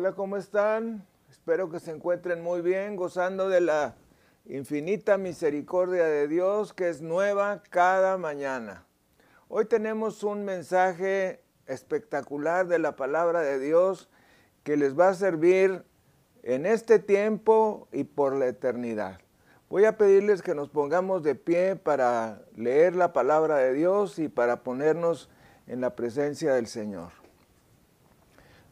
Hola, 0.00 0.12
¿cómo 0.12 0.38
están? 0.38 1.06
Espero 1.28 1.68
que 1.68 1.78
se 1.78 1.90
encuentren 1.90 2.42
muy 2.42 2.62
bien, 2.62 2.96
gozando 2.96 3.50
de 3.50 3.60
la 3.60 3.96
infinita 4.46 5.18
misericordia 5.18 6.06
de 6.06 6.26
Dios 6.26 6.72
que 6.72 6.88
es 6.88 7.02
nueva 7.02 7.62
cada 7.68 8.16
mañana. 8.16 8.86
Hoy 9.48 9.66
tenemos 9.66 10.22
un 10.24 10.46
mensaje 10.46 11.42
espectacular 11.66 12.66
de 12.66 12.78
la 12.78 12.96
palabra 12.96 13.42
de 13.42 13.58
Dios 13.58 14.08
que 14.62 14.78
les 14.78 14.98
va 14.98 15.10
a 15.10 15.14
servir 15.14 15.84
en 16.44 16.64
este 16.64 16.98
tiempo 16.98 17.86
y 17.92 18.04
por 18.04 18.34
la 18.34 18.46
eternidad. 18.46 19.20
Voy 19.68 19.84
a 19.84 19.98
pedirles 19.98 20.40
que 20.40 20.54
nos 20.54 20.70
pongamos 20.70 21.22
de 21.22 21.34
pie 21.34 21.76
para 21.76 22.40
leer 22.56 22.96
la 22.96 23.12
palabra 23.12 23.58
de 23.58 23.74
Dios 23.74 24.18
y 24.18 24.28
para 24.28 24.62
ponernos 24.62 25.28
en 25.66 25.82
la 25.82 25.94
presencia 25.94 26.54
del 26.54 26.68
Señor. 26.68 27.19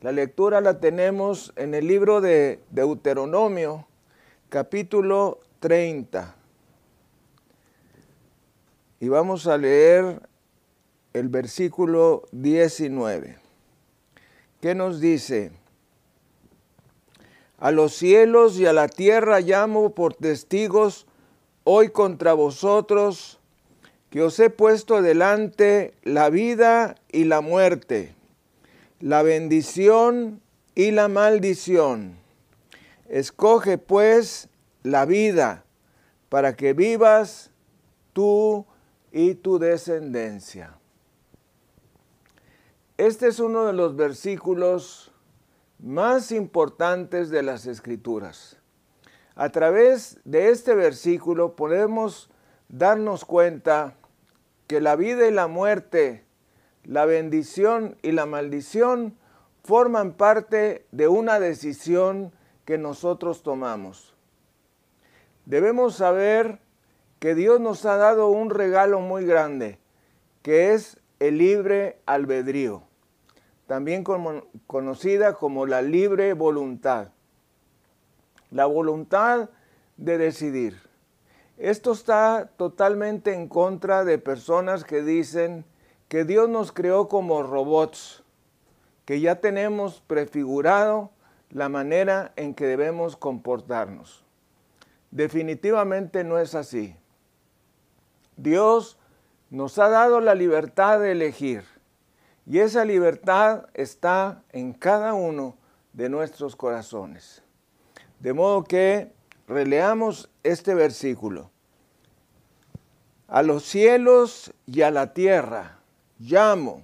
La 0.00 0.12
lectura 0.12 0.60
la 0.60 0.78
tenemos 0.78 1.52
en 1.56 1.74
el 1.74 1.88
libro 1.88 2.20
de 2.20 2.60
Deuteronomio, 2.70 3.88
capítulo 4.48 5.40
30. 5.58 6.36
Y 9.00 9.08
vamos 9.08 9.48
a 9.48 9.58
leer 9.58 10.22
el 11.14 11.28
versículo 11.28 12.22
19. 12.30 13.38
¿Qué 14.60 14.76
nos 14.76 15.00
dice? 15.00 15.50
A 17.58 17.72
los 17.72 17.92
cielos 17.92 18.56
y 18.60 18.66
a 18.66 18.72
la 18.72 18.86
tierra 18.86 19.40
llamo 19.40 19.96
por 19.96 20.14
testigos 20.14 21.08
hoy 21.64 21.88
contra 21.88 22.34
vosotros, 22.34 23.40
que 24.10 24.22
os 24.22 24.38
he 24.38 24.48
puesto 24.48 25.02
delante 25.02 25.92
la 26.04 26.30
vida 26.30 26.94
y 27.10 27.24
la 27.24 27.40
muerte, 27.40 28.14
la 29.00 29.22
bendición 29.22 30.40
y 30.74 30.90
la 30.90 31.08
maldición. 31.08 32.18
Escoge 33.08 33.78
pues 33.78 34.48
la 34.82 35.04
vida 35.04 35.64
para 36.28 36.56
que 36.56 36.72
vivas 36.72 37.50
tú 38.12 38.66
y 39.12 39.34
tu 39.34 39.58
descendencia. 39.58 40.76
Este 42.96 43.28
es 43.28 43.38
uno 43.38 43.64
de 43.64 43.72
los 43.72 43.94
versículos 43.96 45.12
más 45.78 46.32
importantes 46.32 47.30
de 47.30 47.42
las 47.42 47.66
escrituras. 47.66 48.58
A 49.36 49.50
través 49.50 50.18
de 50.24 50.50
este 50.50 50.74
versículo 50.74 51.54
podemos 51.54 52.28
darnos 52.68 53.24
cuenta 53.24 53.94
que 54.66 54.80
la 54.80 54.96
vida 54.96 55.28
y 55.28 55.30
la 55.30 55.46
muerte, 55.46 56.24
la 56.88 57.04
bendición 57.04 57.96
y 58.02 58.10
la 58.10 58.26
maldición 58.26 59.16
forman 59.62 60.14
parte 60.14 60.84
de 60.90 61.06
una 61.06 61.38
decisión 61.38 62.32
que 62.64 62.78
nosotros 62.78 63.44
tomamos. 63.44 64.16
Debemos 65.46 65.94
saber 65.94 66.58
que 67.20 67.36
Dios 67.36 67.60
nos 67.60 67.84
ha 67.84 67.96
dado 67.96 68.28
un 68.28 68.50
regalo 68.50 68.98
muy 68.98 69.24
grande, 69.24 69.78
que 70.42 70.74
es 70.74 70.98
el 71.20 71.38
libre 71.38 72.00
albedrío 72.06 72.88
también 73.68 74.02
conocida 74.66 75.34
como 75.34 75.66
la 75.66 75.82
libre 75.82 76.32
voluntad. 76.32 77.08
La 78.50 78.64
voluntad 78.64 79.50
de 79.98 80.16
decidir. 80.16 80.80
Esto 81.58 81.92
está 81.92 82.50
totalmente 82.56 83.34
en 83.34 83.46
contra 83.46 84.04
de 84.04 84.16
personas 84.16 84.84
que 84.84 85.02
dicen 85.02 85.66
que 86.08 86.24
Dios 86.24 86.48
nos 86.48 86.72
creó 86.72 87.08
como 87.08 87.42
robots, 87.42 88.22
que 89.04 89.20
ya 89.20 89.40
tenemos 89.40 90.02
prefigurado 90.06 91.10
la 91.50 91.68
manera 91.68 92.32
en 92.36 92.54
que 92.54 92.66
debemos 92.66 93.16
comportarnos. 93.16 94.24
Definitivamente 95.10 96.24
no 96.24 96.38
es 96.38 96.54
así. 96.54 96.96
Dios 98.36 98.98
nos 99.50 99.78
ha 99.78 99.88
dado 99.88 100.20
la 100.20 100.34
libertad 100.34 101.00
de 101.00 101.12
elegir 101.12 101.64
y 102.46 102.60
esa 102.60 102.84
libertad 102.84 103.66
está 103.74 104.42
en 104.52 104.72
cada 104.72 105.14
uno 105.14 105.56
de 105.92 106.08
nuestros 106.08 106.56
corazones. 106.56 107.42
De 108.20 108.32
modo 108.32 108.64
que 108.64 109.12
releamos 109.46 110.30
este 110.42 110.74
versículo. 110.74 111.50
A 113.26 113.42
los 113.42 113.64
cielos 113.64 114.52
y 114.66 114.82
a 114.82 114.90
la 114.90 115.12
tierra 115.12 115.77
llamo 116.18 116.82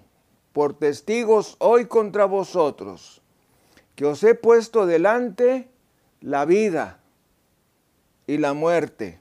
por 0.52 0.78
testigos 0.78 1.56
hoy 1.58 1.86
contra 1.86 2.24
vosotros, 2.24 3.22
que 3.96 4.06
os 4.06 4.22
he 4.22 4.34
puesto 4.34 4.86
delante 4.86 5.68
la 6.20 6.44
vida 6.44 7.00
y 8.26 8.38
la 8.38 8.54
muerte, 8.54 9.20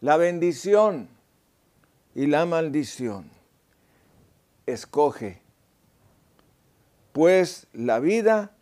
la 0.00 0.16
bendición 0.16 1.08
y 2.14 2.26
la 2.26 2.46
maldición 2.46 3.30
escoge, 4.66 5.40
pues 7.12 7.66
la 7.72 8.00
vida 8.00 8.56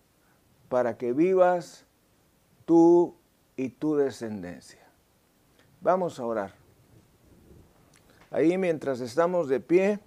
para 0.69 0.97
que 0.97 1.13
vivas 1.13 1.85
tú 2.65 3.17
y 3.57 3.71
tu 3.71 3.97
descendencia. 3.97 4.81
Vamos 5.81 6.19
a 6.19 6.25
orar. 6.25 6.60
Ahí 8.33 8.57
mientras 8.59 9.01
estamos 9.01 9.49
de 9.49 9.59
pie, 9.59 9.99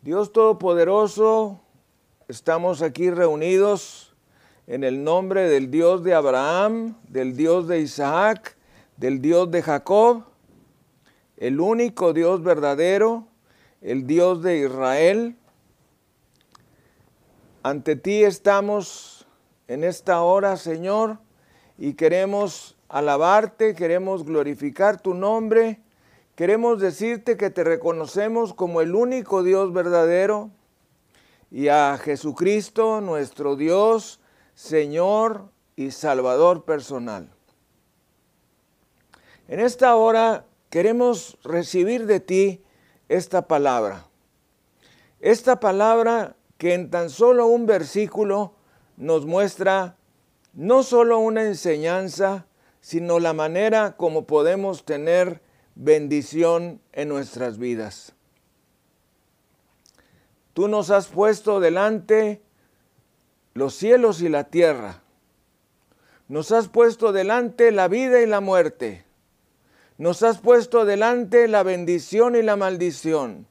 Dios 0.00 0.32
Todopoderoso, 0.32 1.60
estamos 2.28 2.82
aquí 2.82 3.10
reunidos 3.10 4.14
en 4.68 4.84
el 4.84 5.02
nombre 5.02 5.48
del 5.48 5.72
Dios 5.72 6.04
de 6.04 6.14
Abraham, 6.14 6.94
del 7.08 7.36
Dios 7.36 7.66
de 7.66 7.80
Isaac, 7.80 8.56
del 8.96 9.20
Dios 9.20 9.50
de 9.50 9.60
Jacob, 9.60 10.22
el 11.36 11.58
único 11.58 12.12
Dios 12.12 12.44
verdadero, 12.44 13.26
el 13.80 14.06
Dios 14.06 14.40
de 14.40 14.58
Israel. 14.58 15.36
Ante 17.64 17.96
ti 17.96 18.22
estamos 18.22 19.26
en 19.66 19.82
esta 19.82 20.22
hora, 20.22 20.56
Señor, 20.58 21.18
y 21.76 21.94
queremos 21.94 22.76
alabarte, 22.88 23.74
queremos 23.74 24.24
glorificar 24.24 25.00
tu 25.00 25.12
nombre, 25.12 25.80
queremos 26.38 26.78
decirte 26.78 27.36
que 27.36 27.50
te 27.50 27.64
reconocemos 27.64 28.54
como 28.54 28.80
el 28.80 28.94
único 28.94 29.42
Dios 29.42 29.72
verdadero 29.72 30.52
y 31.50 31.66
a 31.66 31.98
Jesucristo, 32.00 33.00
nuestro 33.00 33.56
Dios, 33.56 34.20
Señor 34.54 35.50
y 35.74 35.90
Salvador 35.90 36.64
personal. 36.64 37.28
En 39.48 39.58
esta 39.58 39.96
hora 39.96 40.46
queremos 40.70 41.38
recibir 41.42 42.06
de 42.06 42.20
ti 42.20 42.62
esta 43.08 43.48
palabra. 43.48 44.06
Esta 45.18 45.58
palabra 45.58 46.36
que 46.56 46.74
en 46.74 46.88
tan 46.88 47.10
solo 47.10 47.48
un 47.48 47.66
versículo 47.66 48.54
nos 48.96 49.26
muestra 49.26 49.96
no 50.52 50.84
solo 50.84 51.18
una 51.18 51.42
enseñanza, 51.42 52.46
sino 52.80 53.18
la 53.18 53.32
manera 53.32 53.96
como 53.96 54.24
podemos 54.28 54.84
tener 54.84 55.47
bendición 55.78 56.82
en 56.92 57.08
nuestras 57.08 57.56
vidas. 57.56 58.12
Tú 60.52 60.68
nos 60.68 60.90
has 60.90 61.06
puesto 61.06 61.58
delante 61.58 62.42
los 63.54 63.74
cielos 63.74 64.20
y 64.20 64.28
la 64.28 64.44
tierra. 64.44 65.00
Nos 66.28 66.52
has 66.52 66.68
puesto 66.68 67.12
delante 67.12 67.72
la 67.72 67.88
vida 67.88 68.20
y 68.20 68.26
la 68.26 68.40
muerte 68.40 69.08
nos 69.98 70.22
has 70.22 70.38
puesto 70.38 70.84
delante 70.84 71.48
la 71.48 71.64
bendición 71.64 72.36
y 72.36 72.42
la 72.42 72.54
maldición 72.54 73.48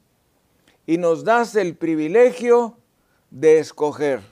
y 0.86 0.96
nos 0.96 1.22
das 1.22 1.54
el 1.54 1.76
privilegio 1.76 2.78
de 3.30 3.58
escoger. 3.58 4.22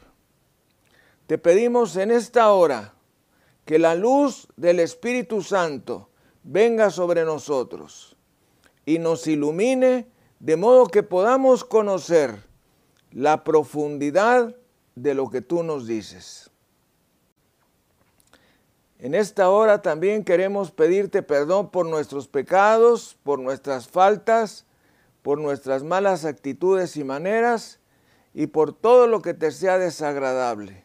Te 1.26 1.36
pedimos 1.36 1.94
en 1.96 2.10
esta 2.10 2.50
hora 2.52 2.94
que 3.66 3.78
la 3.78 3.94
luz 3.94 4.48
del 4.56 4.80
Espíritu 4.80 5.42
Santo 5.42 6.08
venga 6.46 6.90
sobre 6.90 7.24
nosotros 7.24 8.16
y 8.84 8.98
nos 8.98 9.26
ilumine 9.26 10.06
de 10.38 10.56
modo 10.56 10.86
que 10.86 11.02
podamos 11.02 11.64
conocer 11.64 12.36
la 13.10 13.42
profundidad 13.42 14.54
de 14.94 15.14
lo 15.14 15.28
que 15.28 15.40
tú 15.40 15.62
nos 15.62 15.86
dices. 15.86 16.50
En 18.98 19.14
esta 19.14 19.50
hora 19.50 19.82
también 19.82 20.24
queremos 20.24 20.70
pedirte 20.70 21.22
perdón 21.22 21.70
por 21.70 21.84
nuestros 21.84 22.28
pecados, 22.28 23.16
por 23.24 23.40
nuestras 23.40 23.88
faltas, 23.88 24.64
por 25.22 25.38
nuestras 25.38 25.82
malas 25.82 26.24
actitudes 26.24 26.96
y 26.96 27.02
maneras 27.02 27.80
y 28.32 28.46
por 28.46 28.72
todo 28.72 29.08
lo 29.08 29.20
que 29.20 29.34
te 29.34 29.50
sea 29.50 29.78
desagradable. 29.78 30.84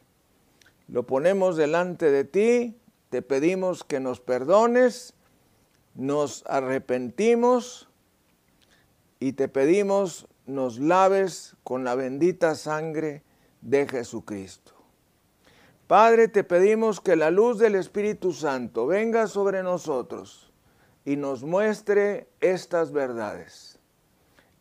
Lo 0.87 1.05
ponemos 1.05 1.55
delante 1.55 2.09
de 2.09 2.23
ti, 2.23 2.77
te 3.09 3.21
pedimos 3.21 3.83
que 3.83 3.99
nos 3.99 4.19
perdones, 4.19 5.13
nos 5.95 6.43
arrepentimos 6.47 7.89
y 9.19 9.33
te 9.33 9.47
pedimos 9.47 10.27
nos 10.45 10.79
laves 10.79 11.55
con 11.63 11.83
la 11.83 11.95
bendita 11.95 12.55
sangre 12.55 13.23
de 13.61 13.87
Jesucristo. 13.87 14.73
Padre, 15.87 16.27
te 16.27 16.43
pedimos 16.43 17.01
que 17.01 17.15
la 17.15 17.31
luz 17.31 17.59
del 17.59 17.75
Espíritu 17.75 18.31
Santo 18.31 18.87
venga 18.87 19.27
sobre 19.27 19.61
nosotros 19.61 20.51
y 21.05 21.17
nos 21.17 21.43
muestre 21.43 22.29
estas 22.39 22.91
verdades. 22.91 23.79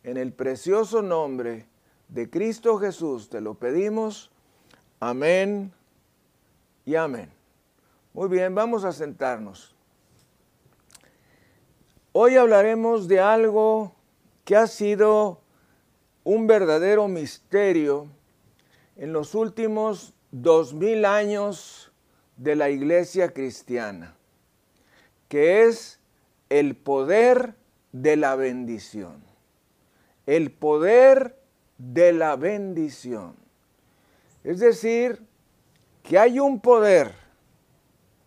En 0.03 0.17
el 0.17 0.33
precioso 0.33 1.01
nombre 1.01 1.67
de 2.09 2.29
Cristo 2.29 2.77
Jesús 2.77 3.29
te 3.29 3.39
lo 3.39 3.53
pedimos. 3.53 4.29
Amén 4.99 5.71
y 6.85 6.95
amén. 6.95 7.31
Muy 8.13 8.27
bien, 8.27 8.53
vamos 8.53 8.83
a 8.83 8.91
sentarnos. 8.91 9.75
Hoy 12.13 12.35
hablaremos 12.35 13.07
de 13.07 13.21
algo 13.21 13.95
que 14.43 14.57
ha 14.57 14.67
sido 14.67 15.39
un 16.25 16.45
verdadero 16.45 17.07
misterio 17.07 18.07
en 18.97 19.13
los 19.13 19.33
últimos 19.33 20.13
dos 20.29 20.73
mil 20.73 21.05
años 21.05 21.93
de 22.35 22.57
la 22.57 22.69
iglesia 22.69 23.31
cristiana, 23.31 24.17
que 25.29 25.63
es 25.63 26.01
el 26.49 26.75
poder 26.75 27.55
de 27.93 28.17
la 28.17 28.35
bendición. 28.35 29.23
El 30.25 30.51
poder 30.51 31.39
de 31.77 32.11
la 32.11 32.35
bendición. 32.35 33.37
Es 34.43 34.59
decir, 34.59 35.23
que 36.03 36.19
hay 36.19 36.41
un 36.41 36.59
poder 36.59 37.13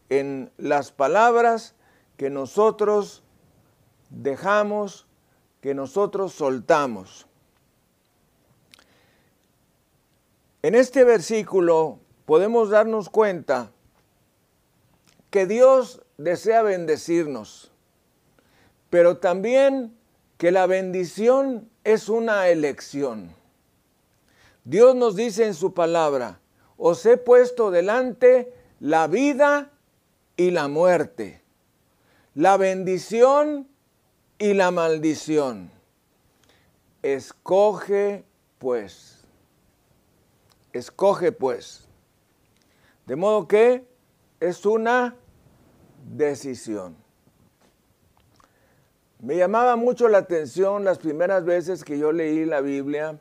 en 0.08 0.50
las 0.56 0.90
palabras 0.90 1.74
que 2.16 2.30
nosotros 2.30 3.23
dejamos, 4.10 5.06
que 5.60 5.74
nosotros 5.74 6.34
soltamos. 6.34 7.26
En 10.62 10.74
este 10.74 11.04
versículo 11.04 12.00
podemos 12.26 12.68
darnos 12.68 13.08
cuenta 13.08 13.70
que 15.30 15.46
Dios 15.46 16.02
desea 16.18 16.62
bendecirnos, 16.62 17.72
pero 18.90 19.16
también 19.16 19.96
que 20.36 20.52
la 20.52 20.66
bendición 20.66 21.70
es 21.82 22.08
una 22.08 22.48
elección. 22.48 23.34
Dios 24.64 24.94
nos 24.94 25.16
dice 25.16 25.46
en 25.46 25.54
su 25.54 25.74
palabra, 25.74 26.40
os 26.76 27.06
he 27.06 27.16
puesto 27.16 27.70
delante 27.70 28.52
la 28.80 29.06
vida 29.06 29.70
y 30.36 30.50
la 30.50 30.68
muerte, 30.68 31.42
la 32.34 32.56
bendición 32.56 33.68
y 34.38 34.54
la 34.54 34.70
maldición. 34.70 35.70
Escoge 37.02 38.24
pues, 38.58 39.24
escoge 40.72 41.32
pues. 41.32 41.86
De 43.06 43.16
modo 43.16 43.46
que 43.46 43.86
es 44.40 44.64
una 44.64 45.16
decisión. 46.16 46.96
Me 49.20 49.36
llamaba 49.36 49.76
mucho 49.76 50.08
la 50.08 50.18
atención 50.18 50.84
las 50.84 50.98
primeras 50.98 51.44
veces 51.44 51.84
que 51.84 51.98
yo 51.98 52.12
leí 52.12 52.44
la 52.44 52.60
Biblia, 52.60 53.20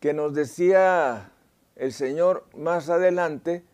que 0.00 0.12
nos 0.12 0.34
decía 0.34 1.30
el 1.76 1.92
Señor 1.92 2.46
más 2.56 2.88
adelante, 2.90 3.64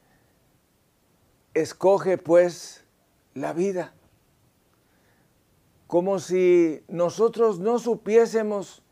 escoge 1.55 2.19
pues 2.19 2.85
la 3.35 3.53
vida. 3.53 3.95
Como 5.95 6.19
si 6.19 6.83
nosotros 6.89 7.61
no 7.61 7.79
supiésemos 7.79 8.83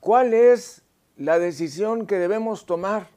cuál 0.00 0.34
es 0.34 0.82
la 1.16 1.38
decisión 1.38 2.04
que 2.04 2.18
debemos 2.18 2.66
tomar. 2.66 3.10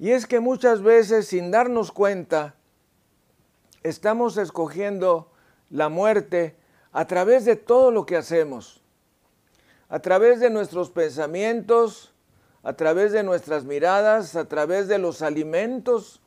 Y 0.00 0.10
es 0.10 0.26
que 0.26 0.40
muchas 0.40 0.82
veces 0.82 1.28
sin 1.28 1.52
darnos 1.52 1.92
cuenta, 1.92 2.56
estamos 3.84 4.36
escogiendo 4.36 5.30
la 5.70 5.88
muerte 5.88 6.56
a 6.90 7.06
través 7.06 7.44
de 7.44 7.54
todo 7.54 7.92
lo 7.92 8.04
que 8.04 8.16
hacemos, 8.16 8.82
a 9.88 10.00
través 10.00 10.40
de 10.40 10.50
nuestros 10.50 10.90
pensamientos, 10.90 12.12
a 12.64 12.72
través 12.72 13.12
de 13.12 13.22
nuestras 13.22 13.64
miradas, 13.64 14.34
a 14.34 14.48
través 14.48 14.88
de 14.88 14.98
los 14.98 15.22
alimentos 15.22 16.20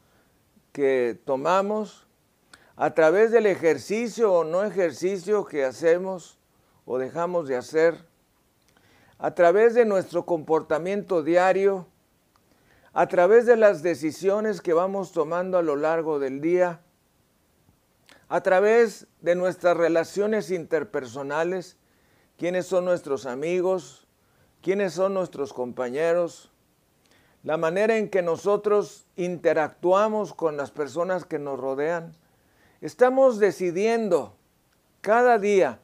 que 0.72 1.20
tomamos, 1.26 2.08
a 2.80 2.94
través 2.94 3.32
del 3.32 3.46
ejercicio 3.46 4.32
o 4.32 4.46
no 4.46 4.64
ejercicio 4.64 5.44
que 5.44 5.66
hacemos 5.66 6.40
o 6.86 6.98
dejamos 6.98 7.50
de 7.50 7.58
hacer, 7.58 8.06
a 9.18 9.36
través 9.36 9.74
de 9.74 9.84
nuestro 9.84 10.26
comportamiento 10.26 11.22
diario, 11.22 11.88
a 12.94 13.06
través 13.08 13.46
de 13.46 13.58
las 13.58 13.84
decisiones 13.84 14.62
que 14.62 14.72
vamos 14.72 15.12
tomando 15.12 15.58
a 15.58 15.62
lo 15.62 15.76
largo 15.76 16.20
del 16.20 16.40
día, 16.40 16.80
a 18.30 18.40
través 18.40 19.08
de 19.20 19.36
nuestras 19.36 19.76
relaciones 19.76 20.50
interpersonales, 20.50 21.76
quiénes 22.38 22.66
son 22.66 22.86
nuestros 22.86 23.26
amigos, 23.26 24.08
quiénes 24.62 24.94
son 24.94 25.14
nuestros 25.14 25.52
compañeros, 25.52 26.50
la 27.44 27.58
manera 27.58 27.98
en 27.98 28.10
que 28.10 28.22
nosotros 28.22 29.06
interactuamos 29.18 30.34
con 30.34 30.56
las 30.56 30.72
personas 30.72 31.26
que 31.26 31.40
nos 31.40 31.60
rodean. 31.60 32.16
Estamos 32.82 33.40
decidiendo 33.40 34.36
cada 35.02 35.38
día 35.38 35.80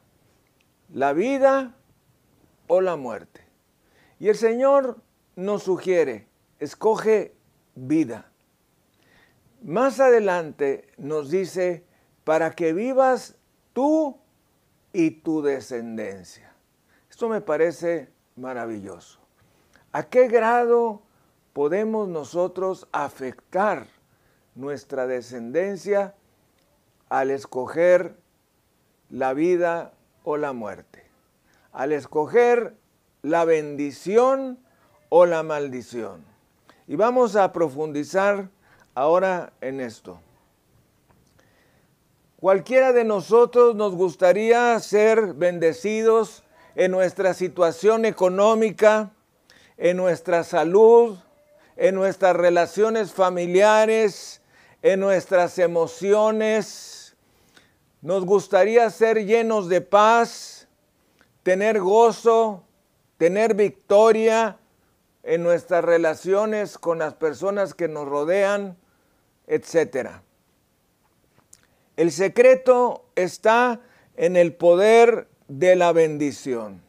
la 0.92 1.12
vida 1.12 1.74
o 2.68 2.80
la 2.80 2.96
muerte. 2.96 3.42
Y 4.18 4.28
el 4.28 4.36
Señor 4.36 4.98
nos 5.34 5.64
sugiere, 5.64 6.26
escoge 6.58 7.34
vida. 7.74 8.30
Más 9.62 10.00
adelante 10.00 10.88
nos 10.96 11.30
dice, 11.30 11.84
para 12.24 12.52
que 12.52 12.72
vivas 12.72 13.36
tú 13.72 14.18
y 14.92 15.10
tu 15.10 15.42
descendencia. 15.42 16.52
Esto 17.10 17.28
me 17.28 17.40
parece 17.40 18.10
maravilloso. 18.36 19.20
¿A 19.92 20.04
qué 20.04 20.28
grado 20.28 21.02
podemos 21.52 22.08
nosotros 22.08 22.88
afectar 22.90 23.86
nuestra 24.54 25.06
descendencia 25.06 26.14
al 27.08 27.30
escoger 27.30 28.16
la 29.10 29.32
vida 29.34 29.92
o 30.24 30.36
la 30.36 30.52
muerte, 30.52 31.04
al 31.72 31.92
escoger 31.92 32.74
la 33.22 33.44
bendición 33.44 34.58
o 35.08 35.26
la 35.26 35.42
maldición. 35.42 36.24
Y 36.88 36.96
vamos 36.96 37.36
a 37.36 37.52
profundizar 37.52 38.48
ahora 38.94 39.52
en 39.60 39.80
esto. 39.80 40.20
Cualquiera 42.40 42.92
de 42.92 43.04
nosotros 43.04 43.74
nos 43.74 43.94
gustaría 43.94 44.78
ser 44.80 45.34
bendecidos 45.34 46.44
en 46.74 46.90
nuestra 46.90 47.34
situación 47.34 48.04
económica, 48.04 49.10
en 49.78 49.96
nuestra 49.96 50.44
salud, 50.44 51.18
en 51.76 51.94
nuestras 51.94 52.36
relaciones 52.36 53.12
familiares, 53.12 54.42
en 54.82 55.00
nuestras 55.00 55.58
emociones. 55.58 56.95
Nos 58.06 58.24
gustaría 58.24 58.88
ser 58.90 59.26
llenos 59.26 59.68
de 59.68 59.80
paz, 59.80 60.68
tener 61.42 61.80
gozo, 61.80 62.62
tener 63.18 63.54
victoria 63.54 64.60
en 65.24 65.42
nuestras 65.42 65.84
relaciones 65.84 66.78
con 66.78 67.00
las 67.00 67.14
personas 67.14 67.74
que 67.74 67.88
nos 67.88 68.06
rodean, 68.06 68.76
etc. 69.48 70.20
El 71.96 72.12
secreto 72.12 73.06
está 73.16 73.80
en 74.14 74.36
el 74.36 74.54
poder 74.54 75.26
de 75.48 75.74
la 75.74 75.90
bendición. 75.90 76.80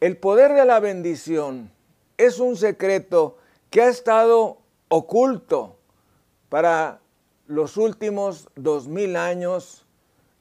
El 0.00 0.18
poder 0.18 0.52
de 0.52 0.66
la 0.66 0.78
bendición 0.78 1.72
es 2.18 2.38
un 2.38 2.54
secreto 2.54 3.38
que 3.70 3.80
ha 3.80 3.88
estado 3.88 4.58
oculto 4.90 5.78
para 6.50 7.01
los 7.46 7.76
últimos 7.76 8.48
dos 8.54 8.88
mil 8.88 9.16
años 9.16 9.86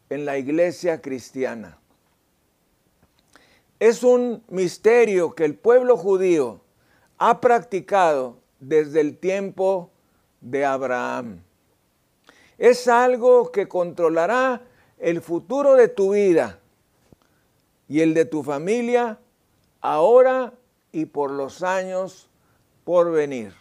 en 0.09 0.25
la 0.25 0.37
iglesia 0.37 1.01
cristiana. 1.01 1.77
Es 3.79 4.03
un 4.03 4.43
misterio 4.47 5.33
que 5.33 5.45
el 5.45 5.55
pueblo 5.55 5.97
judío 5.97 6.61
ha 7.17 7.41
practicado 7.41 8.37
desde 8.59 9.01
el 9.01 9.17
tiempo 9.17 9.89
de 10.39 10.65
Abraham. 10.65 11.41
Es 12.57 12.87
algo 12.87 13.51
que 13.51 13.67
controlará 13.67 14.61
el 14.99 15.21
futuro 15.21 15.73
de 15.73 15.87
tu 15.87 16.13
vida 16.13 16.59
y 17.87 18.01
el 18.01 18.13
de 18.13 18.25
tu 18.25 18.43
familia 18.43 19.19
ahora 19.81 20.53
y 20.91 21.05
por 21.05 21.31
los 21.31 21.63
años 21.63 22.29
por 22.83 23.11
venir. 23.11 23.60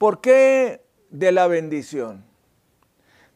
¿Por 0.00 0.22
qué 0.22 0.80
de 1.10 1.30
la 1.30 1.46
bendición? 1.46 2.24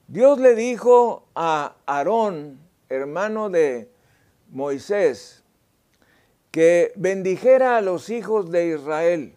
Dios 0.08 0.40
le 0.40 0.54
dijo 0.54 1.26
a 1.34 1.76
Aarón, 1.84 2.58
hermano 2.88 3.50
de 3.50 3.90
Moisés, 4.48 5.44
que 6.50 6.94
bendijera 6.96 7.76
a 7.76 7.82
los 7.82 8.08
hijos 8.08 8.50
de 8.50 8.68
Israel 8.68 9.34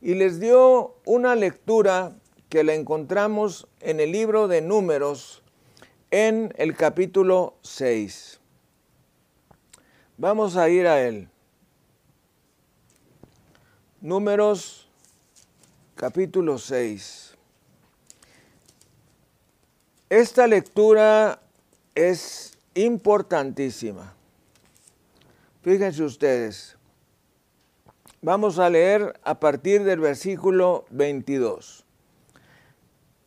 y 0.00 0.14
les 0.14 0.38
dio 0.38 0.94
una 1.06 1.34
lectura 1.34 2.12
que 2.48 2.62
la 2.62 2.74
encontramos 2.74 3.66
en 3.80 3.98
el 3.98 4.12
libro 4.12 4.46
de 4.46 4.62
números 4.62 5.42
en 6.12 6.54
el 6.56 6.76
capítulo 6.76 7.56
6. 7.62 8.38
Vamos 10.18 10.56
a 10.56 10.68
ir 10.68 10.86
a 10.86 11.02
él. 11.02 11.28
Números 14.00 14.91
capítulo 16.02 16.58
6. 16.58 17.36
Esta 20.10 20.48
lectura 20.48 21.40
es 21.94 22.58
importantísima. 22.74 24.12
Fíjense 25.62 26.02
ustedes. 26.02 26.76
Vamos 28.20 28.58
a 28.58 28.68
leer 28.68 29.14
a 29.22 29.38
partir 29.38 29.84
del 29.84 30.00
versículo 30.00 30.86
22. 30.90 31.84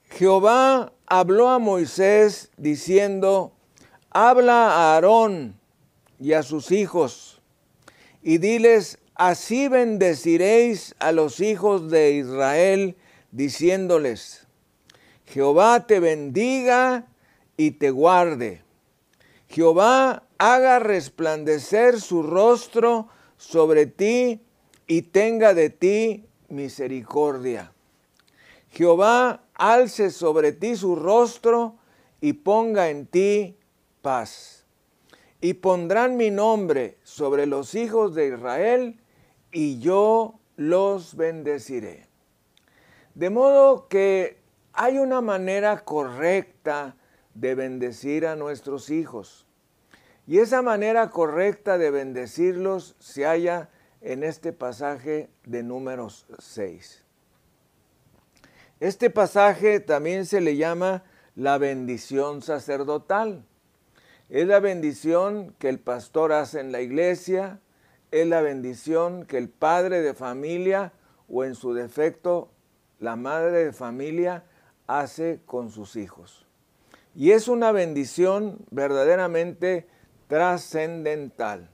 Jehová 0.09 0.91
habló 1.05 1.51
a 1.51 1.59
Moisés 1.59 2.51
diciendo, 2.57 3.53
habla 4.09 4.71
a 4.71 4.95
Aarón 4.95 5.55
y 6.19 6.33
a 6.33 6.43
sus 6.43 6.73
hijos 6.73 7.41
y 8.21 8.37
diles, 8.37 8.99
así 9.15 9.67
bendeciréis 9.67 10.95
a 10.99 11.11
los 11.11 11.39
hijos 11.39 11.89
de 11.89 12.11
Israel, 12.13 12.95
diciéndoles, 13.31 14.45
Jehová 15.25 15.87
te 15.87 15.99
bendiga 15.99 17.07
y 17.57 17.71
te 17.71 17.89
guarde. 17.89 18.61
Jehová 19.47 20.23
haga 20.37 20.79
resplandecer 20.79 21.99
su 21.99 22.23
rostro 22.23 23.07
sobre 23.37 23.85
ti 23.85 24.41
y 24.87 25.03
tenga 25.03 25.53
de 25.53 25.69
ti 25.69 26.25
misericordia. 26.49 27.71
Jehová 28.69 29.43
alce 29.53 30.11
sobre 30.11 30.51
ti 30.51 30.75
su 30.75 30.95
rostro 30.95 31.75
y 32.21 32.33
ponga 32.33 32.89
en 32.89 33.07
ti 33.07 33.55
paz. 34.01 34.65
Y 35.41 35.53
pondrán 35.55 36.17
mi 36.17 36.31
nombre 36.31 36.97
sobre 37.03 37.45
los 37.45 37.75
hijos 37.75 38.15
de 38.15 38.27
Israel 38.27 38.99
y 39.55 39.79
yo 39.79 40.37
los 40.57 41.15
bendeciré. 41.15 42.07
De 43.13 43.29
modo 43.29 43.87
que 43.87 44.37
hay 44.73 44.97
una 44.97 45.21
manera 45.21 45.85
correcta 45.85 46.97
de 47.33 47.55
bendecir 47.55 48.27
a 48.27 48.35
nuestros 48.35 48.89
hijos. 48.89 49.47
Y 50.27 50.39
esa 50.39 50.61
manera 50.61 51.09
correcta 51.09 51.77
de 51.77 51.89
bendecirlos 51.89 52.97
se 52.99 53.23
halla 53.23 53.69
en 54.01 54.25
este 54.25 54.51
pasaje 54.51 55.29
de 55.45 55.63
números 55.63 56.25
6. 56.37 57.05
Este 58.81 59.09
pasaje 59.09 59.79
también 59.79 60.25
se 60.25 60.41
le 60.41 60.57
llama 60.57 61.05
la 61.33 61.57
bendición 61.57 62.41
sacerdotal. 62.41 63.45
Es 64.29 64.47
la 64.47 64.59
bendición 64.59 65.55
que 65.59 65.69
el 65.69 65.79
pastor 65.79 66.33
hace 66.33 66.59
en 66.59 66.73
la 66.73 66.81
iglesia, 66.81 67.61
es 68.15 68.27
la 68.27 68.41
bendición 68.41 69.25
que 69.25 69.37
el 69.37 69.49
padre 69.49 70.01
de 70.01 70.13
familia 70.13 70.93
o 71.27 71.43
en 71.43 71.53
su 71.53 71.73
defecto 71.73 72.49
la 72.99 73.17
madre 73.17 73.65
de 73.65 73.73
familia 73.73 74.45
hace 74.87 75.41
con 75.45 75.69
sus 75.69 75.97
hijos. 75.97 76.45
Y 77.13 77.31
es 77.31 77.49
una 77.49 77.73
bendición 77.73 78.59
verdaderamente 78.71 79.89
trascendental. 80.29 81.69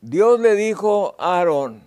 Dios 0.00 0.40
le 0.40 0.54
dijo 0.54 1.14
a 1.18 1.36
Aarón, 1.36 1.82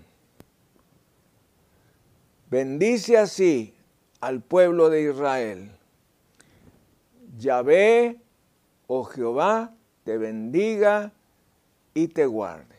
bendice 2.51 3.18
así 3.18 3.74
al 4.22 4.44
pueblo 4.44 4.91
de 4.91 5.01
Israel. 5.10 5.72
Yahvé 7.39 8.22
o 8.86 9.00
oh 9.00 9.03
Jehová 9.06 9.74
te 10.03 10.20
bendiga 10.20 11.13
y 12.03 12.08
te 12.08 12.25
guarde. 12.25 12.75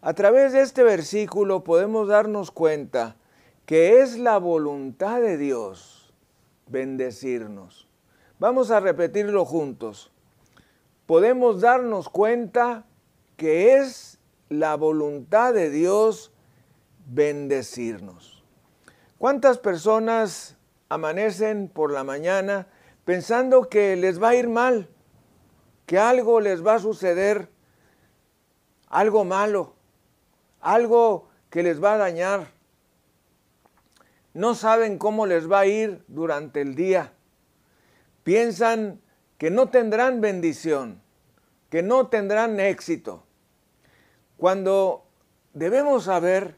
A 0.00 0.14
través 0.14 0.52
de 0.52 0.60
este 0.60 0.82
versículo 0.82 1.64
podemos 1.64 2.08
darnos 2.08 2.50
cuenta 2.50 3.16
que 3.64 4.00
es 4.02 4.18
la 4.18 4.38
voluntad 4.38 5.20
de 5.20 5.36
Dios 5.36 6.14
bendecirnos. 6.68 7.88
Vamos 8.38 8.70
a 8.70 8.80
repetirlo 8.80 9.44
juntos. 9.44 10.12
Podemos 11.06 11.60
darnos 11.60 12.08
cuenta 12.08 12.84
que 13.36 13.76
es 13.76 14.18
la 14.48 14.76
voluntad 14.76 15.54
de 15.54 15.70
Dios 15.70 16.32
bendecirnos. 17.06 18.44
¿Cuántas 19.18 19.58
personas 19.58 20.56
amanecen 20.88 21.68
por 21.68 21.90
la 21.92 22.04
mañana 22.04 22.68
pensando 23.04 23.68
que 23.68 23.96
les 23.96 24.22
va 24.22 24.30
a 24.30 24.34
ir 24.34 24.48
mal, 24.48 24.88
que 25.86 25.98
algo 25.98 26.40
les 26.40 26.64
va 26.64 26.74
a 26.74 26.78
suceder, 26.80 27.48
algo 28.88 29.24
malo, 29.24 29.74
algo 30.60 31.28
que 31.50 31.62
les 31.62 31.82
va 31.82 31.94
a 31.94 31.98
dañar? 31.98 32.48
No 34.34 34.54
saben 34.54 34.98
cómo 34.98 35.26
les 35.26 35.50
va 35.50 35.60
a 35.60 35.66
ir 35.66 36.04
durante 36.08 36.60
el 36.60 36.74
día. 36.74 37.12
Piensan 38.22 39.00
que 39.38 39.50
no 39.50 39.70
tendrán 39.70 40.20
bendición, 40.20 41.00
que 41.70 41.82
no 41.82 42.08
tendrán 42.08 42.60
éxito 42.60 43.26
cuando 44.36 45.06
debemos 45.54 46.04
saber 46.04 46.56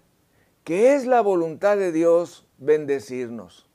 que 0.64 0.94
es 0.94 1.06
la 1.06 1.20
voluntad 1.20 1.76
de 1.76 1.92
Dios 1.92 2.46
bendecirnos. 2.58 3.68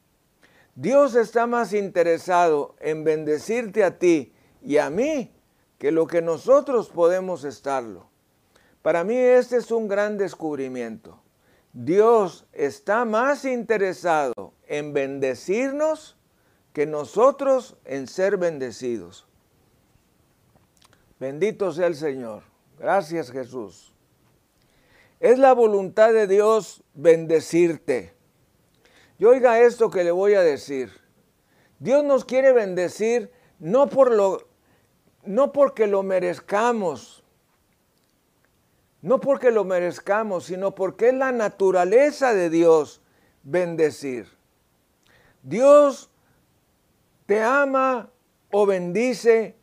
Dios 0.75 1.15
está 1.15 1.47
más 1.47 1.73
interesado 1.73 2.75
en 2.79 3.03
bendecirte 3.03 3.83
a 3.83 3.97
ti 3.99 4.33
y 4.61 4.77
a 4.77 4.89
mí 4.89 5.31
que 5.77 5.91
lo 5.91 6.07
que 6.07 6.21
nosotros 6.21 6.89
podemos 6.89 7.43
estarlo. 7.43 8.09
Para 8.83 9.03
mí 9.03 9.15
este 9.15 9.57
es 9.57 9.71
un 9.71 9.87
gran 9.87 10.17
descubrimiento. 10.17 11.19
Dios 11.71 12.45
está 12.51 13.05
más 13.05 13.45
interesado 13.45 14.53
en 14.67 14.93
bendecirnos 14.93 16.17
que 16.73 16.85
nosotros 16.85 17.77
en 17.85 18.07
ser 18.07 18.37
bendecidos. 18.37 19.25
Bendito 21.17 21.71
sea 21.71 21.87
el 21.87 21.95
Señor. 21.95 22.43
Gracias 22.77 23.31
Jesús. 23.31 23.95
Es 25.21 25.39
la 25.39 25.53
voluntad 25.53 26.11
de 26.11 26.27
Dios 26.27 26.83
bendecirte. 26.93 28.13
Y 29.17 29.23
oiga 29.23 29.61
esto 29.61 29.89
que 29.89 30.03
le 30.03 30.11
voy 30.11 30.33
a 30.33 30.41
decir. 30.41 30.91
Dios 31.79 32.03
nos 32.03 32.25
quiere 32.25 32.51
bendecir 32.51 33.31
no, 33.59 33.87
por 33.87 34.11
lo, 34.11 34.45
no 35.23 35.53
porque 35.53 35.87
lo 35.87 36.03
merezcamos, 36.03 37.22
no 39.03 39.19
porque 39.19 39.51
lo 39.51 39.63
merezcamos, 39.63 40.45
sino 40.45 40.73
porque 40.73 41.09
es 41.09 41.13
la 41.13 41.31
naturaleza 41.31 42.33
de 42.33 42.49
Dios 42.49 42.99
bendecir. 43.43 44.27
Dios 45.43 46.09
te 47.27 47.43
ama 47.43 48.09
o 48.51 48.65
bendice 48.65 49.55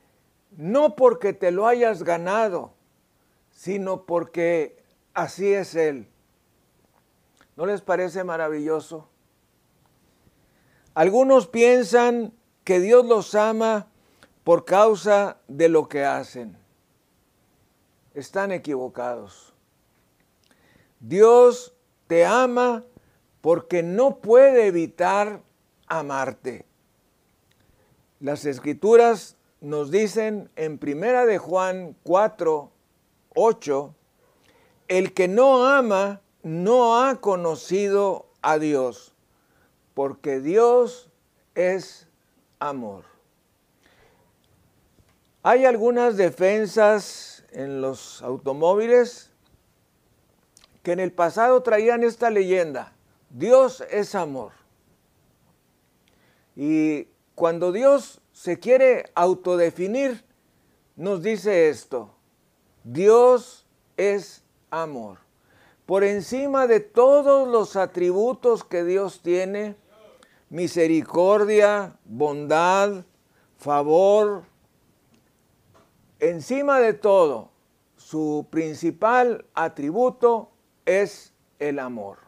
no 0.52 0.94
porque 0.94 1.32
te 1.32 1.50
lo 1.50 1.66
hayas 1.66 2.04
ganado, 2.04 2.74
sino 3.50 4.06
porque 4.06 4.80
Así 5.14 5.52
es 5.52 5.74
Él. 5.74 6.08
¿No 7.56 7.66
les 7.66 7.80
parece 7.80 8.24
maravilloso? 8.24 9.08
Algunos 10.94 11.46
piensan 11.46 12.32
que 12.64 12.80
Dios 12.80 13.04
los 13.04 13.34
ama 13.34 13.88
por 14.44 14.64
causa 14.64 15.38
de 15.48 15.68
lo 15.68 15.88
que 15.88 16.04
hacen. 16.04 16.56
Están 18.14 18.52
equivocados. 18.52 19.54
Dios 21.00 21.74
te 22.06 22.26
ama 22.26 22.84
porque 23.40 23.82
no 23.82 24.18
puede 24.18 24.66
evitar 24.66 25.42
amarte. 25.86 26.66
Las 28.20 28.44
escrituras 28.44 29.36
nos 29.60 29.90
dicen 29.90 30.50
en 30.56 30.78
Primera 30.78 31.24
de 31.24 31.38
Juan 31.38 31.96
4, 32.02 32.70
8, 33.34 33.94
el 34.88 35.14
que 35.14 35.28
no 35.28 35.66
ama 35.66 36.20
no 36.42 37.02
ha 37.02 37.20
conocido 37.20 38.26
a 38.42 38.58
Dios, 38.58 39.14
porque 39.94 40.40
Dios 40.40 41.10
es 41.54 42.08
amor. 42.58 43.04
Hay 45.42 45.64
algunas 45.64 46.16
defensas 46.16 47.39
en 47.52 47.80
los 47.80 48.22
automóviles 48.22 49.30
que 50.82 50.92
en 50.92 51.00
el 51.00 51.12
pasado 51.12 51.62
traían 51.62 52.02
esta 52.02 52.30
leyenda, 52.30 52.92
Dios 53.28 53.84
es 53.90 54.14
amor. 54.14 54.52
Y 56.56 57.08
cuando 57.34 57.72
Dios 57.72 58.20
se 58.32 58.58
quiere 58.58 59.10
autodefinir, 59.14 60.24
nos 60.96 61.22
dice 61.22 61.68
esto, 61.68 62.14
Dios 62.84 63.66
es 63.96 64.42
amor. 64.70 65.18
Por 65.86 66.04
encima 66.04 66.66
de 66.66 66.80
todos 66.80 67.48
los 67.48 67.76
atributos 67.76 68.64
que 68.64 68.84
Dios 68.84 69.20
tiene, 69.22 69.76
misericordia, 70.48 71.96
bondad, 72.04 73.04
favor, 73.58 74.44
encima 76.20 76.80
de 76.80 76.94
todo, 76.94 77.50
su 77.96 78.46
principal 78.50 79.44
atributo 79.54 80.50
es 80.86 81.32
el 81.58 81.78
amor. 81.78 82.18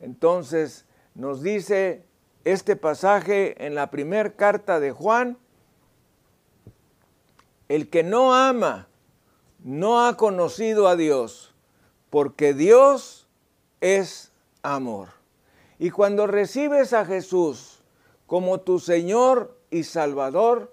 Entonces 0.00 0.86
nos 1.14 1.42
dice 1.42 2.04
este 2.44 2.76
pasaje 2.76 3.64
en 3.66 3.74
la 3.74 3.90
primera 3.90 4.34
carta 4.36 4.80
de 4.80 4.92
Juan, 4.92 5.38
el 7.68 7.88
que 7.88 8.02
no 8.02 8.34
ama 8.34 8.88
no 9.62 10.06
ha 10.06 10.16
conocido 10.18 10.88
a 10.88 10.96
Dios, 10.96 11.54
porque 12.10 12.52
Dios 12.52 13.26
es 13.80 14.30
amor. 14.62 15.08
Y 15.78 15.90
cuando 15.90 16.26
recibes 16.26 16.92
a 16.92 17.06
Jesús 17.06 17.82
como 18.26 18.60
tu 18.60 18.78
Señor 18.78 19.58
y 19.70 19.84
Salvador, 19.84 20.72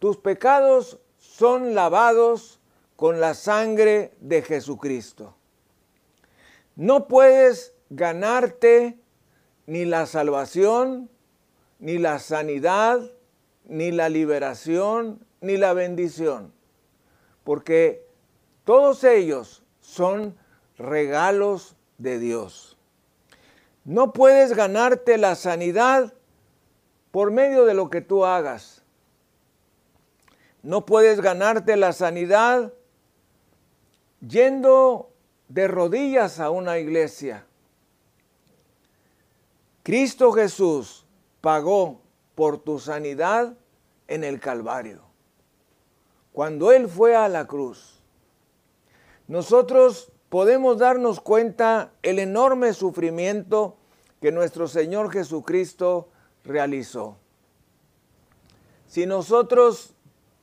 tus 0.00 0.16
pecados 0.16 0.98
son 1.36 1.74
lavados 1.74 2.60
con 2.94 3.18
la 3.18 3.34
sangre 3.34 4.12
de 4.20 4.42
Jesucristo. 4.42 5.34
No 6.76 7.08
puedes 7.08 7.74
ganarte 7.90 9.00
ni 9.66 9.84
la 9.84 10.06
salvación, 10.06 11.10
ni 11.80 11.98
la 11.98 12.20
sanidad, 12.20 13.00
ni 13.64 13.90
la 13.90 14.08
liberación, 14.08 15.26
ni 15.40 15.56
la 15.56 15.72
bendición, 15.72 16.52
porque 17.42 18.06
todos 18.62 19.02
ellos 19.02 19.64
son 19.80 20.36
regalos 20.78 21.74
de 21.98 22.20
Dios. 22.20 22.78
No 23.84 24.12
puedes 24.12 24.54
ganarte 24.54 25.18
la 25.18 25.34
sanidad 25.34 26.14
por 27.10 27.32
medio 27.32 27.64
de 27.64 27.74
lo 27.74 27.90
que 27.90 28.02
tú 28.02 28.24
hagas. 28.24 28.73
No 30.64 30.86
puedes 30.86 31.20
ganarte 31.20 31.76
la 31.76 31.92
sanidad 31.92 32.72
yendo 34.26 35.10
de 35.48 35.68
rodillas 35.68 36.40
a 36.40 36.48
una 36.48 36.78
iglesia. 36.78 37.44
Cristo 39.82 40.32
Jesús 40.32 41.04
pagó 41.42 42.00
por 42.34 42.56
tu 42.56 42.78
sanidad 42.78 43.54
en 44.08 44.24
el 44.24 44.40
Calvario. 44.40 45.02
Cuando 46.32 46.72
Él 46.72 46.88
fue 46.88 47.14
a 47.14 47.28
la 47.28 47.46
cruz, 47.46 48.00
nosotros 49.28 50.10
podemos 50.30 50.78
darnos 50.78 51.20
cuenta 51.20 51.92
el 52.02 52.18
enorme 52.18 52.72
sufrimiento 52.72 53.76
que 54.22 54.32
nuestro 54.32 54.66
Señor 54.66 55.12
Jesucristo 55.12 56.08
realizó. 56.42 57.18
Si 58.86 59.04
nosotros 59.04 59.93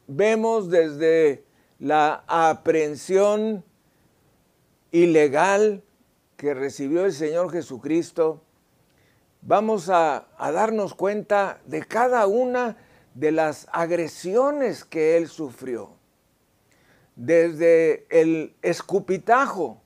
vemos 0.07 0.69
desde 0.69 1.43
la 1.79 2.23
aprehensión 2.27 3.63
ilegal 4.91 5.83
que 6.37 6.53
recibió 6.53 7.05
el 7.05 7.13
Señor 7.13 7.51
Jesucristo, 7.51 8.41
vamos 9.41 9.89
a, 9.89 10.27
darnos 10.39 10.93
cuenta 10.93 11.61
de 11.65 11.83
cada 11.83 12.27
una 12.27 12.77
de 13.13 13.31
las 13.31 13.67
agresiones 13.71 14.83
que 14.85 15.17
él 15.17 15.27
sufrió. 15.27 15.95
Desde 17.15 18.05
el 18.09 18.55
escupitajo 18.61 19.81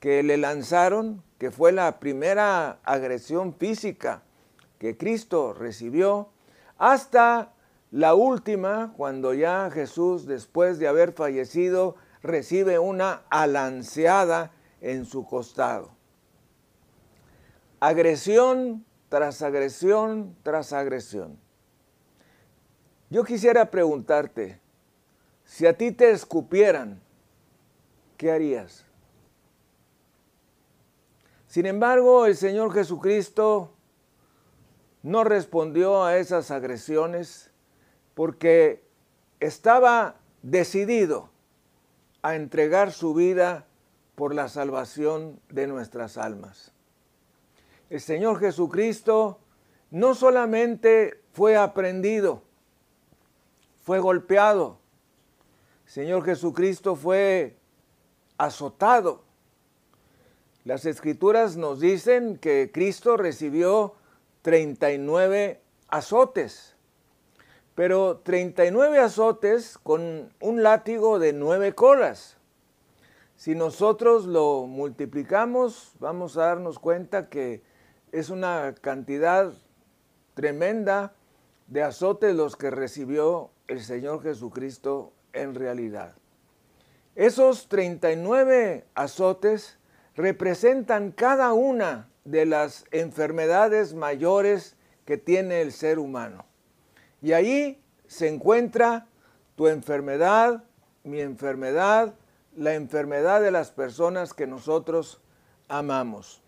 que 0.00 0.22
le 0.22 0.36
lanzaron, 0.36 1.22
que 1.38 1.50
fue 1.50 1.72
la 1.72 2.00
primera 2.00 2.80
agresión 2.84 3.54
física 3.54 4.22
que 4.78 4.96
Cristo 4.96 5.52
recibió, 5.52 6.30
hasta 6.78 7.52
la 7.90 8.14
última, 8.14 8.92
cuando 8.96 9.32
ya 9.32 9.70
Jesús, 9.70 10.26
después 10.26 10.78
de 10.78 10.88
haber 10.88 11.12
fallecido, 11.12 11.96
recibe 12.22 12.78
una 12.78 13.22
alanceada 13.30 14.52
en 14.80 15.06
su 15.06 15.24
costado. 15.24 15.90
Agresión 17.80 18.84
tras 19.08 19.40
agresión 19.42 20.36
tras 20.42 20.72
agresión. 20.72 21.38
Yo 23.10 23.24
quisiera 23.24 23.70
preguntarte, 23.70 24.60
si 25.44 25.66
a 25.66 25.76
ti 25.76 25.92
te 25.92 26.10
escupieran, 26.10 27.00
¿qué 28.18 28.30
harías? 28.30 28.84
Sin 31.46 31.64
embargo, 31.64 32.26
el 32.26 32.36
Señor 32.36 32.74
Jesucristo 32.74 33.72
no 35.02 35.24
respondió 35.24 36.04
a 36.04 36.18
esas 36.18 36.50
agresiones 36.50 37.47
porque 38.18 38.82
estaba 39.38 40.16
decidido 40.42 41.30
a 42.20 42.34
entregar 42.34 42.90
su 42.90 43.14
vida 43.14 43.68
por 44.16 44.34
la 44.34 44.48
salvación 44.48 45.38
de 45.50 45.68
nuestras 45.68 46.18
almas. 46.18 46.72
El 47.90 48.00
Señor 48.00 48.40
Jesucristo 48.40 49.38
no 49.92 50.16
solamente 50.16 51.22
fue 51.32 51.56
aprendido, 51.56 52.42
fue 53.84 54.00
golpeado. 54.00 54.80
El 55.86 55.92
Señor 55.92 56.24
Jesucristo 56.24 56.96
fue 56.96 57.56
azotado. 58.36 59.22
Las 60.64 60.86
escrituras 60.86 61.56
nos 61.56 61.78
dicen 61.78 62.36
que 62.36 62.72
Cristo 62.74 63.16
recibió 63.16 63.94
39 64.42 65.60
azotes, 65.86 66.74
pero 67.78 68.22
39 68.24 68.98
azotes 68.98 69.78
con 69.78 70.34
un 70.40 70.62
látigo 70.64 71.20
de 71.20 71.32
nueve 71.32 71.76
colas. 71.76 72.36
Si 73.36 73.54
nosotros 73.54 74.26
lo 74.26 74.66
multiplicamos, 74.66 75.92
vamos 76.00 76.36
a 76.36 76.46
darnos 76.46 76.80
cuenta 76.80 77.28
que 77.28 77.62
es 78.10 78.30
una 78.30 78.74
cantidad 78.80 79.52
tremenda 80.34 81.14
de 81.68 81.84
azotes 81.84 82.34
los 82.34 82.56
que 82.56 82.72
recibió 82.72 83.50
el 83.68 83.80
Señor 83.80 84.24
Jesucristo 84.24 85.12
en 85.32 85.54
realidad. 85.54 86.16
Esos 87.14 87.68
39 87.68 88.86
azotes 88.96 89.78
representan 90.16 91.12
cada 91.12 91.52
una 91.52 92.08
de 92.24 92.44
las 92.44 92.86
enfermedades 92.90 93.94
mayores 93.94 94.74
que 95.04 95.16
tiene 95.16 95.60
el 95.60 95.70
ser 95.70 96.00
humano. 96.00 96.47
Y 97.20 97.32
ahí 97.32 97.80
se 98.06 98.28
encuentra 98.28 99.06
tu 99.56 99.66
enfermedad, 99.66 100.64
mi 101.02 101.20
enfermedad, 101.20 102.14
la 102.56 102.74
enfermedad 102.74 103.40
de 103.40 103.50
las 103.50 103.70
personas 103.70 104.34
que 104.34 104.46
nosotros 104.46 105.20
amamos. 105.68 106.42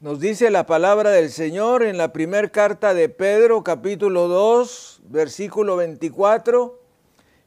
Nos 0.00 0.18
dice 0.18 0.50
la 0.50 0.64
palabra 0.64 1.10
del 1.10 1.28
Señor 1.28 1.82
en 1.82 1.98
la 1.98 2.10
primera 2.10 2.48
carta 2.48 2.94
de 2.94 3.10
Pedro, 3.10 3.62
capítulo 3.62 4.28
2, 4.28 5.02
versículo 5.04 5.76
24, 5.76 6.80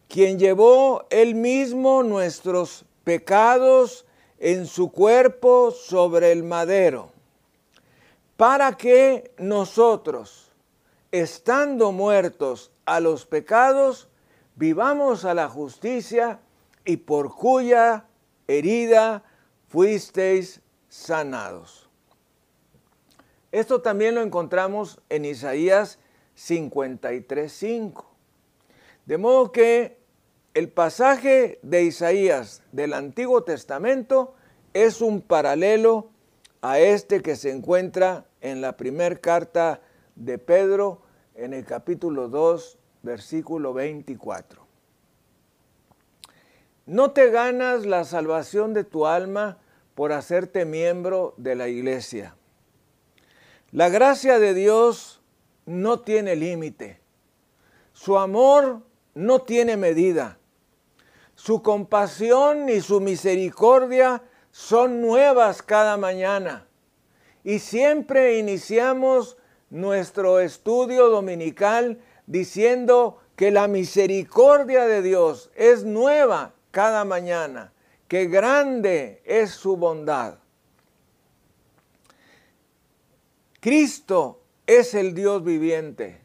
quien 0.08 0.38
llevó 0.38 1.08
él 1.10 1.34
mismo 1.34 2.04
nuestros 2.04 2.86
pecados 3.04 4.06
en 4.44 4.68
su 4.68 4.92
cuerpo 4.92 5.72
sobre 5.72 6.34
el 6.34 6.44
madero, 6.44 7.14
para 8.36 8.76
que 8.76 9.32
nosotros, 9.38 10.52
estando 11.14 11.94
muertos 11.94 12.70
a 12.84 13.00
los 13.00 13.26
pecados, 13.26 14.10
vivamos 14.58 15.24
a 15.24 15.34
la 15.34 15.48
justicia 15.48 16.42
y 16.84 16.98
por 16.98 17.34
cuya 17.34 18.06
herida 18.46 19.24
fuisteis 19.70 20.60
sanados. 20.90 21.88
Esto 23.54 23.82
también 23.82 24.14
lo 24.16 24.22
encontramos 24.24 25.00
en 25.08 25.24
Isaías 25.24 26.00
53.5. 26.36 28.04
De 29.06 29.18
modo 29.18 29.54
que 29.54 30.03
el 30.54 30.70
pasaje 30.70 31.60
de 31.64 31.84
Isaías 31.84 32.62
del 32.72 32.94
Antiguo 32.94 33.44
Testamento 33.44 34.36
es 34.74 35.02
un 35.02 35.22
paralelo 35.22 36.10
a 36.62 36.80
este 36.80 37.22
que 37.22 37.36
se 37.36 37.52
encuentra 37.52 38.26
en 38.42 38.62
la 38.62 38.78
primera 38.78 39.16
carta 39.16 39.82
de 40.16 40.38
Pedro 40.38 41.02
en 41.34 41.54
el 41.54 41.66
capítulo 41.66 42.30
2, 42.30 42.78
versículo 43.02 43.74
24. 43.74 44.64
No 46.86 47.12
te 47.12 47.32
ganas 47.32 47.86
la 47.86 48.04
salvación 48.04 48.74
de 48.74 48.84
tu 48.84 49.08
alma 49.08 49.58
por 49.96 50.12
hacerte 50.12 50.66
miembro 50.66 51.34
de 51.38 51.56
la 51.56 51.68
iglesia. 51.68 52.36
La 53.72 53.90
gracia 53.90 54.38
de 54.38 54.54
Dios 54.54 55.22
no 55.66 56.02
tiene 56.02 56.36
límite. 56.36 57.00
Su 57.94 58.20
amor 58.20 58.82
no 59.16 59.42
tiene 59.42 59.78
medida. 59.78 60.38
Su 61.44 61.62
compasión 61.62 62.70
y 62.70 62.80
su 62.80 63.02
misericordia 63.02 64.24
son 64.50 65.02
nuevas 65.02 65.62
cada 65.62 65.98
mañana. 65.98 66.68
Y 67.44 67.60
siempre 67.60 68.40
iniciamos 68.40 69.36
nuestro 69.70 70.40
estudio 70.40 71.10
dominical 71.10 72.00
diciendo 72.28 73.18
que 73.36 73.52
la 73.52 73.68
misericordia 73.68 74.86
de 74.86 75.02
Dios 75.02 75.52
es 75.56 75.84
nueva 75.84 76.54
cada 76.72 77.04
mañana, 77.04 77.74
que 78.08 78.28
grande 78.28 79.22
es 79.26 79.52
su 79.52 79.76
bondad. 79.76 80.36
Cristo 83.60 84.40
es 84.66 84.94
el 84.94 85.14
Dios 85.14 85.44
viviente. 85.44 86.22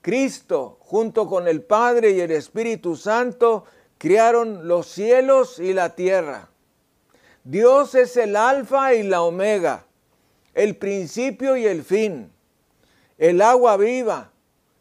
Cristo, 0.00 0.78
junto 0.80 1.26
con 1.26 1.48
el 1.48 1.62
Padre 1.62 2.12
y 2.12 2.20
el 2.20 2.30
Espíritu 2.30 2.94
Santo, 2.94 3.64
crearon 3.98 4.68
los 4.68 4.86
cielos 4.86 5.58
y 5.58 5.74
la 5.74 5.94
tierra. 5.94 6.48
Dios 7.44 7.94
es 7.94 8.16
el 8.16 8.36
alfa 8.36 8.94
y 8.94 9.02
la 9.02 9.22
omega, 9.22 9.86
el 10.54 10.76
principio 10.76 11.56
y 11.56 11.66
el 11.66 11.82
fin, 11.82 12.32
el 13.16 13.42
agua 13.42 13.76
viva, 13.76 14.32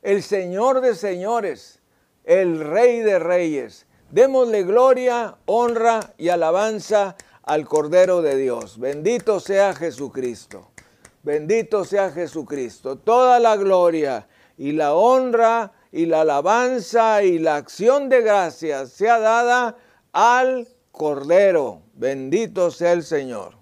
el 0.02 0.24
Señor 0.24 0.82
de 0.82 0.96
señores, 0.96 1.80
el 2.24 2.60
Rey 2.60 3.00
de 3.00 3.20
reyes. 3.20 3.86
Démosle 4.12 4.64
gloria, 4.64 5.38
honra 5.46 6.14
y 6.18 6.30
alabanza 6.30 7.16
al 7.44 7.66
Cordero 7.66 8.22
de 8.22 8.38
Dios. 8.38 8.80
Bendito 8.80 9.40
sea 9.40 9.74
Jesucristo. 9.74 10.72
Bendito 11.24 11.84
sea 11.84 12.12
Jesucristo. 12.12 12.98
Toda 12.98 13.40
la 13.40 13.58
gloria 13.58 14.28
y 14.58 14.72
la 14.74 14.94
honra 14.94 15.74
y 15.98 16.06
la 16.06 16.22
alabanza 16.22 17.24
y 17.24 17.40
la 17.40 17.56
acción 17.56 18.08
de 18.08 18.22
gracias 18.22 18.92
sea 18.92 19.18
dada 19.18 19.78
al 20.12 20.68
Cordero. 20.92 21.82
Bendito 21.96 22.70
sea 22.70 22.92
el 22.92 23.02
Señor. 23.02 23.56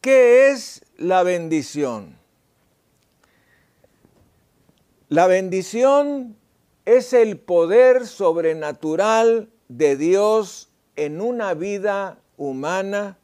¿Qué 0.00 0.50
es 0.50 0.84
la 0.96 1.22
bendición? 1.22 2.18
La 5.08 5.28
bendición 5.28 6.36
es 6.84 7.12
el 7.12 7.38
poder 7.38 8.04
sobrenatural 8.04 9.50
de 9.68 9.94
Dios 9.94 10.68
en 10.96 11.20
una 11.20 11.54
vida 11.54 12.18
humana 12.36 13.18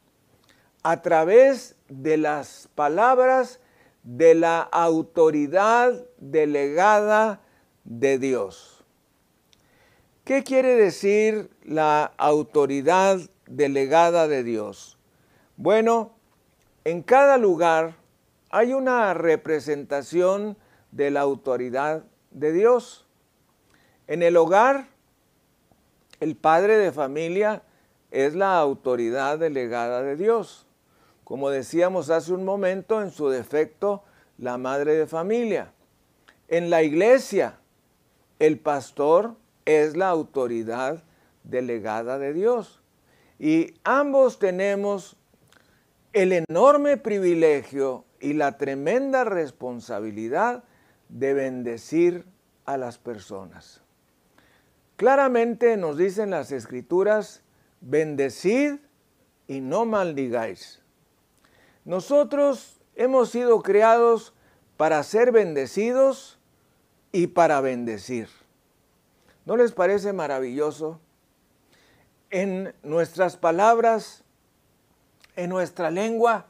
a 0.81 1.01
través 1.01 1.75
de 1.89 2.15
las 2.15 2.69
palabras 2.73 3.59
de 4.03 4.33
la 4.33 4.61
autoridad 4.61 6.05
delegada 6.21 7.41
de 7.83 8.17
Dios. 8.19 8.85
¿Qué 10.23 10.43
quiere 10.43 10.75
decir 10.75 11.49
la 11.65 12.13
autoridad 12.17 13.19
delegada 13.47 14.29
de 14.29 14.43
Dios? 14.43 14.97
Bueno, 15.57 16.11
en 16.85 17.01
cada 17.01 17.37
lugar 17.37 17.95
hay 18.49 18.73
una 18.73 19.13
representación 19.13 20.57
de 20.91 21.11
la 21.11 21.21
autoridad 21.21 22.03
de 22.29 22.53
Dios. 22.53 23.05
En 24.07 24.23
el 24.23 24.37
hogar, 24.37 24.87
el 26.19 26.35
padre 26.35 26.77
de 26.77 26.91
familia 26.91 27.63
es 28.11 28.35
la 28.35 28.57
autoridad 28.59 29.39
delegada 29.39 30.03
de 30.03 30.15
Dios. 30.15 30.67
Como 31.23 31.49
decíamos 31.49 32.09
hace 32.09 32.31
un 32.31 32.45
momento, 32.45 33.01
en 33.01 33.09
su 33.09 33.29
defecto, 33.29 34.03
la 34.37 34.57
madre 34.57 34.95
de 34.95 35.07
familia. 35.07 35.73
En 36.51 36.69
la 36.69 36.83
iglesia, 36.83 37.59
el 38.37 38.59
pastor 38.59 39.37
es 39.63 39.95
la 39.95 40.09
autoridad 40.09 41.01
delegada 41.45 42.19
de 42.19 42.33
Dios. 42.33 42.81
Y 43.39 43.75
ambos 43.85 44.37
tenemos 44.37 45.15
el 46.11 46.33
enorme 46.33 46.97
privilegio 46.97 48.03
y 48.19 48.33
la 48.33 48.57
tremenda 48.57 49.23
responsabilidad 49.23 50.65
de 51.07 51.33
bendecir 51.33 52.25
a 52.65 52.75
las 52.75 52.97
personas. 52.97 53.81
Claramente 54.97 55.77
nos 55.77 55.95
dicen 55.95 56.31
las 56.31 56.51
escrituras, 56.51 57.43
bendecid 57.79 58.73
y 59.47 59.61
no 59.61 59.85
maldigáis. 59.85 60.81
Nosotros 61.85 62.81
hemos 62.95 63.29
sido 63.29 63.61
creados 63.63 64.33
para 64.75 65.01
ser 65.03 65.31
bendecidos 65.31 66.39
y 67.11 67.27
para 67.27 67.61
bendecir. 67.61 68.29
¿No 69.45 69.57
les 69.57 69.71
parece 69.71 70.13
maravilloso? 70.13 70.99
En 72.29 72.73
nuestras 72.83 73.37
palabras, 73.37 74.23
en 75.35 75.49
nuestra 75.49 75.91
lengua, 75.91 76.47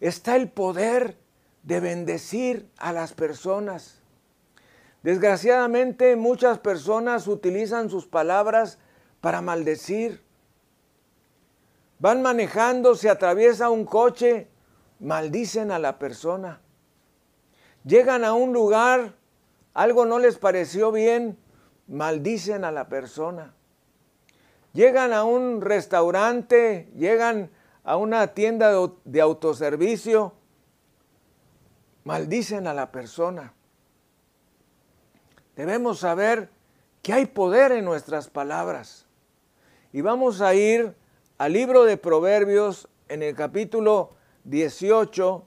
está 0.00 0.36
el 0.36 0.48
poder 0.50 1.16
de 1.62 1.80
bendecir 1.80 2.68
a 2.78 2.92
las 2.92 3.12
personas. 3.12 4.00
Desgraciadamente 5.02 6.16
muchas 6.16 6.58
personas 6.58 7.28
utilizan 7.28 7.90
sus 7.90 8.06
palabras 8.06 8.78
para 9.20 9.40
maldecir. 9.40 10.22
Van 11.98 12.22
manejando, 12.22 12.96
se 12.96 13.08
atraviesa 13.08 13.70
un 13.70 13.84
coche 13.84 14.48
maldicen 15.02 15.72
a 15.72 15.78
la 15.78 15.98
persona. 15.98 16.60
Llegan 17.84 18.24
a 18.24 18.34
un 18.34 18.52
lugar, 18.52 19.14
algo 19.74 20.04
no 20.04 20.18
les 20.18 20.38
pareció 20.38 20.92
bien, 20.92 21.38
maldicen 21.86 22.64
a 22.64 22.72
la 22.72 22.88
persona. 22.88 23.54
Llegan 24.72 25.12
a 25.12 25.24
un 25.24 25.60
restaurante, 25.60 26.90
llegan 26.96 27.50
a 27.84 27.96
una 27.96 28.28
tienda 28.28 28.72
de, 29.04 29.20
autoservicio, 29.20 30.34
maldicen 32.04 32.66
a 32.66 32.74
la 32.74 32.90
persona. 32.90 33.54
Debemos 35.56 36.00
saber 36.00 36.50
que 37.02 37.12
hay 37.12 37.26
poder 37.26 37.72
en 37.72 37.84
nuestras 37.84 38.28
palabras. 38.28 39.06
Y 39.92 40.00
vamos 40.00 40.40
a 40.40 40.54
ir 40.54 40.94
al 41.36 41.52
libro 41.52 41.84
de 41.84 41.96
Proverbios 41.96 42.88
en 43.08 43.22
el 43.22 43.34
capítulo 43.34 44.14
18, 44.44 45.46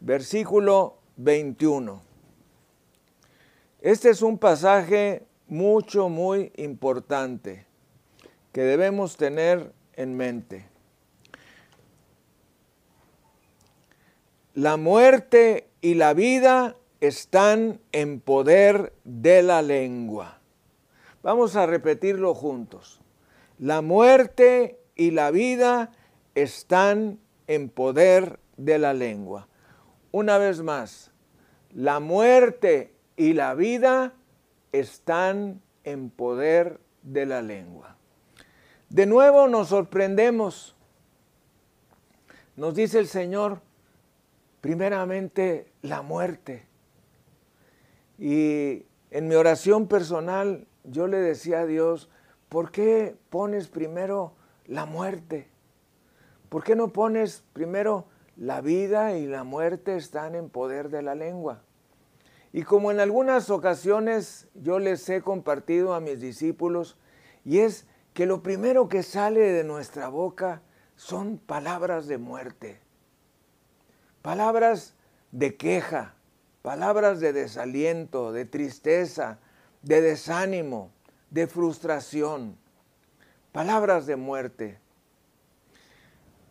versículo 0.00 0.98
21. 1.16 2.03
Este 3.84 4.08
es 4.08 4.22
un 4.22 4.38
pasaje 4.38 5.26
mucho, 5.46 6.08
muy 6.08 6.52
importante 6.56 7.66
que 8.50 8.62
debemos 8.62 9.18
tener 9.18 9.74
en 9.92 10.16
mente. 10.16 10.66
La 14.54 14.78
muerte 14.78 15.68
y 15.82 15.96
la 15.96 16.14
vida 16.14 16.76
están 17.02 17.78
en 17.92 18.20
poder 18.20 18.94
de 19.04 19.42
la 19.42 19.60
lengua. 19.60 20.40
Vamos 21.22 21.54
a 21.54 21.66
repetirlo 21.66 22.34
juntos. 22.34 23.02
La 23.58 23.82
muerte 23.82 24.80
y 24.94 25.10
la 25.10 25.30
vida 25.30 25.92
están 26.34 27.18
en 27.48 27.68
poder 27.68 28.40
de 28.56 28.78
la 28.78 28.94
lengua. 28.94 29.46
Una 30.10 30.38
vez 30.38 30.62
más, 30.62 31.10
la 31.70 32.00
muerte 32.00 32.93
y 33.16 33.32
la 33.32 33.54
vida 33.54 34.14
están 34.72 35.62
en 35.84 36.10
poder 36.10 36.80
de 37.02 37.26
la 37.26 37.42
lengua. 37.42 37.96
De 38.88 39.06
nuevo 39.06 39.48
nos 39.48 39.68
sorprendemos. 39.68 40.76
Nos 42.56 42.74
dice 42.74 42.98
el 42.98 43.08
Señor, 43.08 43.60
primeramente, 44.60 45.72
la 45.82 46.02
muerte. 46.02 46.66
Y 48.18 48.86
en 49.10 49.28
mi 49.28 49.34
oración 49.34 49.88
personal 49.88 50.66
yo 50.84 51.06
le 51.06 51.18
decía 51.18 51.60
a 51.60 51.66
Dios, 51.66 52.08
¿por 52.48 52.70
qué 52.70 53.16
pones 53.30 53.68
primero 53.68 54.34
la 54.66 54.86
muerte? 54.86 55.48
¿Por 56.48 56.62
qué 56.62 56.76
no 56.76 56.92
pones 56.92 57.42
primero 57.52 58.06
la 58.36 58.60
vida 58.60 59.16
y 59.16 59.26
la 59.26 59.44
muerte 59.44 59.96
están 59.96 60.34
en 60.34 60.48
poder 60.48 60.88
de 60.88 61.02
la 61.02 61.14
lengua? 61.14 61.62
Y 62.54 62.62
como 62.62 62.92
en 62.92 63.00
algunas 63.00 63.50
ocasiones 63.50 64.46
yo 64.54 64.78
les 64.78 65.08
he 65.08 65.22
compartido 65.22 65.92
a 65.92 65.98
mis 65.98 66.20
discípulos, 66.20 66.96
y 67.44 67.58
es 67.58 67.84
que 68.12 68.26
lo 68.26 68.44
primero 68.44 68.88
que 68.88 69.02
sale 69.02 69.40
de 69.40 69.64
nuestra 69.64 70.06
boca 70.06 70.62
son 70.94 71.38
palabras 71.38 72.06
de 72.06 72.16
muerte, 72.16 72.78
palabras 74.22 74.94
de 75.32 75.56
queja, 75.56 76.14
palabras 76.62 77.18
de 77.18 77.32
desaliento, 77.32 78.30
de 78.30 78.44
tristeza, 78.44 79.40
de 79.82 80.00
desánimo, 80.00 80.92
de 81.30 81.48
frustración, 81.48 82.56
palabras 83.50 84.06
de 84.06 84.14
muerte. 84.14 84.78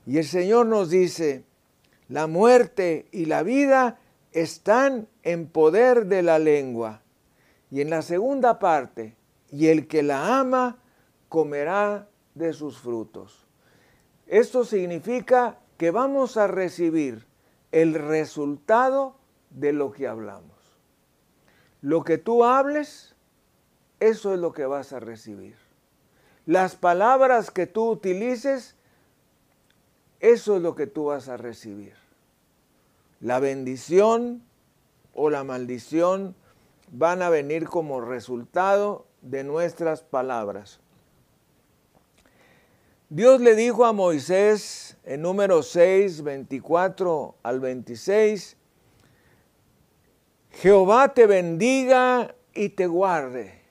Y 0.06 0.18
el 0.18 0.26
Señor 0.26 0.66
nos 0.66 0.90
dice, 0.90 1.46
la 2.10 2.28
muerte 2.28 3.08
y 3.14 3.24
la 3.24 3.42
vida 3.42 4.02
están 4.34 5.08
en 5.24 5.48
poder 5.48 6.08
de 6.08 6.24
la 6.24 6.40
lengua, 6.40 7.02
Y 7.70 7.82
en 7.82 7.90
la 7.90 8.04
segunda 8.04 8.60
parte, 8.60 9.16
y 9.50 9.70
el 9.70 9.88
que 9.88 10.04
la 10.04 10.40
ama 10.40 10.78
comerá 11.28 12.08
de 12.36 12.54
sus 12.54 12.78
frutos. 12.78 13.48
Esto 14.28 14.64
significa 14.64 15.58
que 15.78 15.90
vamos 15.90 16.38
a 16.38 16.46
recibir 16.46 17.26
el 17.72 17.96
resultado 17.96 19.16
de 19.50 19.74
lo 19.74 19.92
que 19.92 20.08
hablamos. 20.08 20.52
Lo 21.82 22.04
que 22.04 22.18
tú 22.18 22.44
hables, 22.44 23.16
eso 24.00 24.34
es 24.34 24.40
lo 24.40 24.54
que 24.54 24.66
vas 24.66 24.94
a 24.94 25.00
recibir. 25.00 25.56
Las 26.46 26.76
palabras 26.76 27.52
que 27.52 27.68
tú 27.68 27.90
utilices, 27.90 28.76
eso 30.20 30.58
es 30.58 30.62
lo 30.62 30.76
que 30.76 30.88
tú 30.88 31.06
vas 31.06 31.28
a 31.30 31.38
recibir. 31.38 32.03
La 33.24 33.40
bendición 33.40 34.44
o 35.14 35.30
la 35.30 35.46
maldición 35.46 36.36
van 36.92 37.22
a 37.22 37.30
venir 37.30 37.70
como 37.70 38.02
resultado 38.02 39.08
de 39.22 39.46
nuestras 39.46 40.04
palabras. 40.04 40.82
Dios 43.08 43.40
le 43.40 43.56
dijo 43.56 43.86
a 43.86 43.94
Moisés 43.94 44.98
en 45.06 45.22
número 45.22 45.64
6, 45.64 46.22
24 46.22 47.36
al 47.44 47.62
26, 47.62 48.58
Jehová 50.52 51.14
te 51.14 51.26
bendiga 51.26 52.36
y 52.54 52.70
te 52.70 52.88
guarde. 52.88 53.62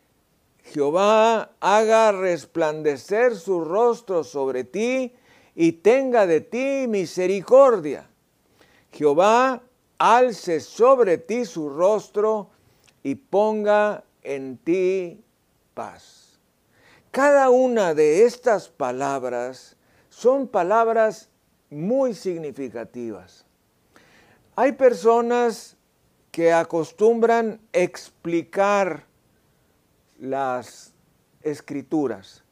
Jehová 0.64 1.52
haga 1.60 2.10
resplandecer 2.12 3.36
su 3.36 3.62
rostro 3.62 4.24
sobre 4.24 4.64
ti 4.64 5.12
y 5.54 5.72
tenga 5.72 6.26
de 6.26 6.40
ti 6.40 6.86
misericordia. 6.88 8.08
Jehová 8.92 9.62
alce 9.98 10.60
sobre 10.60 11.18
ti 11.18 11.44
su 11.44 11.68
rostro 11.68 12.50
y 13.02 13.14
ponga 13.14 14.04
en 14.22 14.58
ti 14.58 15.24
paz. 15.74 16.38
Cada 17.10 17.50
una 17.50 17.94
de 17.94 18.24
estas 18.24 18.68
palabras 18.68 19.76
son 20.08 20.46
palabras 20.46 21.28
muy 21.70 22.14
significativas. 22.14 23.44
Hay 24.56 24.72
personas 24.72 25.76
que 26.30 26.52
acostumbran 26.52 27.60
explicar 27.72 29.06
las 30.18 30.94
escrituras. 31.42 32.42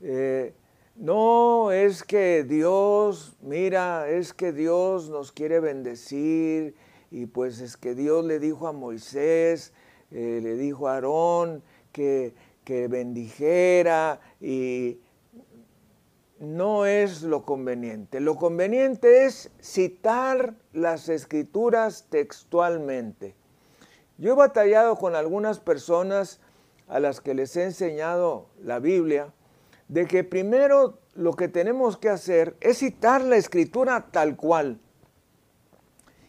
Eh, 0.00 0.54
no 1.00 1.72
es 1.72 2.04
que 2.04 2.44
Dios, 2.44 3.34
mira, 3.40 4.10
es 4.10 4.34
que 4.34 4.52
Dios 4.52 5.08
nos 5.08 5.32
quiere 5.32 5.58
bendecir 5.58 6.74
y 7.10 7.24
pues 7.24 7.60
es 7.60 7.78
que 7.78 7.94
Dios 7.94 8.22
le 8.26 8.38
dijo 8.38 8.68
a 8.68 8.72
Moisés, 8.72 9.72
eh, 10.10 10.40
le 10.42 10.56
dijo 10.56 10.88
a 10.88 10.96
Aarón 10.96 11.62
que, 11.90 12.34
que 12.64 12.86
bendijera 12.86 14.20
y 14.42 15.00
no 16.38 16.84
es 16.84 17.22
lo 17.22 17.46
conveniente. 17.46 18.20
Lo 18.20 18.36
conveniente 18.36 19.24
es 19.24 19.50
citar 19.58 20.54
las 20.74 21.08
escrituras 21.08 22.08
textualmente. 22.10 23.34
Yo 24.18 24.32
he 24.32 24.36
batallado 24.36 24.96
con 24.96 25.14
algunas 25.14 25.60
personas 25.60 26.40
a 26.88 27.00
las 27.00 27.22
que 27.22 27.32
les 27.32 27.56
he 27.56 27.64
enseñado 27.64 28.48
la 28.60 28.80
Biblia 28.80 29.32
de 29.90 30.06
que 30.06 30.22
primero 30.22 31.00
lo 31.14 31.34
que 31.34 31.48
tenemos 31.48 31.96
que 31.96 32.08
hacer 32.08 32.56
es 32.60 32.78
citar 32.78 33.22
la 33.22 33.36
escritura 33.36 34.06
tal 34.12 34.36
cual. 34.36 34.78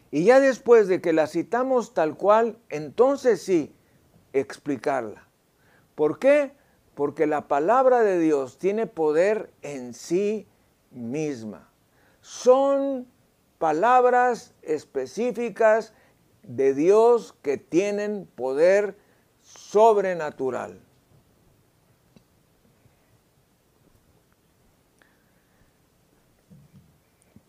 Y 0.10 0.26
ya 0.26 0.39
después 0.39 0.88
de 0.88 1.00
que 1.00 1.13
la 1.13 1.28
citamos 1.28 1.93
tal 1.93 2.17
cual, 2.17 2.58
entonces 2.69 3.43
sí, 3.43 3.76
explicarla. 4.34 5.28
¿Por 5.93 6.17
qué? 6.17 6.54
Porque 6.95 7.28
la 7.28 7.47
palabra 7.47 8.02
de 8.02 8.17
Dios 8.17 8.58
tiene 8.58 8.88
poder 8.88 9.52
en 9.62 9.93
sí 9.93 10.47
misma. 10.89 11.69
Son 12.21 13.08
palabras 13.60 14.56
específicas 14.63 15.93
de 16.41 16.74
Dios 16.74 17.36
que 17.43 17.58
tienen 17.58 18.28
poder 18.36 18.97
sobrenatural. 19.43 20.82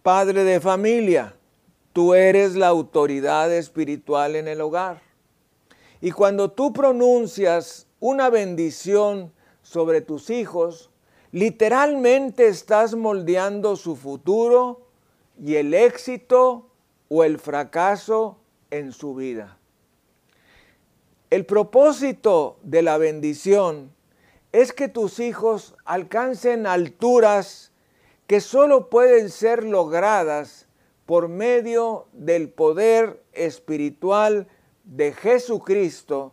Padre 0.02 0.42
de 0.42 0.58
familia, 0.58 1.36
tú 1.92 2.14
eres 2.14 2.56
la 2.56 2.66
autoridad 2.66 3.54
espiritual 3.54 4.34
en 4.34 4.48
el 4.48 4.60
hogar. 4.60 5.00
Y 6.00 6.10
cuando 6.10 6.50
tú 6.50 6.72
pronuncias 6.72 7.86
una 8.00 8.28
bendición 8.28 9.32
sobre 9.62 10.00
tus 10.00 10.30
hijos, 10.30 10.90
literalmente 11.30 12.48
estás 12.48 12.96
moldeando 12.96 13.76
su 13.76 13.94
futuro 13.94 14.88
y 15.40 15.54
el 15.54 15.72
éxito 15.72 16.66
o 17.08 17.22
el 17.22 17.38
fracaso 17.38 18.38
en 18.72 18.92
su 18.92 19.14
vida. 19.14 19.56
El 21.30 21.46
propósito 21.46 22.58
de 22.64 22.82
la 22.82 22.98
bendición 22.98 23.92
es 24.50 24.72
que 24.72 24.88
tus 24.88 25.20
hijos 25.20 25.76
alcancen 25.84 26.66
alturas 26.66 27.71
que 28.32 28.40
solo 28.40 28.88
pueden 28.88 29.28
ser 29.28 29.62
logradas 29.62 30.66
por 31.04 31.28
medio 31.28 32.06
del 32.14 32.48
poder 32.48 33.22
espiritual 33.34 34.48
de 34.84 35.12
Jesucristo 35.12 36.32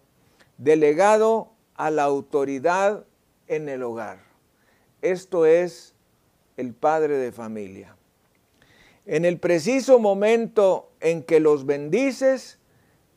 delegado 0.57 1.51
a 1.75 1.91
la 1.91 2.03
autoridad 2.03 3.05
en 3.47 3.67
el 3.67 3.83
hogar. 3.83 4.23
Esto 5.01 5.45
es 5.45 5.93
el 6.55 6.73
padre 6.73 7.17
de 7.17 7.33
familia. 7.33 7.97
En 9.05 9.25
el 9.25 9.37
preciso 9.37 9.99
momento 9.99 10.93
en 11.01 11.21
que 11.21 11.41
los 11.41 11.65
bendices, 11.65 12.59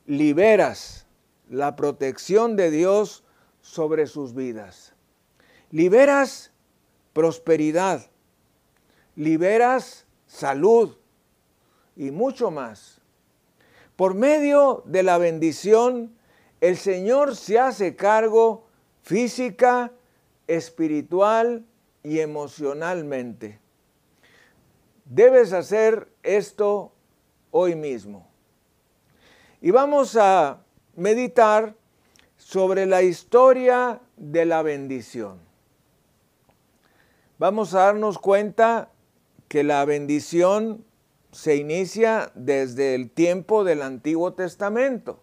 liberas 0.06 1.06
la 1.48 1.76
protección 1.76 2.56
de 2.56 2.72
Dios 2.72 3.22
sobre 3.60 4.08
sus 4.08 4.34
vidas. 4.34 4.92
Liberas 5.70 6.50
prosperidad, 7.12 8.10
liberas 9.16 10.06
salud 10.26 10.96
y 11.96 12.10
mucho 12.10 12.50
más. 12.50 13.00
Por 13.96 14.14
medio 14.14 14.82
de 14.86 15.02
la 15.02 15.18
bendición, 15.18 16.16
el 16.60 16.76
Señor 16.76 17.36
se 17.36 17.58
hace 17.58 17.96
cargo 17.96 18.66
física, 19.02 19.92
espiritual 20.46 21.66
y 22.02 22.20
emocionalmente. 22.20 23.60
Debes 25.04 25.52
hacer 25.52 26.08
esto 26.22 26.92
hoy 27.50 27.74
mismo. 27.74 28.26
Y 29.60 29.70
vamos 29.70 30.16
a 30.16 30.62
meditar 30.96 31.74
sobre 32.36 32.86
la 32.86 33.02
historia 33.02 34.00
de 34.16 34.44
la 34.44 34.62
bendición. 34.62 35.38
Vamos 37.38 37.74
a 37.74 37.80
darnos 37.80 38.18
cuenta 38.18 38.91
que 39.52 39.64
la 39.64 39.84
bendición 39.84 40.82
se 41.30 41.56
inicia 41.56 42.32
desde 42.34 42.94
el 42.94 43.10
tiempo 43.10 43.64
del 43.64 43.82
Antiguo 43.82 44.32
Testamento. 44.32 45.20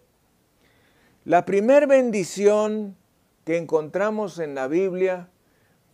La 1.24 1.44
primera 1.44 1.84
bendición 1.86 2.96
que 3.44 3.56
encontramos 3.56 4.38
en 4.38 4.54
la 4.54 4.68
Biblia 4.68 5.30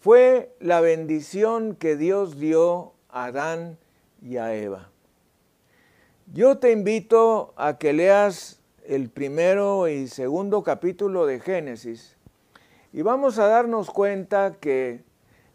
fue 0.01 0.55
la 0.61 0.83
bendición 0.83 1.77
que 1.77 1.97
Dios 1.97 2.39
dio 2.39 2.93
a 3.09 3.25
Adán 3.25 3.79
y 4.21 4.37
a 4.37 4.55
Eva. 4.55 4.91
Yo 6.31 6.59
te 6.59 6.73
invito 6.73 7.55
a 7.57 7.79
que 7.79 7.95
leas 7.95 8.61
el 8.85 9.09
primero 9.09 9.89
y 9.89 10.09
segundo 10.09 10.63
capítulo 10.63 11.25
de 11.25 11.41
Génesis 11.41 12.19
y 12.93 13.01
vamos 13.01 13.39
a 13.39 13.47
darnos 13.47 13.91
cuenta 13.91 14.57
que 14.61 15.03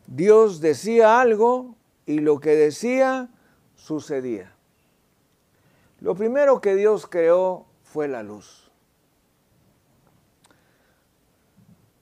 Dios 0.08 0.62
decía 0.62 1.22
algo 1.22 1.76
y 2.12 2.20
lo 2.20 2.42
que 2.42 2.56
decía 2.56 3.30
sucedía. 3.76 4.54
Lo 6.02 6.14
primero 6.14 6.60
que 6.60 6.76
Dios 6.76 7.08
creó 7.08 7.68
fue 7.84 8.10
la 8.10 8.22
luz. 8.22 8.70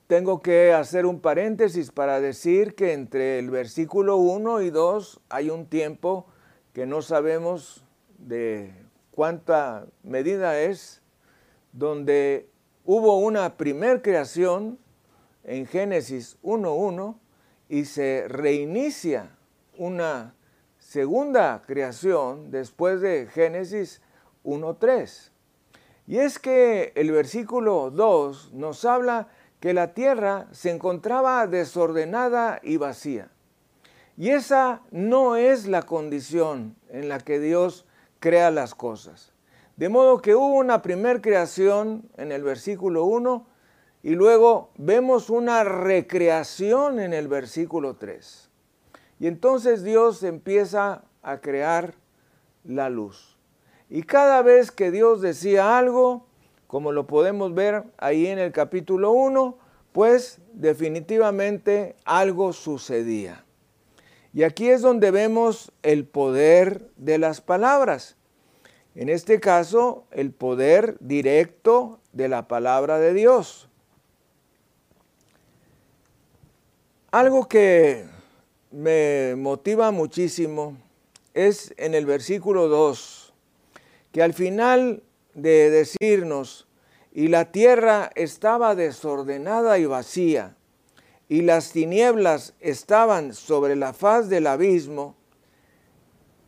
Tengo 0.07 0.41
que 0.41 0.73
hacer 0.73 1.05
un 1.05 1.19
paréntesis 1.19 1.91
para 1.91 2.19
decir 2.19 2.73
que 2.73 2.93
entre 2.93 3.37
el 3.37 3.51
versículo 3.51 4.17
1 4.17 4.63
y 4.63 4.71
2 4.71 5.21
hay 5.29 5.51
un 5.51 5.67
tiempo 5.67 6.25
que 6.73 6.87
no 6.87 7.03
sabemos 7.03 7.83
de 8.17 8.73
cuánta 9.11 9.85
medida 10.01 10.59
es, 10.59 11.03
donde 11.71 12.49
hubo 12.83 13.19
una 13.19 13.57
primer 13.57 14.01
creación 14.01 14.79
en 15.43 15.67
Génesis 15.67 16.39
1.1 16.41 17.15
y 17.67 17.85
se 17.85 18.25
reinicia 18.27 19.35
una 19.79 20.35
segunda 20.77 21.63
creación 21.65 22.51
después 22.51 22.99
de 22.99 23.27
Génesis 23.27 24.01
1.3. 24.43 25.31
Y 26.05 26.17
es 26.17 26.37
que 26.37 26.91
el 26.95 27.11
versículo 27.11 27.89
2 27.89 28.53
nos 28.53 28.83
habla 28.83 29.29
que 29.61 29.73
la 29.73 29.93
tierra 29.93 30.47
se 30.51 30.69
encontraba 30.69 31.47
desordenada 31.47 32.59
y 32.61 32.75
vacía. 32.75 33.31
Y 34.17 34.31
esa 34.31 34.81
no 34.91 35.37
es 35.37 35.65
la 35.65 35.83
condición 35.83 36.75
en 36.89 37.07
la 37.07 37.19
que 37.19 37.39
Dios 37.39 37.85
crea 38.19 38.51
las 38.51 38.75
cosas. 38.75 39.31
De 39.77 39.87
modo 39.87 40.21
que 40.21 40.35
hubo 40.35 40.55
una 40.55 40.81
primer 40.81 41.21
creación 41.21 42.09
en 42.17 42.33
el 42.33 42.43
versículo 42.43 43.05
1 43.05 43.47
y 44.03 44.15
luego 44.15 44.71
vemos 44.75 45.29
una 45.29 45.63
recreación 45.63 46.99
en 46.99 47.13
el 47.13 47.29
versículo 47.29 47.95
3. 47.95 48.48
Y 49.19 49.27
entonces 49.27 49.83
Dios 49.83 50.23
empieza 50.23 51.03
a 51.21 51.39
crear 51.39 51.93
la 52.63 52.89
luz. 52.89 53.37
Y 53.89 54.03
cada 54.03 54.41
vez 54.41 54.71
que 54.71 54.91
Dios 54.91 55.21
decía 55.21 55.77
algo, 55.77 56.25
como 56.67 56.91
lo 56.91 57.07
podemos 57.07 57.53
ver 57.53 57.83
ahí 57.97 58.27
en 58.27 58.39
el 58.39 58.51
capítulo 58.51 59.11
1, 59.11 59.57
pues 59.91 60.39
definitivamente 60.53 61.95
algo 62.05 62.53
sucedía. 62.53 63.43
Y 64.33 64.43
aquí 64.43 64.69
es 64.69 64.81
donde 64.81 65.09
vemos 65.09 65.71
el 65.81 66.05
poder 66.05 66.89
de 66.95 67.17
las 67.17 67.41
palabras. 67.41 68.15
En 68.93 69.09
este 69.09 69.39
caso, 69.39 70.05
el 70.11 70.31
poder 70.31 70.97
directo 70.99 71.99
de 72.13 72.27
la 72.27 72.47
palabra 72.47 72.99
de 72.99 73.13
Dios. 73.13 73.67
Algo 77.11 77.47
que 77.47 78.05
me 78.71 79.35
motiva 79.35 79.91
muchísimo 79.91 80.77
es 81.33 81.73
en 81.77 81.95
el 81.95 82.05
versículo 82.05 82.67
2, 82.67 83.33
que 84.11 84.21
al 84.21 84.33
final 84.33 85.03
de 85.33 85.69
decirnos, 85.69 86.67
y 87.11 87.27
la 87.27 87.51
tierra 87.51 88.11
estaba 88.15 88.75
desordenada 88.75 89.79
y 89.79 89.85
vacía, 89.85 90.55
y 91.27 91.41
las 91.41 91.71
tinieblas 91.71 92.53
estaban 92.59 93.33
sobre 93.33 93.75
la 93.75 93.93
faz 93.93 94.29
del 94.29 94.47
abismo, 94.47 95.15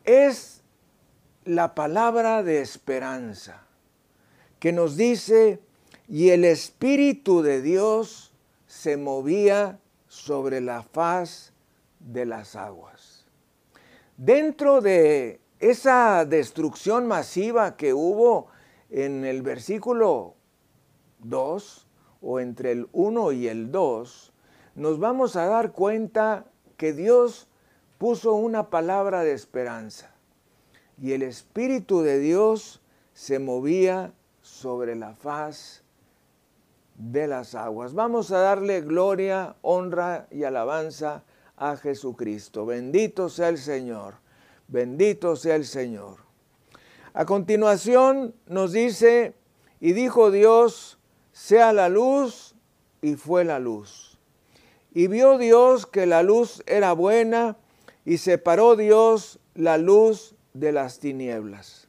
es 0.04 0.62
la 1.46 1.76
palabra 1.76 2.44
de 2.44 2.62
esperanza 2.62 3.66
que 4.60 4.72
nos 4.72 4.98
dice, 4.98 5.60
y 6.08 6.30
el 6.30 6.46
Espíritu 6.46 7.42
de 7.42 7.62
Dios 7.62 8.32
se 8.68 8.98
movía 8.98 9.80
sobre 10.08 10.62
la 10.62 10.84
faz 10.84 11.51
de 12.06 12.26
las 12.26 12.56
aguas. 12.56 13.26
Dentro 14.18 14.82
de 14.82 15.40
esa 15.60 16.26
destrucción 16.26 17.08
masiva 17.08 17.78
que 17.78 17.94
hubo 17.94 18.48
en 18.90 19.26
el 19.26 19.42
versículo 19.42 20.36
2 21.20 21.88
o 22.22 22.40
entre 22.40 22.72
el 22.72 22.88
1 22.92 23.32
y 23.32 23.48
el 23.48 23.72
2, 23.72 24.34
nos 24.76 25.00
vamos 25.00 25.36
a 25.36 25.46
dar 25.46 25.72
cuenta 25.72 26.46
que 26.78 26.94
Dios 26.94 27.48
puso 27.98 28.34
una 28.34 28.70
palabra 28.70 29.24
de 29.24 29.34
esperanza 29.34 30.12
y 31.02 31.14
el 31.14 31.24
Espíritu 31.24 32.02
de 32.02 32.20
Dios 32.20 32.82
se 33.14 33.40
movía 33.40 34.14
sobre 34.42 34.96
la 34.96 35.16
faz 35.16 35.84
de 36.96 37.28
las 37.28 37.56
aguas. 37.56 37.94
Vamos 37.94 38.32
a 38.32 38.40
darle 38.40 38.82
gloria, 38.82 39.56
honra 39.62 40.28
y 40.30 40.44
alabanza 40.44 41.24
a 41.62 41.78
Jesucristo. 41.78 42.66
Bendito 42.66 43.30
sea 43.30 43.50
el 43.50 43.60
Señor, 43.60 44.16
bendito 44.68 45.36
sea 45.36 45.56
el 45.56 45.66
Señor. 45.66 46.18
A 47.14 47.26
continuación 47.26 48.34
nos 48.48 48.72
dice, 48.72 49.36
y 49.80 49.94
dijo 49.94 50.32
Dios, 50.32 50.98
sea 51.32 51.72
la 51.72 51.88
luz, 51.88 52.56
y 53.04 53.14
fue 53.14 53.46
la 53.46 53.60
luz. 53.60 54.18
Y 54.92 55.06
vio 55.06 55.38
Dios 55.38 55.86
que 55.86 56.08
la 56.08 56.24
luz 56.24 56.64
era 56.66 56.94
buena, 56.94 57.58
y 58.06 58.18
separó 58.18 58.76
Dios 58.76 59.40
la 59.54 59.78
luz 59.78 60.34
de 60.54 60.72
las 60.72 61.00
tinieblas. 61.00 61.88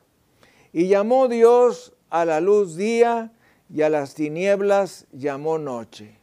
Y 0.75 0.89
llamó 0.89 1.29
Dios 1.29 1.95
a 2.11 2.27
la 2.27 2.43
luz 2.43 2.77
día, 2.77 3.33
y 3.73 3.81
a 3.81 3.89
las 3.89 4.15
tinieblas 4.15 5.07
llamó 5.13 5.57
noche. 5.57 6.19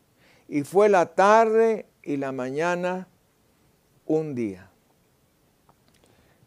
Y 0.48 0.62
fue 0.62 0.88
la 0.88 1.16
tarde 1.16 1.88
y 2.04 2.18
la 2.18 2.32
mañana 2.32 3.09
un 4.10 4.34
día. 4.34 4.72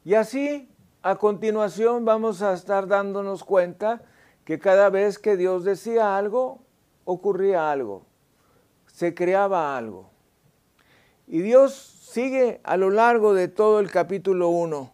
Y 0.05 0.15
así 0.15 0.69
a 1.01 1.15
continuación 1.15 2.05
vamos 2.05 2.43
a 2.43 2.53
estar 2.55 2.89
dándonos 2.89 3.45
cuenta 3.45 4.03
que 4.45 4.59
cada 4.59 4.91
vez 4.91 5.21
que 5.21 5.37
Dios 5.37 5.65
decía 5.65 6.17
algo, 6.17 6.59
ocurría 7.05 7.71
algo, 7.71 8.05
se 8.87 9.15
creaba 9.15 9.77
algo. 9.79 10.11
Y 11.29 11.41
Dios 11.41 11.75
sigue 12.11 12.61
a 12.65 12.77
lo 12.77 12.91
largo 12.91 13.33
de 13.33 13.47
todo 13.47 13.79
el 13.79 13.93
capítulo 13.93 14.49
1, 14.49 14.93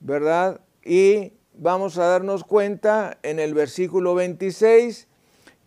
¿verdad? 0.00 0.60
Y 0.84 1.34
vamos 1.54 1.98
a 1.98 2.06
darnos 2.06 2.42
cuenta 2.42 3.16
en 3.22 3.38
el 3.38 3.54
versículo 3.54 4.16
26 4.16 5.06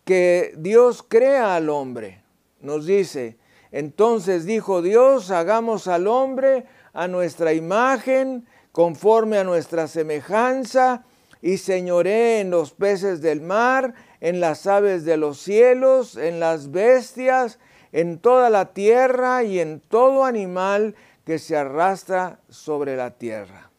que 0.04 0.52
Dios 0.58 1.02
crea 1.02 1.56
al 1.56 1.70
hombre. 1.70 2.22
Nos 2.60 2.84
dice, 2.84 3.38
entonces 3.72 4.44
dijo 4.44 4.82
Dios, 4.82 5.30
hagamos 5.30 5.88
al 5.88 6.06
hombre 6.06 6.66
a 6.92 7.08
nuestra 7.08 7.52
imagen, 7.52 8.46
conforme 8.72 9.38
a 9.38 9.44
nuestra 9.44 9.88
semejanza, 9.88 11.04
y 11.42 11.58
señoré 11.58 12.40
en 12.40 12.50
los 12.50 12.72
peces 12.72 13.20
del 13.20 13.40
mar, 13.40 13.94
en 14.20 14.40
las 14.40 14.66
aves 14.66 15.04
de 15.04 15.16
los 15.16 15.38
cielos, 15.38 16.16
en 16.16 16.40
las 16.40 16.70
bestias, 16.70 17.58
en 17.92 18.18
toda 18.18 18.50
la 18.50 18.72
tierra 18.72 19.44
y 19.44 19.60
en 19.60 19.80
todo 19.80 20.24
animal 20.24 20.94
que 21.24 21.38
se 21.38 21.56
arrastra 21.56 22.40
sobre 22.48 22.96
la 22.96 23.12
tierra. 23.12 23.70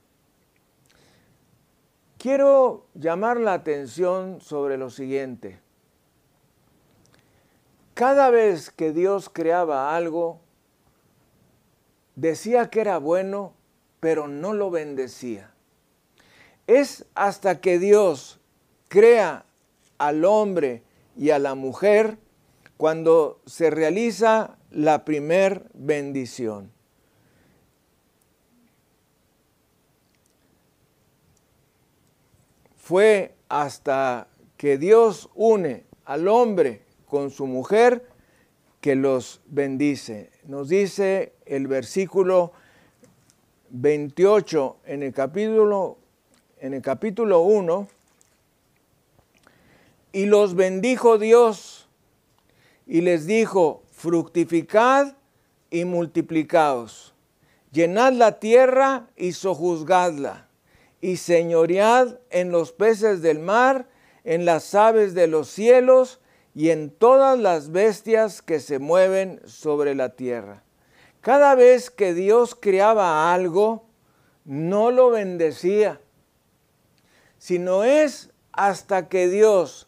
Quiero 2.17 2.88
llamar 2.93 3.39
la 3.39 3.54
atención 3.54 4.41
sobre 4.41 4.78
lo 4.78 4.89
siguiente. 4.89 5.60
Cada 7.98 8.30
vez 8.30 8.70
que 8.70 8.94
Dios 8.94 9.28
creaba 9.28 9.96
algo, 9.96 10.40
decía 12.16 12.70
que 12.70 12.82
era 12.82 13.00
bueno 13.00 13.56
pero 14.00 14.28
no 14.28 14.54
lo 14.54 14.70
bendecía. 14.70 15.52
Es 16.68 17.08
hasta 17.16 17.60
que 17.60 17.80
Dios 17.80 18.40
crea 18.88 19.46
al 19.98 20.26
hombre 20.26 20.84
y 21.16 21.32
a 21.32 21.40
la 21.40 21.56
mujer 21.56 22.20
cuando 22.78 23.42
se 23.48 23.72
realiza 23.72 24.60
la 24.70 25.04
primer 25.04 25.66
bendición. 25.74 26.72
Fue 32.76 33.34
hasta 33.50 34.28
que 34.56 34.78
Dios 34.78 35.32
une 35.34 35.84
al 36.06 36.28
hombre 36.28 36.86
con 37.08 37.32
su 37.32 37.48
mujer 37.48 38.06
que 38.82 38.96
los 38.96 39.41
bendice. 39.48 40.30
Nos 40.46 40.70
dice 40.70 41.34
el 41.46 41.67
versículo 41.67 42.54
28 43.70 44.78
en 44.86 45.04
el 45.04 45.13
capítulo 45.13 45.98
en 46.60 46.74
el 46.74 46.82
capítulo 46.82 47.41
1 47.41 47.88
y 50.12 50.26
los 50.26 50.56
bendijo 50.56 51.17
Dios 51.17 51.88
y 52.88 53.02
les 53.02 53.28
dijo, 53.28 53.84
fructificad 53.91 55.15
y 55.70 55.86
multiplicaos, 55.86 57.13
llenad 57.72 58.13
la 58.13 58.39
tierra 58.39 59.08
y 59.17 59.34
sojuzgadla, 59.34 60.48
y 61.02 61.17
señoread 61.17 62.17
en 62.29 62.52
los 62.52 62.71
peces 62.71 63.21
del 63.21 63.40
mar, 63.40 63.90
en 64.23 64.46
las 64.46 64.73
aves 64.73 65.13
de 65.13 65.27
los 65.27 65.50
cielos 65.50 66.19
y 66.58 66.72
en 66.72 66.90
todas 66.90 67.38
las 67.38 67.72
bestias 67.72 68.42
que 68.42 68.60
se 68.60 68.80
mueven 68.80 69.40
sobre 69.46 69.94
la 69.94 70.16
tierra. 70.16 70.64
Cada 71.22 71.54
vez 71.54 71.92
que 71.92 72.16
Dios 72.16 72.56
creaba 72.56 73.32
algo, 73.32 73.86
no 74.44 74.90
lo 74.90 75.12
bendecía, 75.12 76.02
sino 77.38 77.84
es 77.84 78.32
hasta 78.54 79.08
que 79.08 79.28
Dios 79.28 79.88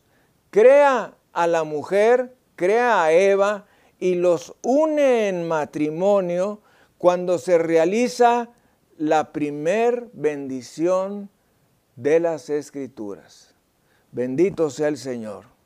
crea 0.51 1.15
a 1.33 1.47
la 1.47 1.63
mujer, 1.63 2.35
crea 2.55 3.03
a 3.03 3.13
Eva 3.13 3.65
y 3.97 4.13
los 4.13 4.53
une 4.61 5.27
en 5.27 5.47
matrimonio 5.47 6.61
cuando 6.99 7.39
se 7.39 7.57
realiza 7.57 8.49
la 8.95 9.31
primer 9.31 10.07
bendición 10.13 11.31
de 11.95 12.19
las 12.19 12.51
escrituras. 12.51 13.55
Bendito 14.11 14.69
sea 14.69 14.89
el 14.89 14.97
Señor. 14.97 15.58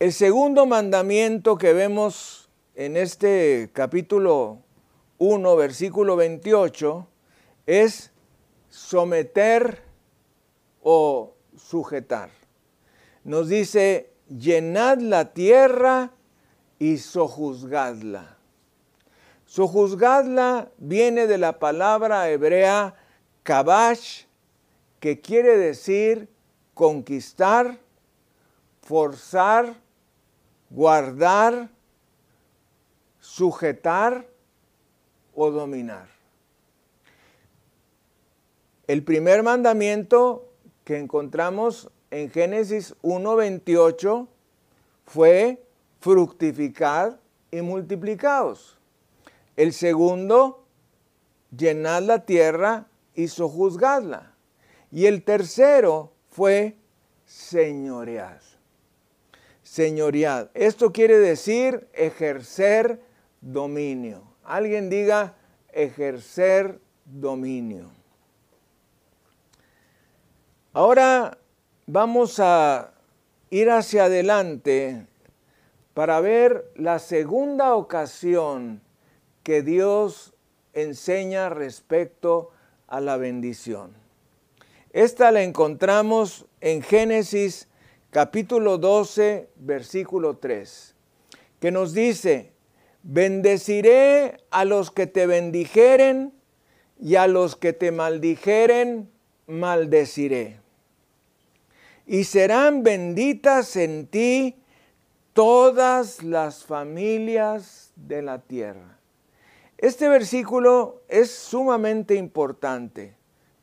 El 0.00 0.14
segundo 0.14 0.64
mandamiento 0.64 1.58
que 1.58 1.74
vemos 1.74 2.48
en 2.74 2.96
este 2.96 3.68
capítulo 3.74 4.60
1, 5.18 5.56
versículo 5.56 6.16
28, 6.16 7.06
es 7.66 8.10
someter 8.70 9.82
o 10.82 11.34
sujetar. 11.54 12.30
Nos 13.24 13.50
dice, 13.50 14.10
llenad 14.26 15.00
la 15.00 15.34
tierra 15.34 16.12
y 16.78 16.96
sojuzgadla. 16.96 18.38
Sojuzgadla 19.44 20.70
viene 20.78 21.26
de 21.26 21.36
la 21.36 21.58
palabra 21.58 22.30
hebrea 22.30 22.94
kabash, 23.42 24.24
que 24.98 25.20
quiere 25.20 25.58
decir 25.58 26.30
conquistar, 26.72 27.78
forzar, 28.80 29.74
guardar, 30.70 31.68
sujetar 33.18 34.26
o 35.34 35.50
dominar. 35.50 36.08
El 38.86 39.04
primer 39.04 39.42
mandamiento 39.42 40.48
que 40.84 40.98
encontramos 40.98 41.90
en 42.10 42.30
Génesis 42.30 42.94
1.28 43.02 44.26
fue 45.06 45.62
fructificar 46.00 47.20
y 47.50 47.60
multiplicaos. 47.60 48.78
El 49.56 49.72
segundo, 49.72 50.64
llenad 51.56 52.02
la 52.02 52.24
tierra 52.24 52.86
y 53.14 53.28
sojuzgadla. 53.28 54.34
Y 54.90 55.06
el 55.06 55.22
tercero 55.22 56.12
fue 56.28 56.76
señoread. 57.26 58.49
Señoread. 59.70 60.48
Esto 60.54 60.90
quiere 60.90 61.16
decir 61.20 61.86
ejercer 61.92 63.00
dominio. 63.40 64.24
Alguien 64.42 64.90
diga 64.90 65.36
ejercer 65.70 66.80
dominio. 67.04 67.88
Ahora 70.72 71.38
vamos 71.86 72.40
a 72.40 72.94
ir 73.50 73.70
hacia 73.70 74.06
adelante 74.06 75.06
para 75.94 76.18
ver 76.18 76.72
la 76.74 76.98
segunda 76.98 77.76
ocasión 77.76 78.82
que 79.44 79.62
Dios 79.62 80.34
enseña 80.72 81.48
respecto 81.48 82.50
a 82.88 83.00
la 83.00 83.16
bendición. 83.18 83.92
Esta 84.92 85.30
la 85.30 85.44
encontramos 85.44 86.46
en 86.60 86.82
Génesis 86.82 87.68
capítulo 88.10 88.78
12, 88.78 89.50
versículo 89.56 90.36
3, 90.38 90.94
que 91.60 91.70
nos 91.70 91.94
dice, 91.94 92.52
bendeciré 93.02 94.38
a 94.50 94.64
los 94.64 94.90
que 94.90 95.06
te 95.06 95.26
bendijeren 95.26 96.32
y 97.00 97.14
a 97.14 97.28
los 97.28 97.54
que 97.56 97.72
te 97.72 97.92
maldijeren, 97.92 99.08
maldeciré. 99.46 100.58
Y 102.06 102.24
serán 102.24 102.82
benditas 102.82 103.76
en 103.76 104.08
ti 104.08 104.56
todas 105.32 106.24
las 106.24 106.64
familias 106.64 107.92
de 107.94 108.22
la 108.22 108.40
tierra. 108.40 108.98
Este 109.78 110.08
versículo 110.08 111.02
es 111.08 111.30
sumamente 111.30 112.16
importante. 112.16 113.14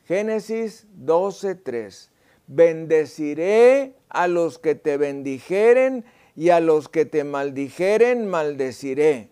Génesis 0.06 0.88
12:3. 0.96 2.10
Bendeciré 2.48 3.97
a 4.10 4.28
los 4.28 4.60
que 4.60 4.76
te 4.76 4.98
bendijeren 4.98 6.06
y 6.36 6.50
a 6.50 6.60
los 6.60 6.90
que 6.90 7.06
te 7.06 7.24
maldijeren 7.24 8.28
maldeciré. 8.28 9.30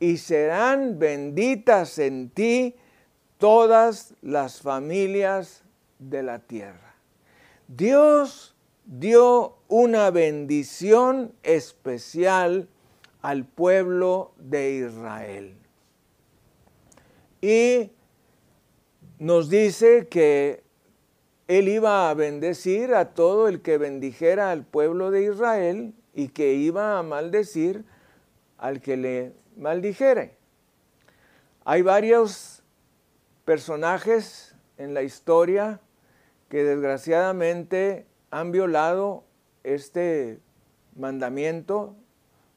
Y 0.00 0.18
serán 0.18 0.98
benditas 0.98 1.98
en 1.98 2.30
ti 2.30 2.74
todas 3.38 4.14
las 4.22 4.60
familias 4.60 5.62
de 5.98 6.22
la 6.22 6.40
tierra. 6.40 6.96
Dios 7.68 8.54
dio 8.84 9.56
una 9.68 10.10
bendición 10.10 11.32
especial 11.42 12.68
al 13.22 13.44
pueblo 13.44 14.32
de 14.36 14.74
Israel. 14.74 15.56
Y 17.40 17.90
nos 19.18 19.48
dice 19.48 20.08
que 20.08 20.62
él 21.58 21.68
iba 21.68 22.08
a 22.08 22.14
bendecir 22.14 22.94
a 22.94 23.14
todo 23.14 23.46
el 23.46 23.60
que 23.60 23.76
bendijera 23.76 24.50
al 24.50 24.64
pueblo 24.64 25.10
de 25.10 25.24
Israel 25.24 25.94
y 26.14 26.28
que 26.28 26.54
iba 26.54 26.98
a 26.98 27.02
maldecir 27.02 27.84
al 28.56 28.80
que 28.80 28.96
le 28.96 29.32
maldijere. 29.56 30.36
Hay 31.64 31.82
varios 31.82 32.62
personajes 33.44 34.54
en 34.78 34.94
la 34.94 35.02
historia 35.02 35.80
que 36.48 36.64
desgraciadamente 36.64 38.06
han 38.30 38.50
violado 38.50 39.24
este 39.62 40.40
mandamiento 40.96 41.94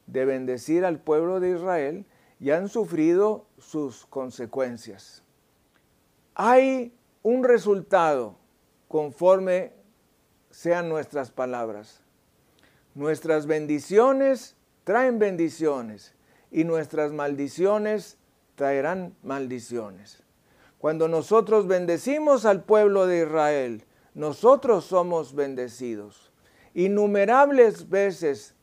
de 0.07 0.23
bendecir 0.23 0.85
al 0.85 0.99
pueblo 0.99 1.41
de 1.41 1.51
Israel 1.51 2.05
y 2.39 2.51
han 2.51 2.69
sufrido 2.69 3.45
sus 3.57 4.05
consecuencias. 4.05 5.21
Hay 6.35 6.93
un 7.23 7.43
resultado 7.43 8.37
conforme 8.87 9.73
sean 10.49 10.89
nuestras 10.89 11.31
palabras. 11.31 12.01
Nuestras 12.93 13.45
bendiciones 13.45 14.55
traen 14.83 15.19
bendiciones 15.19 16.13
y 16.51 16.63
nuestras 16.63 17.11
maldiciones 17.11 18.17
traerán 18.55 19.15
maldiciones. 19.21 20.23
Cuando 20.77 21.07
nosotros 21.07 21.67
bendecimos 21.67 22.45
al 22.45 22.63
pueblo 22.63 23.07
de 23.07 23.23
Israel, 23.23 23.83
nosotros 24.13 24.85
somos 24.85 25.35
bendecidos. 25.35 26.31
Innumerables 26.73 27.89
veces 27.89 28.55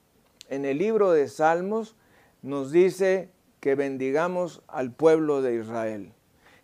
en 0.49 0.65
el 0.65 0.79
libro 0.79 1.13
de 1.13 1.29
Salmos 1.29 1.97
nos 2.41 2.73
dice 2.73 3.31
que 3.61 3.75
bendigamos 3.75 4.63
al 4.67 4.93
pueblo 4.93 5.43
de 5.43 5.57
Israel, 5.57 6.13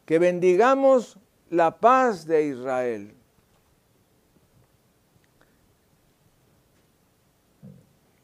que 0.06 0.18
bendigamos 0.18 1.18
la 1.50 1.80
paz 1.80 2.26
de 2.26 2.46
Israel. 2.46 3.14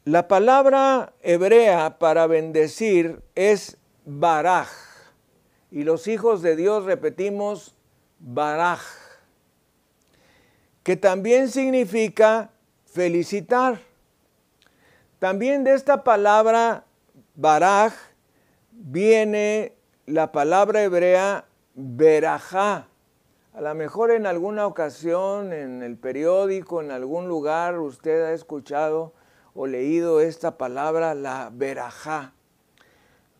La 0.05 0.27
palabra 0.27 1.13
hebrea 1.23 1.97
para 1.97 2.27
bendecir 2.27 3.23
es 3.33 3.77
baraj. 4.05 4.69
Y 5.71 5.83
los 5.83 6.07
hijos 6.07 6.43
de 6.43 6.55
Dios 6.55 6.85
repetimos 6.85 7.73
baraj, 8.19 8.81
que 10.83 10.95
también 10.95 11.49
significa 11.49 12.51
felicitar. 12.85 13.79
También 15.17 15.63
de 15.63 15.73
esta 15.73 16.03
palabra 16.03 16.85
baraj 17.33 17.93
viene 18.69 19.73
la 20.05 20.31
palabra 20.31 20.83
hebrea 20.83 21.45
verajá. 21.73 22.85
A 23.55 23.61
lo 23.61 23.73
mejor 23.73 24.11
en 24.11 24.27
alguna 24.27 24.67
ocasión, 24.67 25.51
en 25.51 25.81
el 25.81 25.97
periódico, 25.97 26.83
en 26.83 26.91
algún 26.91 27.27
lugar, 27.27 27.79
usted 27.79 28.21
ha 28.25 28.33
escuchado 28.33 29.13
o 29.55 29.65
leído 29.65 30.21
esta 30.21 30.57
palabra, 30.57 31.15
la 31.15 31.49
verajá. 31.51 32.33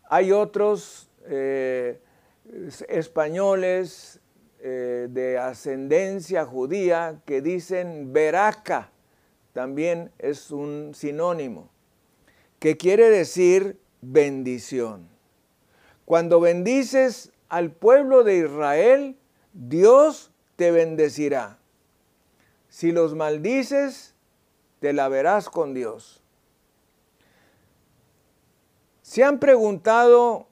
Hay 0.08 0.32
otros 0.32 1.08
eh, 1.26 2.00
españoles 2.88 4.18
eh, 4.60 5.06
de 5.10 5.38
ascendencia 5.38 6.44
judía 6.44 7.20
que 7.24 7.42
dicen 7.42 8.12
veraca, 8.12 8.90
también 9.52 10.10
es 10.18 10.50
un 10.50 10.92
sinónimo, 10.94 11.70
que 12.58 12.76
quiere 12.76 13.10
decir 13.10 13.78
bendición. 14.00 15.08
Cuando 16.04 16.40
bendices 16.40 17.30
al 17.48 17.70
pueblo 17.70 18.24
de 18.24 18.38
Israel, 18.38 19.16
Dios 19.52 20.32
te 20.56 20.70
bendecirá. 20.70 21.58
Si 22.68 22.90
los 22.92 23.14
maldices, 23.14 24.15
te 24.86 24.92
la 24.92 25.08
verás 25.08 25.50
con 25.50 25.74
Dios. 25.74 26.22
¿Se 29.02 29.24
han 29.24 29.40
preguntado 29.40 30.46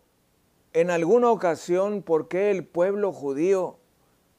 en 0.72 0.91
alguna 0.91 1.30
ocasión 1.30 2.03
por 2.03 2.26
qué 2.26 2.51
el 2.51 2.66
pueblo 2.66 3.12
judío 3.12 3.78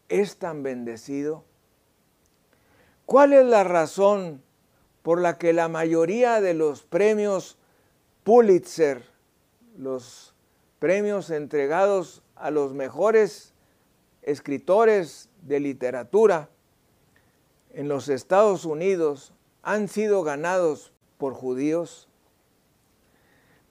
es 0.10 0.36
tan 0.36 0.64
bendecido? 0.64 1.46
¿Cuál 3.06 3.32
es 3.32 3.46
la 3.46 3.64
razón 3.64 4.44
por 5.02 5.22
la 5.22 5.38
que 5.38 5.54
la 5.54 5.70
mayoría 5.70 6.42
de 6.42 6.56
los 6.56 6.84
premios 6.84 7.58
Pulitzer 8.26 9.02
los 9.78 10.36
premios 10.78 11.30
entregados 11.30 12.22
a 12.36 12.52
los 12.52 12.74
mejores 12.74 13.54
escritores 14.24 15.30
de 15.44 15.62
literatura 15.62 16.50
en 17.72 17.88
los 17.88 18.10
Estados 18.10 18.66
Unidos 18.66 19.32
han 19.66 19.88
sido 19.88 20.22
ganados 20.24 20.94
por 21.18 21.34
judíos? 21.34 22.08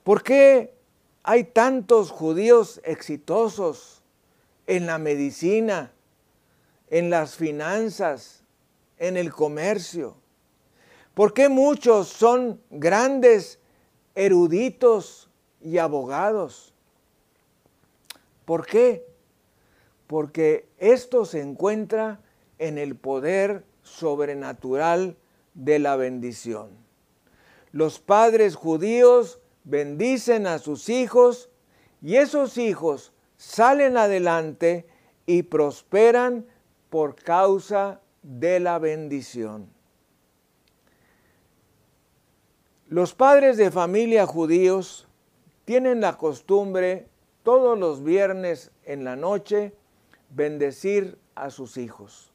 ¿Por 0.03 0.21
qué 0.21 0.75
hay 1.23 1.45
tantos 1.45 2.11
judíos 2.11 2.81
exitosos 2.83 4.03
en 4.67 4.85
la 4.85 4.97
medicina, 4.97 5.93
en 6.89 7.09
las 7.09 7.35
finanzas, 7.35 8.43
en 8.99 9.15
el 9.15 9.31
comercio? 9.31 10.17
¿Por 11.13 11.33
qué 11.33 11.47
muchos 11.47 12.09
son 12.09 12.61
grandes 12.69 13.59
eruditos 14.15 15.29
y 15.61 15.77
abogados? 15.77 16.73
¿Por 18.43 18.65
qué? 18.65 19.07
Porque 20.07 20.67
esto 20.77 21.23
se 21.23 21.39
encuentra 21.39 22.19
en 22.59 22.77
el 22.77 22.97
poder 22.97 23.63
sobrenatural 23.81 25.15
de 25.55 25.79
la 25.79 25.95
bendición. 25.95 26.69
Los 27.71 27.99
padres 27.99 28.55
judíos 28.55 29.39
bendicen 29.63 30.47
a 30.47 30.59
sus 30.59 30.89
hijos 30.89 31.49
y 32.01 32.17
esos 32.17 32.57
hijos 32.57 33.13
salen 33.37 33.97
adelante 33.97 34.85
y 35.25 35.43
prosperan 35.43 36.45
por 36.89 37.15
causa 37.15 37.99
de 38.21 38.59
la 38.59 38.79
bendición. 38.79 39.69
Los 42.87 43.15
padres 43.15 43.57
de 43.57 43.71
familia 43.71 44.27
judíos 44.27 45.07
tienen 45.65 46.01
la 46.01 46.17
costumbre 46.17 47.07
todos 47.43 47.77
los 47.77 48.03
viernes 48.03 48.71
en 48.83 49.03
la 49.03 49.15
noche 49.15 49.73
bendecir 50.29 51.17
a 51.33 51.49
sus 51.49 51.77
hijos. 51.77 52.34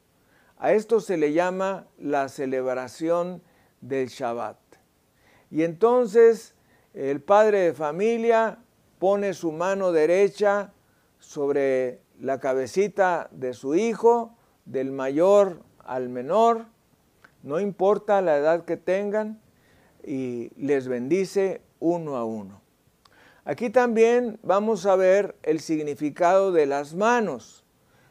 A 0.63 0.75
esto 0.75 1.01
se 1.01 1.17
le 1.17 1.33
llama 1.33 1.87
la 1.99 2.29
celebración 2.29 3.43
del 3.81 4.09
Shabbat. 4.09 4.59
Y 5.51 5.63
entonces 5.63 6.55
el 6.93 7.23
padre 7.23 7.61
de 7.61 7.73
familia 7.73 8.59
pone 8.99 9.33
su 9.33 9.53
mano 9.53 9.91
derecha 9.91 10.75
sobre 11.19 12.03
la 12.21 12.41
cabecita 12.41 13.29
de 13.33 13.55
su 13.55 13.75
hijo, 13.75 14.37
del 14.67 14.93
mayor 14.93 15.63
al 15.79 16.11
menor, 16.11 16.67
no 17.43 17.59
importa 17.59 18.21
la 18.21 18.37
edad 18.37 18.67
que 18.67 18.77
tengan, 18.77 19.41
y 20.05 20.51
les 20.57 20.89
bendice 20.89 21.63
uno 21.79 22.17
a 22.17 22.25
uno. 22.27 22.61
Aquí 23.47 23.71
también 23.71 24.39
vamos 24.43 24.85
a 24.85 24.95
ver 24.95 25.37
el 25.43 25.61
significado 25.61 26.53
de 26.53 26.67
las 26.67 26.95
manos. 26.95 27.60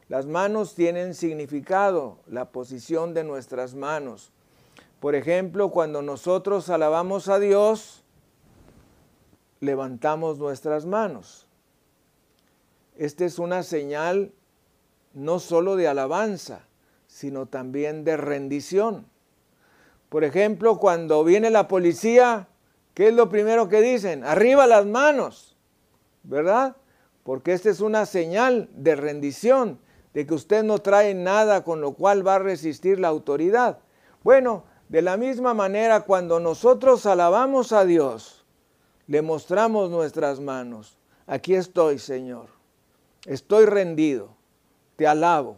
Las 0.09 0.25
manos 0.25 0.73
tienen 0.73 1.13
significado, 1.13 2.17
la 2.25 2.51
posición 2.51 3.13
de 3.13 3.23
nuestras 3.23 3.75
manos. 3.75 4.31
Por 4.99 5.13
ejemplo, 5.13 5.69
cuando 5.69 6.01
nosotros 6.01 6.71
alabamos 6.71 7.29
a 7.29 7.37
Dios, 7.37 8.03
levantamos 9.59 10.39
nuestras 10.39 10.87
manos. 10.87 11.47
Esta 12.97 13.23
es 13.23 13.37
una 13.37 13.61
señal 13.61 14.33
no 15.13 15.37
solo 15.37 15.75
de 15.75 15.87
alabanza, 15.87 16.65
sino 17.05 17.45
también 17.45 18.03
de 18.03 18.17
rendición. 18.17 19.05
Por 20.09 20.23
ejemplo, 20.23 20.79
cuando 20.79 21.23
viene 21.23 21.51
la 21.51 21.67
policía, 21.67 22.47
¿qué 22.95 23.09
es 23.09 23.13
lo 23.13 23.29
primero 23.29 23.69
que 23.69 23.81
dicen? 23.81 24.23
Arriba 24.23 24.65
las 24.65 24.87
manos, 24.87 25.55
¿verdad? 26.23 26.77
Porque 27.23 27.53
esta 27.53 27.69
es 27.69 27.79
una 27.79 28.07
señal 28.07 28.69
de 28.73 28.95
rendición 28.95 29.79
de 30.13 30.25
que 30.25 30.33
usted 30.33 30.63
no 30.63 30.79
trae 30.79 31.13
nada 31.13 31.63
con 31.63 31.81
lo 31.81 31.93
cual 31.93 32.25
va 32.25 32.35
a 32.35 32.39
resistir 32.39 32.99
la 32.99 33.09
autoridad. 33.09 33.79
Bueno, 34.23 34.63
de 34.89 35.01
la 35.01 35.17
misma 35.17 35.53
manera 35.53 36.01
cuando 36.01 36.39
nosotros 36.39 37.05
alabamos 37.05 37.71
a 37.71 37.85
Dios, 37.85 38.45
le 39.07 39.21
mostramos 39.21 39.89
nuestras 39.89 40.39
manos. 40.39 40.97
Aquí 41.27 41.53
estoy, 41.55 41.99
Señor. 41.99 42.47
Estoy 43.25 43.65
rendido. 43.65 44.35
Te 44.95 45.07
alabo. 45.07 45.57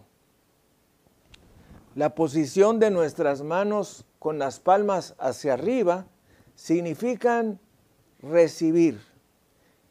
La 1.96 2.16
posición 2.16 2.80
de 2.80 2.92
nuestras 2.92 3.42
manos 3.42 4.06
con 4.20 4.38
las 4.40 4.60
palmas 4.60 5.16
hacia 5.18 5.54
arriba 5.54 6.06
significan 6.56 7.60
recibir. 8.20 9.02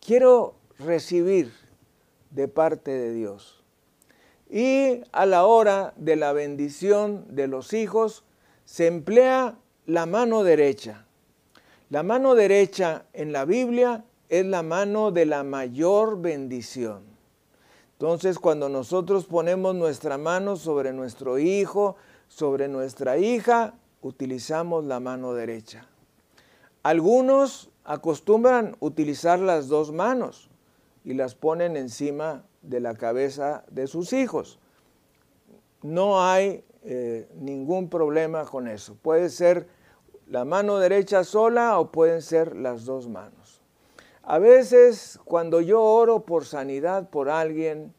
Quiero 0.00 0.54
recibir 0.78 1.52
de 2.30 2.48
parte 2.48 2.90
de 2.90 3.12
Dios. 3.12 3.59
Y 4.50 5.02
a 5.12 5.26
la 5.26 5.46
hora 5.46 5.94
de 5.96 6.16
la 6.16 6.32
bendición 6.32 7.24
de 7.28 7.46
los 7.46 7.72
hijos 7.72 8.24
se 8.64 8.88
emplea 8.88 9.56
la 9.86 10.06
mano 10.06 10.42
derecha. 10.42 11.06
La 11.88 12.02
mano 12.02 12.34
derecha 12.34 13.04
en 13.12 13.32
la 13.32 13.44
Biblia 13.44 14.04
es 14.28 14.44
la 14.44 14.64
mano 14.64 15.12
de 15.12 15.26
la 15.26 15.44
mayor 15.44 16.20
bendición. 16.20 17.02
Entonces 17.92 18.40
cuando 18.40 18.68
nosotros 18.68 19.26
ponemos 19.26 19.74
nuestra 19.76 20.18
mano 20.18 20.56
sobre 20.56 20.92
nuestro 20.92 21.38
hijo, 21.38 21.96
sobre 22.26 22.66
nuestra 22.66 23.18
hija, 23.18 23.74
utilizamos 24.02 24.84
la 24.84 24.98
mano 24.98 25.32
derecha. 25.32 25.86
Algunos 26.82 27.70
acostumbran 27.84 28.76
utilizar 28.80 29.38
las 29.38 29.68
dos 29.68 29.92
manos 29.92 30.48
y 31.04 31.14
las 31.14 31.34
ponen 31.34 31.76
encima 31.76 32.44
de 32.62 32.80
la 32.80 32.94
cabeza 32.94 33.64
de 33.70 33.86
sus 33.86 34.12
hijos. 34.12 34.58
No 35.82 36.22
hay 36.22 36.64
eh, 36.82 37.28
ningún 37.36 37.88
problema 37.88 38.44
con 38.44 38.68
eso. 38.68 38.96
Puede 39.00 39.30
ser 39.30 39.68
la 40.26 40.44
mano 40.44 40.78
derecha 40.78 41.24
sola 41.24 41.78
o 41.78 41.90
pueden 41.90 42.22
ser 42.22 42.56
las 42.56 42.84
dos 42.84 43.08
manos. 43.08 43.60
A 44.22 44.38
veces 44.38 45.18
cuando 45.24 45.60
yo 45.60 45.82
oro 45.82 46.20
por 46.24 46.44
sanidad 46.44 47.10
por 47.10 47.28
alguien, 47.30 47.94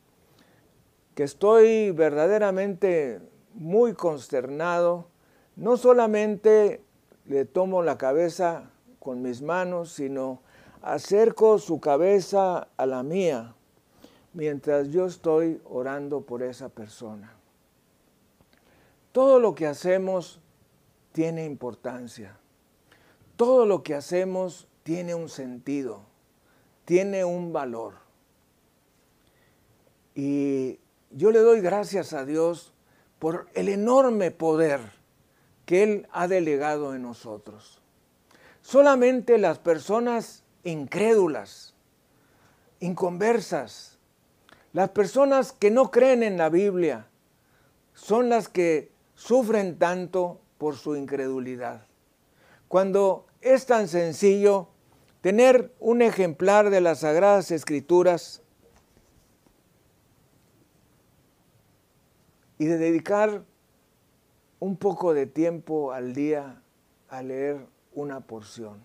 que 1.16 1.24
estoy 1.24 1.92
verdaderamente 1.92 3.20
muy 3.54 3.94
consternado, 3.94 5.08
no 5.56 5.76
solamente 5.76 6.82
le 7.26 7.46
tomo 7.46 7.84
la 7.84 7.98
cabeza 7.98 8.72
con 9.00 9.22
mis 9.22 9.42
manos, 9.42 9.92
sino 9.92 10.42
acerco 10.82 11.60
su 11.60 11.80
cabeza 11.80 12.70
a 12.78 12.86
la 12.86 13.04
mía 13.04 13.56
mientras 14.34 14.90
yo 14.90 15.06
estoy 15.06 15.62
orando 15.66 16.22
por 16.22 16.44
esa 16.44 16.70
persona. 16.70 17.34
Todo 19.12 19.40
lo 19.40 19.56
que 19.56 19.68
hacemos 19.68 20.40
tiene 21.12 21.46
importancia. 21.46 22.38
Todo 23.36 23.66
lo 23.66 23.84
que 23.84 23.96
hacemos 23.96 24.68
tiene 24.84 25.16
un 25.16 25.30
sentido, 25.30 26.02
tiene 26.86 27.26
un 27.26 27.52
valor. 27.52 27.96
Y 30.16 30.80
yo 31.12 31.32
le 31.32 31.40
doy 31.40 31.62
gracias 31.62 32.14
a 32.14 32.26
Dios 32.26 32.74
por 33.20 33.48
el 33.54 33.70
enorme 33.70 34.32
poder 34.32 34.80
que 35.66 35.84
Él 35.84 36.08
ha 36.12 36.28
delegado 36.28 36.96
en 36.96 37.02
nosotros. 37.04 37.82
Solamente 38.62 39.38
las 39.38 39.60
personas 39.60 40.44
incrédulas, 40.64 41.74
inconversas, 42.80 43.91
las 44.74 44.90
personas 44.90 45.52
que 45.52 45.72
no 45.72 45.92
creen 45.92 46.24
en 46.24 46.38
la 46.38 46.50
Biblia 46.50 47.08
son 47.94 48.30
las 48.30 48.48
que 48.48 48.92
sufren 49.16 49.78
tanto 49.78 50.40
por 50.58 50.76
su 50.76 50.96
incredulidad. 50.96 51.86
Cuando 52.68 53.26
es 53.42 53.66
tan 53.66 53.88
sencillo 53.88 54.70
tener 55.22 55.74
un 55.80 56.02
ejemplar 56.02 56.70
de 56.70 56.82
las 56.82 57.00
Sagradas 57.00 57.52
Escrituras 57.52 58.42
y 62.58 62.66
de 62.66 62.78
dedicar 62.78 63.44
un 64.60 64.78
poco 64.78 65.14
de 65.14 65.26
tiempo 65.26 65.92
al 65.92 66.14
día 66.14 66.62
a 67.10 67.22
leer 67.24 67.66
una 67.94 68.22
porción. 68.22 68.82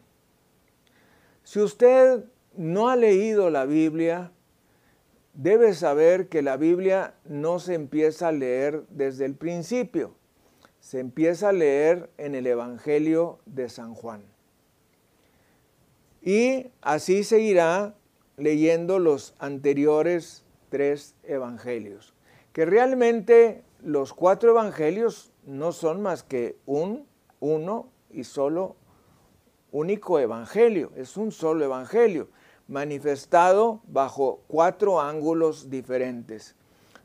Si 1.45 1.61
usted 1.61 2.25
no 2.57 2.89
ha 2.89 2.97
leído 2.97 3.51
la 3.51 3.67
Biblia, 3.67 4.33
debe 5.37 5.75
saber 5.75 6.29
que 6.29 6.43
la 6.43 6.57
Biblia 6.57 7.15
no 7.27 7.59
se 7.59 7.75
empieza 7.75 8.29
a 8.29 8.33
leer 8.33 8.85
desde 8.89 9.27
el 9.27 9.35
principio, 9.35 10.15
se 10.81 10.99
empieza 10.99 11.51
a 11.51 11.53
leer 11.53 12.11
en 12.17 12.35
el 12.35 12.47
Evangelio 12.47 13.39
de 13.45 13.69
San 13.69 13.95
Juan. 13.95 14.23
Y 16.23 16.69
así 16.81 17.23
seguirá 17.23 17.95
leyendo 18.37 18.99
los 18.99 19.35
anteriores 19.39 20.45
tres 20.71 21.15
evangelios, 21.23 22.15
que 22.53 22.65
realmente 22.65 23.63
los 23.83 24.15
cuatro 24.15 24.51
evangelios 24.51 25.33
no 25.45 25.73
son 25.73 26.01
más 26.03 26.23
que 26.23 26.57
un, 26.65 27.07
uno 27.41 27.91
y 28.11 28.25
solo 28.25 28.77
único 29.71 30.19
evangelio, 30.19 30.93
es 30.97 31.19
un 31.19 31.31
solo 31.31 31.65
evangelio 31.65 32.29
manifestado 32.69 33.81
bajo 33.87 34.43
cuatro 34.49 35.01
ángulos 35.01 35.71
diferentes. 35.71 36.57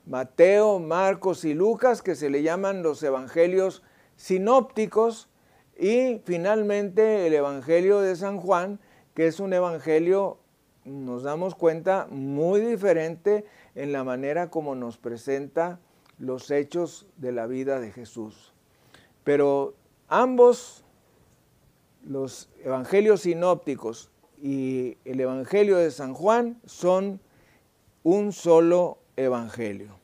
Mateo, 0.06 0.80
Marcos 0.80 1.46
y 1.46 1.54
Lucas, 1.54 2.02
que 2.02 2.16
se 2.16 2.30
le 2.30 2.42
llaman 2.42 2.84
los 2.84 3.04
evangelios 3.04 3.84
sinópticos, 4.16 5.30
y 5.78 6.22
finalmente 6.26 7.26
el 7.26 7.34
Evangelio 7.34 8.02
de 8.02 8.16
San 8.16 8.40
Juan, 8.40 8.80
que 9.16 9.28
es 9.28 9.40
un 9.40 9.52
evangelio, 9.54 10.38
nos 10.86 11.24
damos 11.24 11.56
cuenta, 11.56 12.08
muy 12.10 12.62
diferente 12.62 13.46
en 13.74 13.92
la 13.92 14.04
manera 14.04 14.50
como 14.50 14.76
nos 14.76 14.98
presenta 14.98 15.80
los 16.20 16.52
hechos 16.52 17.08
de 17.18 17.32
la 17.32 17.48
vida 17.48 17.80
de 17.80 17.92
Jesús. 17.92 18.54
Pero 19.24 19.74
ambos, 20.08 20.86
los 22.04 22.50
evangelios 22.64 23.22
sinópticos 23.22 24.12
y 24.42 24.98
el 25.06 25.20
evangelio 25.20 25.78
de 25.78 25.92
San 25.92 26.14
Juan, 26.14 26.60
son 26.66 27.20
un 28.04 28.34
solo 28.34 28.98
evangelio. 29.16 30.00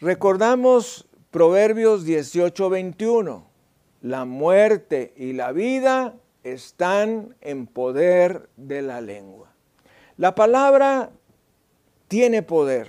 Recordamos 0.00 1.06
Proverbios 1.30 2.04
18:21. 2.04 3.44
La 4.02 4.24
muerte 4.24 5.14
y 5.16 5.32
la 5.32 5.52
vida 5.52 6.14
están 6.42 7.36
en 7.40 7.66
poder 7.66 8.48
de 8.56 8.82
la 8.82 9.00
lengua. 9.00 9.50
La 10.16 10.34
palabra 10.34 11.10
tiene 12.08 12.42
poder. 12.42 12.88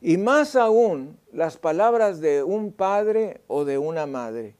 Y 0.00 0.16
más 0.16 0.56
aún 0.56 1.18
las 1.32 1.56
palabras 1.56 2.20
de 2.20 2.42
un 2.42 2.72
padre 2.72 3.40
o 3.46 3.64
de 3.64 3.78
una 3.78 4.06
madre. 4.06 4.54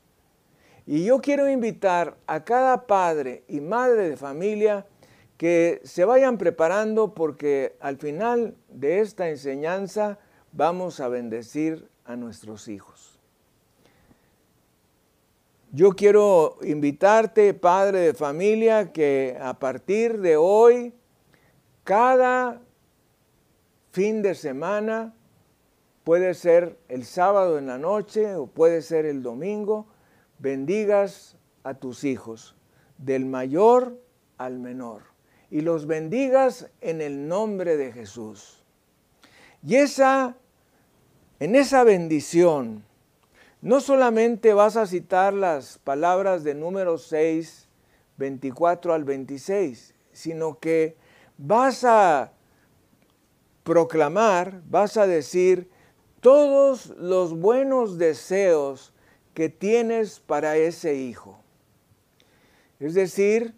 Y 0.86 1.04
yo 1.04 1.20
quiero 1.20 1.48
invitar 1.48 2.16
a 2.26 2.44
cada 2.44 2.86
padre 2.86 3.44
y 3.48 3.60
madre 3.60 4.10
de 4.10 4.16
familia 4.16 4.86
que 5.38 5.80
se 5.84 6.04
vayan 6.04 6.38
preparando 6.38 7.14
porque 7.14 7.76
al 7.80 7.96
final 7.96 8.54
de 8.68 9.00
esta 9.00 9.30
enseñanza 9.30 10.18
vamos 10.52 11.00
a 11.00 11.08
bendecir 11.08 11.88
a 12.04 12.16
nuestros 12.16 12.68
hijos. 12.68 13.18
Yo 15.72 15.90
quiero 15.90 16.58
invitarte, 16.62 17.52
padre 17.52 18.00
de 18.00 18.14
familia, 18.14 18.92
que 18.92 19.36
a 19.40 19.58
partir 19.58 20.20
de 20.20 20.36
hoy, 20.36 20.94
cada 21.82 22.60
fin 23.90 24.22
de 24.22 24.36
semana, 24.36 25.14
puede 26.04 26.34
ser 26.34 26.78
el 26.88 27.04
sábado 27.04 27.58
en 27.58 27.66
la 27.66 27.78
noche 27.78 28.36
o 28.36 28.46
puede 28.46 28.82
ser 28.82 29.04
el 29.04 29.22
domingo, 29.22 29.88
bendigas 30.44 31.36
a 31.64 31.74
tus 31.74 32.04
hijos, 32.04 32.54
del 32.98 33.26
mayor 33.26 34.00
al 34.38 34.60
menor, 34.60 35.02
y 35.50 35.62
los 35.62 35.86
bendigas 35.86 36.70
en 36.80 37.00
el 37.00 37.26
nombre 37.26 37.76
de 37.76 37.90
Jesús. 37.90 38.62
Y 39.66 39.74
esa 39.74 40.36
en 41.44 41.56
esa 41.56 41.84
bendición, 41.84 42.84
no 43.60 43.80
solamente 43.80 44.54
vas 44.54 44.78
a 44.78 44.86
citar 44.86 45.34
las 45.34 45.76
palabras 45.76 46.42
de 46.42 46.54
número 46.54 46.96
6, 46.96 47.68
24 48.16 48.94
al 48.94 49.04
26, 49.04 49.94
sino 50.12 50.58
que 50.58 50.96
vas 51.36 51.84
a 51.84 52.32
proclamar, 53.62 54.62
vas 54.70 54.96
a 54.96 55.06
decir 55.06 55.68
todos 56.20 56.94
los 56.96 57.38
buenos 57.38 57.98
deseos 57.98 58.93
que 59.34 59.48
tienes 59.48 60.20
para 60.20 60.56
ese 60.56 60.94
hijo. 60.94 61.38
Es 62.80 62.94
decir, 62.94 63.54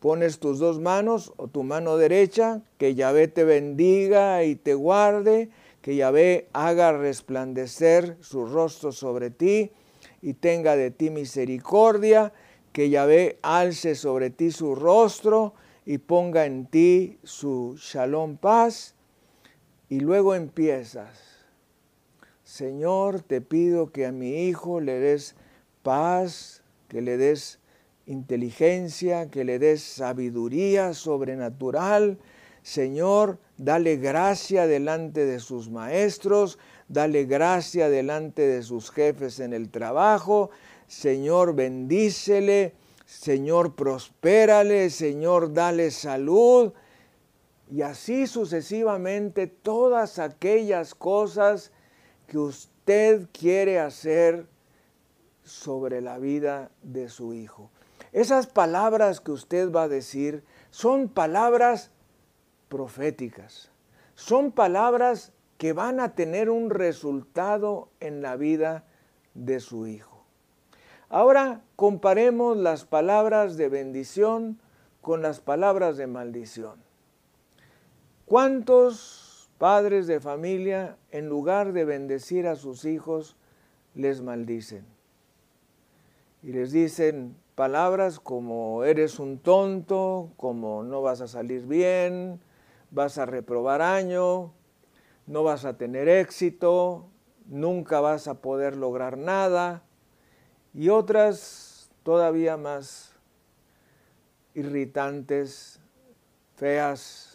pones 0.00 0.40
tus 0.40 0.58
dos 0.58 0.80
manos 0.80 1.32
o 1.36 1.48
tu 1.48 1.62
mano 1.62 1.96
derecha, 1.96 2.62
que 2.76 2.94
Yahvé 2.94 3.28
te 3.28 3.44
bendiga 3.44 4.42
y 4.44 4.56
te 4.56 4.74
guarde, 4.74 5.50
que 5.80 5.96
Yahvé 5.96 6.48
haga 6.52 6.92
resplandecer 6.92 8.16
su 8.20 8.46
rostro 8.46 8.92
sobre 8.92 9.30
ti 9.30 9.70
y 10.20 10.34
tenga 10.34 10.76
de 10.76 10.90
ti 10.90 11.10
misericordia, 11.10 12.32
que 12.72 12.90
Yahvé 12.90 13.38
alce 13.42 13.94
sobre 13.94 14.30
ti 14.30 14.50
su 14.50 14.74
rostro 14.74 15.54
y 15.84 15.98
ponga 15.98 16.46
en 16.46 16.66
ti 16.66 17.18
su 17.22 17.76
shalom 17.78 18.36
paz. 18.36 18.94
Y 19.88 20.00
luego 20.00 20.34
empiezas, 20.34 21.31
Señor, 22.52 23.22
te 23.22 23.40
pido 23.40 23.92
que 23.92 24.04
a 24.04 24.12
mi 24.12 24.46
hijo 24.46 24.82
le 24.82 25.00
des 25.00 25.36
paz, 25.82 26.62
que 26.88 27.00
le 27.00 27.16
des 27.16 27.60
inteligencia, 28.04 29.30
que 29.30 29.42
le 29.42 29.58
des 29.58 29.82
sabiduría 29.82 30.92
sobrenatural. 30.92 32.18
Señor, 32.62 33.38
dale 33.56 33.96
gracia 33.96 34.66
delante 34.66 35.24
de 35.24 35.40
sus 35.40 35.70
maestros, 35.70 36.58
dale 36.88 37.24
gracia 37.24 37.88
delante 37.88 38.42
de 38.42 38.62
sus 38.62 38.90
jefes 38.90 39.40
en 39.40 39.54
el 39.54 39.70
trabajo, 39.70 40.50
Señor, 40.86 41.54
bendícele, 41.54 42.74
Señor, 43.06 43.74
prospérale, 43.74 44.90
Señor, 44.90 45.54
dale 45.54 45.90
salud. 45.90 46.74
Y 47.70 47.80
así 47.80 48.26
sucesivamente 48.26 49.46
todas 49.46 50.18
aquellas 50.18 50.94
cosas 50.94 51.71
que 52.32 52.38
usted 52.38 53.28
quiere 53.30 53.78
hacer 53.78 54.46
sobre 55.44 56.00
la 56.00 56.16
vida 56.16 56.70
de 56.82 57.10
su 57.10 57.34
hijo. 57.34 57.68
Esas 58.10 58.46
palabras 58.46 59.20
que 59.20 59.32
usted 59.32 59.70
va 59.70 59.82
a 59.82 59.88
decir 59.88 60.42
son 60.70 61.10
palabras 61.10 61.90
proféticas. 62.70 63.70
Son 64.14 64.50
palabras 64.50 65.32
que 65.58 65.74
van 65.74 66.00
a 66.00 66.14
tener 66.14 66.48
un 66.48 66.70
resultado 66.70 67.90
en 68.00 68.22
la 68.22 68.36
vida 68.36 68.84
de 69.34 69.60
su 69.60 69.86
hijo. 69.86 70.24
Ahora 71.10 71.60
comparemos 71.76 72.56
las 72.56 72.86
palabras 72.86 73.58
de 73.58 73.68
bendición 73.68 74.58
con 75.02 75.20
las 75.20 75.40
palabras 75.40 75.98
de 75.98 76.06
maldición. 76.06 76.82
¿Cuántos 78.24 79.21
padres 79.62 80.08
de 80.08 80.18
familia, 80.18 80.96
en 81.12 81.28
lugar 81.28 81.72
de 81.72 81.84
bendecir 81.84 82.48
a 82.48 82.56
sus 82.56 82.84
hijos, 82.84 83.36
les 83.94 84.20
maldicen? 84.20 84.84
Y 86.42 86.48
les 86.48 86.72
dicen 86.72 87.36
palabras 87.54 88.18
como 88.18 88.82
eres 88.82 89.20
un 89.20 89.38
tonto, 89.38 90.32
como 90.36 90.82
no 90.82 91.00
vas 91.00 91.20
a 91.20 91.28
salir 91.28 91.64
bien, 91.64 92.40
vas 92.90 93.18
a 93.18 93.24
reprobar 93.24 93.82
año, 93.82 94.52
no 95.28 95.44
vas 95.44 95.64
a 95.64 95.76
tener 95.76 96.08
éxito, 96.08 97.06
nunca 97.46 98.00
vas 98.00 98.26
a 98.26 98.40
poder 98.40 98.76
lograr 98.76 99.16
nada, 99.16 99.84
y 100.74 100.88
otras 100.88 101.88
todavía 102.02 102.56
más 102.56 103.14
irritantes, 104.54 105.78
feas, 106.56 107.31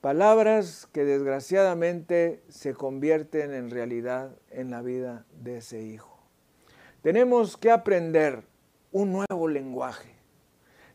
palabras 0.00 0.88
que 0.92 1.04
desgraciadamente 1.04 2.42
se 2.48 2.74
convierten 2.74 3.52
en 3.52 3.70
realidad 3.70 4.30
en 4.50 4.70
la 4.70 4.82
vida 4.82 5.26
de 5.42 5.58
ese 5.58 5.82
hijo. 5.82 6.18
Tenemos 7.02 7.56
que 7.56 7.70
aprender 7.70 8.44
un 8.92 9.12
nuevo 9.12 9.48
lenguaje. 9.48 10.14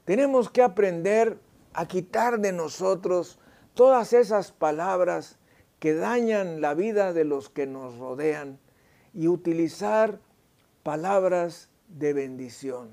Tenemos 0.05 0.49
que 0.49 0.61
aprender 0.61 1.39
a 1.73 1.87
quitar 1.87 2.39
de 2.39 2.51
nosotros 2.51 3.39
todas 3.73 4.13
esas 4.13 4.51
palabras 4.51 5.37
que 5.79 5.93
dañan 5.93 6.61
la 6.61 6.73
vida 6.73 7.13
de 7.13 7.25
los 7.25 7.49
que 7.49 7.67
nos 7.67 7.97
rodean 7.97 8.59
y 9.13 9.27
utilizar 9.27 10.19
palabras 10.83 11.69
de 11.87 12.13
bendición. 12.13 12.89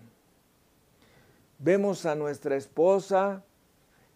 Vemos 1.58 2.06
a 2.06 2.14
nuestra 2.14 2.56
esposa 2.56 3.44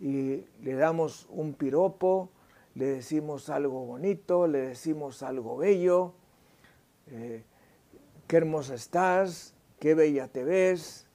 y 0.01 0.45
le 0.63 0.75
damos 0.75 1.27
un 1.31 1.55
piropo, 1.55 2.31
le 2.75 2.87
decimos 2.87 3.49
algo 3.49 3.85
bonito, 3.87 4.47
le 4.47 4.59
decimos 4.59 5.23
algo 5.23 5.57
bello, 5.57 6.13
eh, 7.07 7.45
qué 8.27 8.37
hermosa 8.37 8.75
estás, 8.75 9.55
qué 9.81 9.95
bella 9.95 10.29
te 10.29 10.45
ves. 10.45 11.07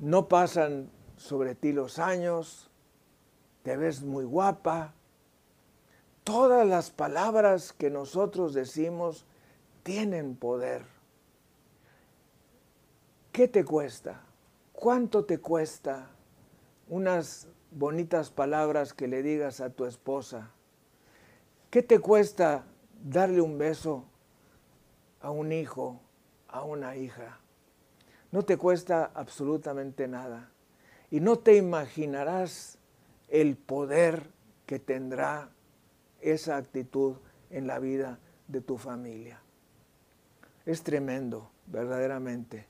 No 0.00 0.28
pasan 0.28 0.90
sobre 1.16 1.54
ti 1.54 1.72
los 1.72 1.98
años, 1.98 2.70
te 3.62 3.76
ves 3.76 4.02
muy 4.02 4.24
guapa. 4.24 4.94
Todas 6.24 6.66
las 6.66 6.90
palabras 6.90 7.72
que 7.74 7.90
nosotros 7.90 8.54
decimos 8.54 9.26
tienen 9.82 10.36
poder. 10.36 10.84
¿Qué 13.32 13.48
te 13.48 13.64
cuesta? 13.64 14.22
¿Cuánto 14.72 15.24
te 15.24 15.38
cuesta 15.38 16.10
unas 16.90 17.46
bonitas 17.70 18.30
palabras 18.30 18.92
que 18.92 19.08
le 19.08 19.22
digas 19.22 19.60
a 19.60 19.70
tu 19.70 19.86
esposa? 19.86 20.50
¿Qué 21.70 21.82
te 21.82 22.00
cuesta 22.00 22.64
darle 23.02 23.40
un 23.40 23.56
beso 23.56 24.04
a 25.20 25.30
un 25.30 25.52
hijo, 25.52 26.00
a 26.48 26.64
una 26.64 26.96
hija? 26.96 27.38
No 28.32 28.44
te 28.44 28.56
cuesta 28.56 29.12
absolutamente 29.14 30.08
nada 30.08 30.50
y 31.10 31.20
no 31.20 31.38
te 31.38 31.56
imaginarás 31.56 32.76
el 33.28 33.56
poder 33.56 34.28
que 34.66 34.80
tendrá 34.80 35.48
esa 36.20 36.56
actitud 36.56 37.16
en 37.50 37.68
la 37.68 37.78
vida 37.78 38.18
de 38.48 38.60
tu 38.60 38.78
familia. 38.78 39.40
Es 40.66 40.82
tremendo, 40.82 41.50
verdaderamente. 41.66 42.69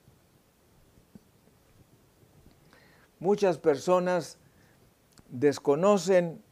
Muchas 3.20 3.58
personas 3.58 4.38
desconocen 5.28 6.42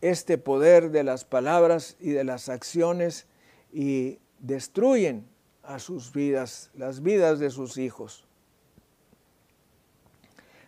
este 0.00 0.38
poder 0.38 0.90
de 0.90 1.04
las 1.04 1.24
palabras 1.24 1.96
y 2.00 2.10
de 2.10 2.24
las 2.24 2.48
acciones 2.48 3.26
y 3.72 4.18
destruyen 4.38 5.26
a 5.62 5.78
sus 5.78 6.12
vidas, 6.12 6.70
las 6.74 7.02
vidas 7.02 7.38
de 7.38 7.50
sus 7.50 7.78
hijos. 7.78 8.26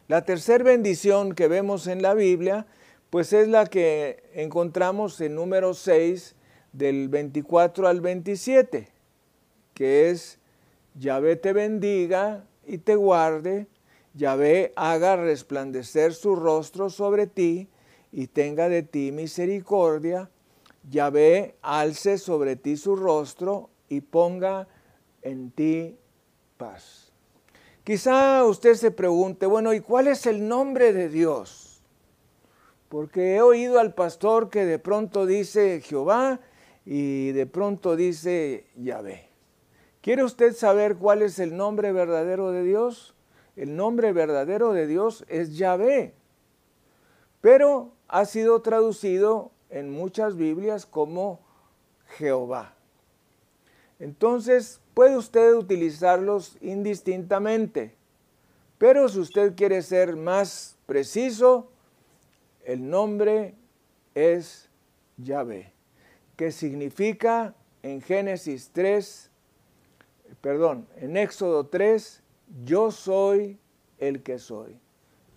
La 0.09 0.25
tercera 0.25 0.63
bendición 0.63 1.35
que 1.35 1.49
vemos 1.49 1.87
en 1.87 2.01
la 2.01 2.15
Biblia, 2.15 2.67
pues 3.11 3.33
es 3.33 3.49
la 3.49 3.67
que 3.67 4.23
encontramos 4.35 5.21
en 5.21 5.35
número 5.35 5.75
6 5.75 6.35
del 6.73 7.09
24 7.09 7.89
al 7.89 8.01
27, 8.01 8.89
que 9.75 10.11
es 10.11 10.39
Yahvé 10.95 11.37
te 11.37 11.53
bendiga 11.53 12.45
y 12.67 12.79
te 12.79 12.95
guarde, 12.95 13.67
Yahvé 14.17 14.73
haga 14.77 15.17
resplandecer 15.17 16.15
su 16.15 16.37
rostro 16.37 16.89
sobre 16.89 17.27
ti 17.27 17.69
y 18.11 18.29
tenga 18.29 18.71
de 18.71 18.83
ti 18.83 19.13
misericordia, 19.13 20.31
Yahvé 20.89 21.57
alce 21.61 22.17
sobre 22.17 22.57
ti 22.57 22.79
su 22.79 22.97
rostro 22.97 23.69
y 23.89 24.01
ponga 24.01 24.69
en 25.21 25.51
ti 25.51 25.97
paz. 26.57 27.13
Quizá 27.85 28.45
usted 28.45 28.75
se 28.75 28.91
pregunte, 28.91 29.45
bueno, 29.47 29.75
¿y 29.75 29.81
cuál 29.81 30.09
es 30.09 30.27
el 30.27 30.49
nombre 30.49 30.93
de 30.93 31.09
Dios? 31.09 31.83
Porque 32.89 33.37
he 33.37 33.43
oído 33.43 33.79
al 33.79 33.95
pastor 33.95 34.49
que 34.49 34.65
de 34.65 34.79
pronto 34.79 35.27
dice 35.27 35.83
Jehová 35.83 36.41
y 36.87 37.33
de 37.33 37.47
pronto 37.47 37.97
dice 37.97 38.67
Yahvé. 38.77 39.29
¿Quiere 40.01 40.25
usted 40.25 40.55
saber 40.55 40.97
cuál 40.97 41.21
es 41.21 41.39
el 41.39 41.57
nombre 41.57 41.93
verdadero 41.93 42.51
de 42.53 42.63
Dios? 42.63 43.16
El 43.57 43.75
nombre 43.75 44.13
verdadero 44.13 44.73
de 44.73 44.87
Dios 44.87 45.25
es 45.29 45.57
Yahvé, 45.57 46.13
pero 47.41 47.93
ha 48.07 48.27
sido 48.27 48.61
traducido 48.61 49.51
en 49.71 49.91
muchas 49.91 50.37
Biblias 50.37 50.85
como 50.85 51.41
Jehová. 52.19 52.75
Entonces 53.99 54.81
puede 54.93 55.17
usted 55.17 55.55
utilizarlos 55.55 56.59
indistintamente, 56.61 57.95
pero 58.77 59.09
si 59.09 59.21
usted 59.21 59.55
quiere 59.57 59.81
ser 59.81 60.17
más 60.17 60.77
preciso, 60.85 61.71
el 62.65 62.89
nombre 62.89 63.55
es 64.15 64.69
Yahvé, 65.17 65.73
que 66.37 66.53
significa 66.53 67.55
en 67.83 68.03
Génesis 68.03 68.71
3, 68.73 69.31
perdón, 70.43 70.87
en 70.97 71.17
Éxodo 71.17 71.67
3, 71.67 72.23
yo 72.65 72.91
soy 72.91 73.59
el 73.99 74.23
que 74.23 74.39
soy. 74.39 74.79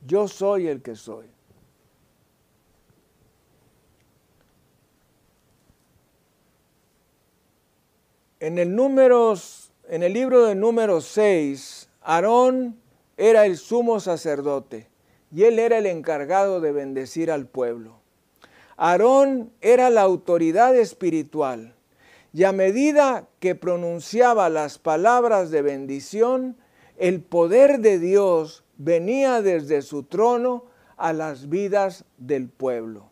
Yo 0.05 0.27
soy 0.27 0.67
el 0.67 0.81
que 0.81 0.95
soy. 0.95 1.27
En 8.39 8.57
el, 8.57 8.73
números, 8.73 9.71
en 9.89 10.01
el 10.01 10.13
libro 10.13 10.45
de 10.45 10.55
números 10.55 11.05
6, 11.05 11.89
Aarón 12.01 12.79
era 13.17 13.45
el 13.45 13.57
sumo 13.57 13.99
sacerdote 13.99 14.87
y 15.31 15.43
él 15.43 15.59
era 15.59 15.77
el 15.77 15.85
encargado 15.85 16.61
de 16.61 16.71
bendecir 16.71 17.31
al 17.31 17.47
pueblo. 17.47 17.99
Aarón 18.77 19.51
era 19.59 19.89
la 19.89 20.01
autoridad 20.01 20.73
espiritual 20.77 21.75
y 22.31 22.45
a 22.45 22.53
medida 22.53 23.27
que 23.39 23.55
pronunciaba 23.55 24.49
las 24.49 24.77
palabras 24.77 25.51
de 25.51 25.61
bendición, 25.61 26.55
el 26.99 27.21
poder 27.21 27.79
de 27.79 27.97
Dios 27.97 28.65
venía 28.77 29.41
desde 29.41 29.81
su 29.81 30.03
trono 30.03 30.65
a 30.97 31.13
las 31.13 31.47
vidas 31.47 32.03
del 32.17 32.49
pueblo. 32.49 33.09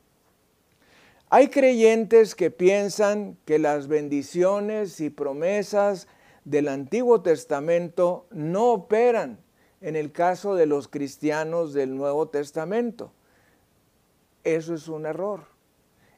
Hay 1.29 1.47
creyentes 1.47 2.35
que 2.35 2.51
piensan 2.51 3.37
que 3.45 3.59
las 3.59 3.87
bendiciones 3.87 4.99
y 4.99 5.09
promesas 5.09 6.07
del 6.43 6.67
Antiguo 6.67 7.21
Testamento 7.21 8.27
no 8.29 8.71
operan 8.71 9.39
en 9.79 9.95
el 9.95 10.11
caso 10.11 10.55
de 10.55 10.65
los 10.65 10.89
cristianos 10.89 11.73
del 11.73 11.95
Nuevo 11.95 12.27
Testamento. 12.27 13.13
Eso 14.43 14.73
es 14.73 14.89
un 14.89 15.05
error. 15.05 15.45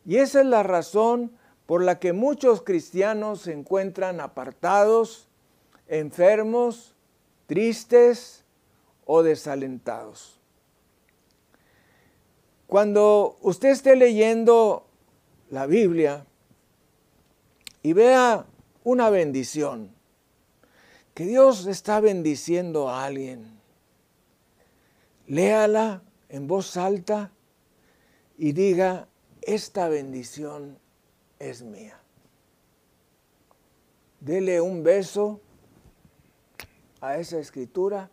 Y 0.06 0.18
esa 0.18 0.42
es 0.42 0.48
la 0.48 0.64
razón 0.64 1.32
por 1.68 1.84
la 1.84 2.00
que 2.00 2.14
muchos 2.14 2.64
cristianos 2.64 3.42
se 3.42 3.54
encuentran 3.54 4.22
apartados, 4.22 5.30
enfermos, 5.88 6.96
tristes 7.50 8.46
o 9.08 9.24
desalentados. 9.24 10.40
Cuando 12.68 13.40
usted 13.42 13.70
esté 13.70 13.96
leyendo 13.96 14.86
la 15.50 15.66
Biblia 15.66 16.28
y 17.82 17.94
vea 17.94 18.46
una 18.84 19.10
bendición, 19.10 19.92
que 21.16 21.26
Dios 21.26 21.66
está 21.66 22.00
bendiciendo 22.00 22.88
a 22.88 23.06
alguien, 23.06 23.60
léala 25.26 26.04
en 26.30 26.48
voz 26.48 26.78
alta 26.78 27.32
y 28.38 28.52
diga, 28.52 29.08
esta 29.42 29.90
bendición 29.90 30.78
es 31.40 31.64
mía. 31.64 32.00
Dele 34.20 34.62
un 34.62 34.84
beso 34.84 35.42
a 37.02 37.18
esa 37.18 37.40
escritura 37.40 38.10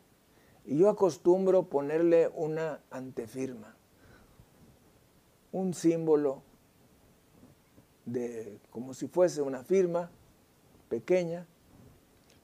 y 0.64 0.78
yo 0.78 0.88
acostumbro 0.88 1.68
ponerle 1.68 2.28
una 2.34 2.80
antefirma, 2.90 3.76
un 5.52 5.74
símbolo 5.74 6.42
de, 8.04 8.58
como 8.70 8.94
si 8.94 9.06
fuese 9.06 9.42
una 9.42 9.62
firma 9.62 10.10
pequeña, 10.88 11.46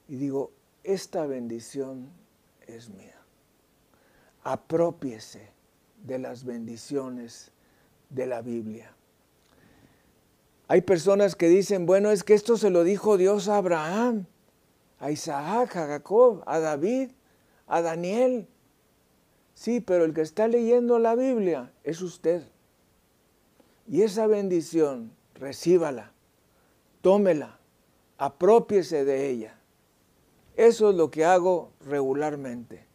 y 0.09 0.16
digo, 0.16 0.53
esta 0.84 1.26
bendición 1.26 2.11
es 2.66 2.90
mía. 2.90 3.16
Apropiese 4.45 5.51
de 6.03 6.18
las 6.18 6.45
bendiciones 6.45 7.53
de 8.11 8.26
la 8.26 8.43
Biblia. 8.43 8.95
Hay 10.68 10.82
personas 10.82 11.36
que 11.36 11.49
dicen, 11.49 11.86
bueno, 11.86 12.11
es 12.11 12.24
que 12.24 12.34
esto 12.34 12.57
se 12.57 12.70
lo 12.70 12.84
dijo 12.84 13.16
Dios 13.16 13.49
a 13.49 13.57
Abraham, 13.57 14.26
a 15.03 15.11
Isaac, 15.11 15.76
a 15.76 15.86
Jacob, 15.88 16.44
a 16.46 16.61
David, 16.61 17.11
a 17.66 17.82
Daniel. 17.82 18.46
Sí, 19.53 19.80
pero 19.80 20.05
el 20.05 20.14
que 20.14 20.20
está 20.20 20.46
leyendo 20.46 21.00
la 21.00 21.16
Biblia 21.16 21.72
es 21.82 22.00
usted. 22.03 22.44
Y 23.88 24.03
esa 24.03 24.28
bendición 24.28 25.11
recíbala, 25.34 26.12
tómela, 27.00 27.59
apropiese 28.16 29.05
de 29.05 29.28
ella. 29.28 29.59
Eso 30.55 30.90
es 30.90 30.96
lo 30.96 31.11
que 31.11 31.24
hago 31.24 31.72
regularmente. 31.84 32.86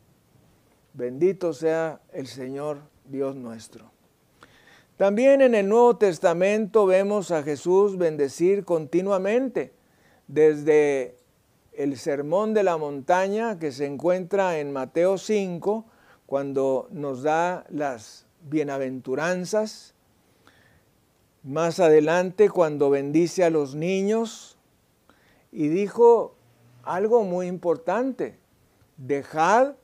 Bendito 0.94 1.52
sea 1.52 2.00
el 2.14 2.28
Señor 2.28 2.80
Dios 3.04 3.36
nuestro. 3.36 3.92
También 4.96 5.42
en 5.42 5.56
el 5.56 5.68
Nuevo 5.68 5.98
Testamento 5.98 6.86
vemos 6.86 7.32
a 7.32 7.44
Jesús 7.44 7.98
bendecir 7.98 8.64
continuamente, 8.64 9.74
desde 10.28 11.18
el 11.78 11.96
Sermón 11.96 12.56
de 12.56 12.64
la 12.64 12.76
Montaña 12.78 13.60
que 13.60 13.72
se 13.72 13.86
encuentra 13.86 14.58
en 14.58 14.74
Mateo 14.74 15.20
5, 15.20 15.86
cuando 16.26 16.88
nos 16.92 17.22
da 17.22 17.66
las 17.70 18.26
bienaventuranzas, 18.50 19.94
más 21.44 21.80
adelante 21.80 22.50
cuando 22.50 22.90
bendice 22.90 23.44
a 23.44 23.52
los 23.52 23.76
niños 23.76 24.58
y 25.52 25.68
dijo 25.68 26.36
algo 26.82 27.24
muy 27.24 27.46
importante, 27.46 28.40
dejad 28.98 29.76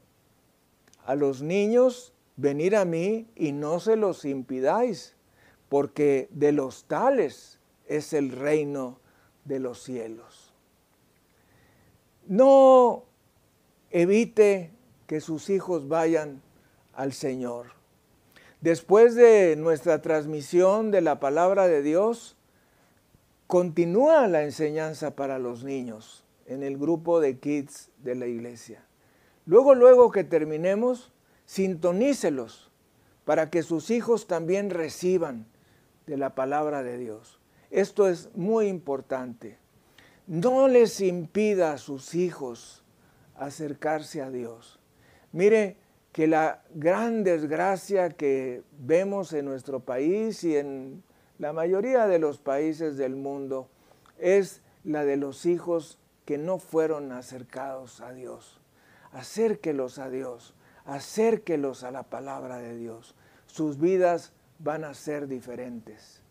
a 1.06 1.14
los 1.14 1.44
niños 1.44 2.12
venir 2.38 2.76
a 2.76 2.86
mí 2.86 3.28
y 3.36 3.52
no 3.52 3.80
se 3.80 3.98
los 3.98 4.26
impidáis, 4.26 5.16
porque 5.70 6.28
de 6.32 6.54
los 6.54 6.86
tales 6.86 7.60
es 7.86 8.14
el 8.14 8.32
reino 8.32 9.00
de 9.46 9.60
los 9.60 9.84
cielos. 9.84 10.43
No 12.28 13.04
evite 13.92 14.72
que 15.08 15.22
sus 15.22 15.50
hijos 15.50 15.88
vayan 15.88 16.42
al 16.94 17.14
Señor 17.14 17.84
Después 18.64 19.14
de 19.16 19.58
nuestra 19.58 20.02
transmisión 20.02 20.90
de 20.90 21.02
la 21.02 21.20
palabra 21.20 21.68
de 21.68 21.82
Dios, 21.82 22.38
continúa 23.46 24.26
la 24.30 24.44
enseñanza 24.44 25.18
para 25.18 25.38
los 25.38 25.66
niños 25.66 26.24
en 26.46 26.64
el 26.64 26.78
grupo 26.78 27.20
de 27.20 27.40
kids 27.40 27.90
de 28.06 28.16
la 28.16 28.26
iglesia. 28.26 28.86
Luego, 29.46 29.76
luego 29.76 30.12
que 30.12 30.24
terminemos, 30.24 31.12
sintonícelos 31.46 32.72
para 33.26 33.50
que 33.50 33.64
sus 33.64 33.90
hijos 33.90 34.28
también 34.28 34.70
reciban 34.70 35.46
de 36.08 36.16
la 36.16 36.34
palabra 36.34 36.84
de 36.84 36.98
Dios. 36.98 37.42
Esto 37.70 38.08
es 38.08 38.30
muy 38.34 38.68
importante. 38.68 39.58
No 40.28 40.68
les 40.68 41.02
impida 41.02 41.74
a 41.74 41.78
sus 41.78 42.16
hijos 42.16 42.84
acercarse 43.36 44.22
a 44.22 44.30
Dios. 44.30 44.80
Mire, 45.32 45.78
que 46.14 46.28
la 46.28 46.64
gran 46.74 47.24
desgracia 47.24 48.10
que 48.12 48.64
vemos 48.80 49.34
en 49.34 49.46
nuestro 49.46 49.80
país 49.80 50.44
y 50.44 50.56
en 50.56 51.04
la 51.40 51.54
mayoría 51.54 52.08
de 52.08 52.20
los 52.20 52.38
países 52.38 52.98
del 52.98 53.16
mundo 53.16 53.68
es 54.20 54.62
la 54.84 55.04
de 55.04 55.18
los 55.18 55.46
hijos 55.46 55.98
que 56.26 56.38
no 56.38 56.60
fueron 56.60 57.12
acercados 57.12 58.00
a 58.00 58.14
Dios. 58.14 58.62
Acérquelos 59.12 60.00
a 60.00 60.10
Dios, 60.10 60.54
acérquelos 60.86 61.84
a 61.84 61.92
la 61.92 62.04
palabra 62.04 62.60
de 62.60 62.78
Dios. 62.78 63.16
Sus 63.48 63.80
vidas 63.80 64.34
van 64.60 64.84
a 64.84 64.94
ser 64.94 65.28
diferentes. 65.28 66.23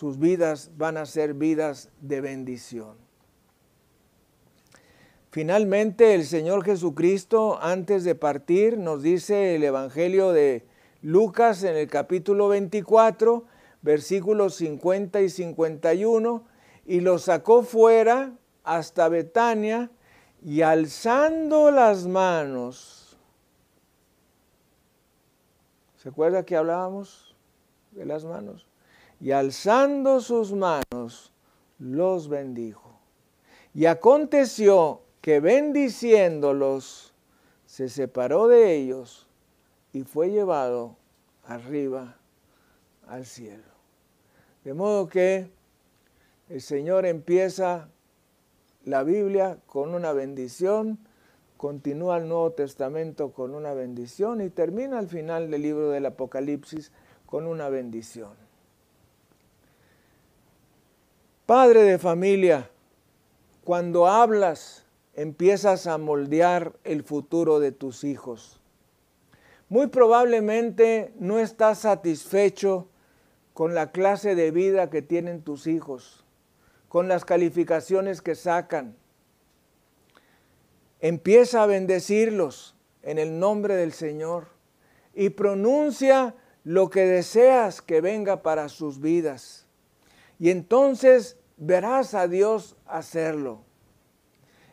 Sus 0.00 0.18
vidas 0.18 0.70
van 0.78 0.96
a 0.96 1.04
ser 1.04 1.34
vidas 1.34 1.90
de 2.00 2.22
bendición. 2.22 2.96
Finalmente, 5.30 6.14
el 6.14 6.24
Señor 6.24 6.64
Jesucristo, 6.64 7.58
antes 7.60 8.02
de 8.04 8.14
partir, 8.14 8.78
nos 8.78 9.02
dice 9.02 9.56
el 9.56 9.62
Evangelio 9.62 10.32
de 10.32 10.64
Lucas 11.02 11.64
en 11.64 11.76
el 11.76 11.86
capítulo 11.86 12.48
24, 12.48 13.44
versículos 13.82 14.54
50 14.54 15.20
y 15.20 15.28
51, 15.28 16.44
y 16.86 17.00
lo 17.00 17.18
sacó 17.18 17.62
fuera 17.62 18.32
hasta 18.64 19.06
Betania 19.10 19.90
y 20.42 20.62
alzando 20.62 21.70
las 21.70 22.06
manos. 22.06 23.18
¿Se 25.96 26.08
acuerda 26.08 26.46
que 26.46 26.56
hablábamos 26.56 27.36
de 27.90 28.06
las 28.06 28.24
manos? 28.24 28.69
Y 29.20 29.32
alzando 29.32 30.20
sus 30.20 30.52
manos, 30.52 31.32
los 31.78 32.28
bendijo. 32.28 32.98
Y 33.74 33.86
aconteció 33.86 35.02
que 35.20 35.40
bendiciéndolos, 35.40 37.12
se 37.66 37.88
separó 37.88 38.48
de 38.48 38.74
ellos 38.74 39.28
y 39.92 40.02
fue 40.02 40.30
llevado 40.30 40.96
arriba 41.44 42.16
al 43.06 43.26
cielo. 43.26 43.70
De 44.64 44.74
modo 44.74 45.08
que 45.08 45.50
el 46.48 46.60
Señor 46.60 47.06
empieza 47.06 47.88
la 48.84 49.04
Biblia 49.04 49.58
con 49.66 49.94
una 49.94 50.12
bendición, 50.12 50.98
continúa 51.56 52.18
el 52.18 52.26
Nuevo 52.28 52.52
Testamento 52.52 53.32
con 53.32 53.54
una 53.54 53.72
bendición 53.72 54.40
y 54.40 54.50
termina 54.50 54.98
al 54.98 55.06
final 55.06 55.50
del 55.50 55.62
libro 55.62 55.90
del 55.90 56.06
Apocalipsis 56.06 56.90
con 57.26 57.46
una 57.46 57.68
bendición. 57.68 58.39
Padre 61.50 61.82
de 61.82 61.98
familia, 61.98 62.70
cuando 63.64 64.06
hablas, 64.06 64.84
empiezas 65.14 65.88
a 65.88 65.98
moldear 65.98 66.74
el 66.84 67.02
futuro 67.02 67.58
de 67.58 67.72
tus 67.72 68.04
hijos. 68.04 68.60
Muy 69.68 69.88
probablemente 69.88 71.12
no 71.18 71.40
estás 71.40 71.80
satisfecho 71.80 72.86
con 73.52 73.74
la 73.74 73.90
clase 73.90 74.36
de 74.36 74.52
vida 74.52 74.90
que 74.90 75.02
tienen 75.02 75.42
tus 75.42 75.66
hijos 75.66 76.24
con 76.88 77.08
las 77.08 77.24
calificaciones 77.24 78.22
que 78.22 78.36
sacan. 78.36 78.94
Empieza 81.00 81.64
a 81.64 81.66
bendecirlos 81.66 82.76
en 83.02 83.18
el 83.18 83.40
nombre 83.40 83.74
del 83.74 83.92
Señor 83.92 84.46
y 85.14 85.30
pronuncia 85.30 86.36
lo 86.62 86.90
que 86.90 87.06
deseas 87.06 87.82
que 87.82 88.00
venga 88.00 88.40
para 88.40 88.68
sus 88.68 89.00
vidas. 89.00 89.66
Y 90.38 90.50
entonces 90.50 91.36
verás 91.60 92.14
a 92.14 92.26
Dios 92.26 92.76
hacerlo 92.86 93.60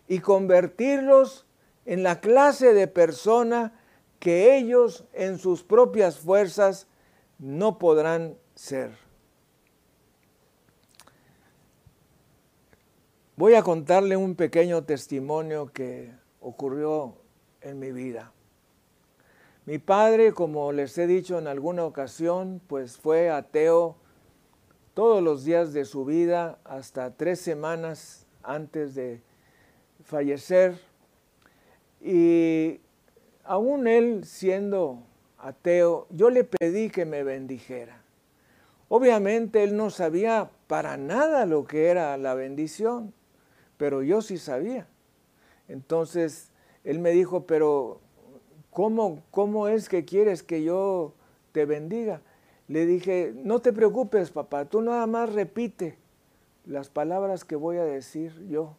y 0.07 0.19
convertirlos 0.19 1.45
en 1.85 2.01
la 2.01 2.19
clase 2.21 2.73
de 2.73 2.88
persona 2.88 3.73
que 4.19 4.57
ellos 4.57 5.03
en 5.13 5.38
sus 5.38 5.63
propias 5.63 6.17
fuerzas 6.17 6.88
no 7.38 7.77
podrán 7.77 8.38
ser. 8.55 8.91
Voy 13.35 13.53
a 13.53 13.61
contarle 13.61 14.17
un 14.17 14.33
pequeño 14.35 14.83
testimonio 14.85 15.71
que 15.71 16.11
ocurrió 16.39 17.17
en 17.61 17.77
mi 17.77 17.91
vida. 17.91 18.31
Mi 19.65 19.77
padre, 19.77 20.31
como 20.31 20.71
les 20.71 20.97
he 20.97 21.05
dicho 21.05 21.38
en 21.38 21.47
alguna 21.47 21.83
ocasión, 21.83 22.61
pues 22.65 22.97
fue 22.97 23.29
ateo 23.29 23.97
todos 24.97 25.21
los 25.21 25.45
días 25.45 25.73
de 25.73 25.85
su 25.85 26.05
vida 26.05 26.57
hasta 26.63 27.11
tres 27.15 27.39
semanas 27.39 28.25
antes 28.41 28.95
de 28.95 29.21
fallecer. 30.03 30.73
Y 32.01 32.79
aún 33.43 33.87
él 33.87 34.23
siendo 34.25 35.03
ateo, 35.37 36.07
yo 36.09 36.31
le 36.31 36.43
pedí 36.43 36.89
que 36.89 37.05
me 37.05 37.21
bendijera. 37.21 38.01
Obviamente 38.89 39.63
él 39.63 39.77
no 39.77 39.91
sabía 39.91 40.49
para 40.65 40.97
nada 40.97 41.45
lo 41.45 41.65
que 41.65 41.89
era 41.89 42.17
la 42.17 42.33
bendición 42.33 43.13
pero 43.77 44.01
yo 44.01 44.21
sí 44.21 44.37
sabía. 44.37 44.87
Entonces 45.67 46.49
él 46.83 46.99
me 46.99 47.11
dijo, 47.11 47.45
pero 47.45 48.01
¿cómo, 48.71 49.23
¿cómo 49.31 49.67
es 49.67 49.87
que 49.87 50.03
quieres 50.03 50.43
que 50.43 50.63
yo 50.63 51.13
te 51.51 51.65
bendiga? 51.65 52.21
Le 52.68 52.86
dije, 52.86 53.34
no 53.36 53.59
te 53.59 53.72
preocupes, 53.72 54.32
papá, 54.32 54.65
tú 54.65 54.82
nada 54.82 55.07
más 55.07 55.32
repite 55.34 55.97
las 56.65 56.89
palabras 56.89 57.45
que 57.45 57.55
voy 57.55 57.78
a 57.78 57.86
decir 57.86 58.45
yo. 58.47 58.76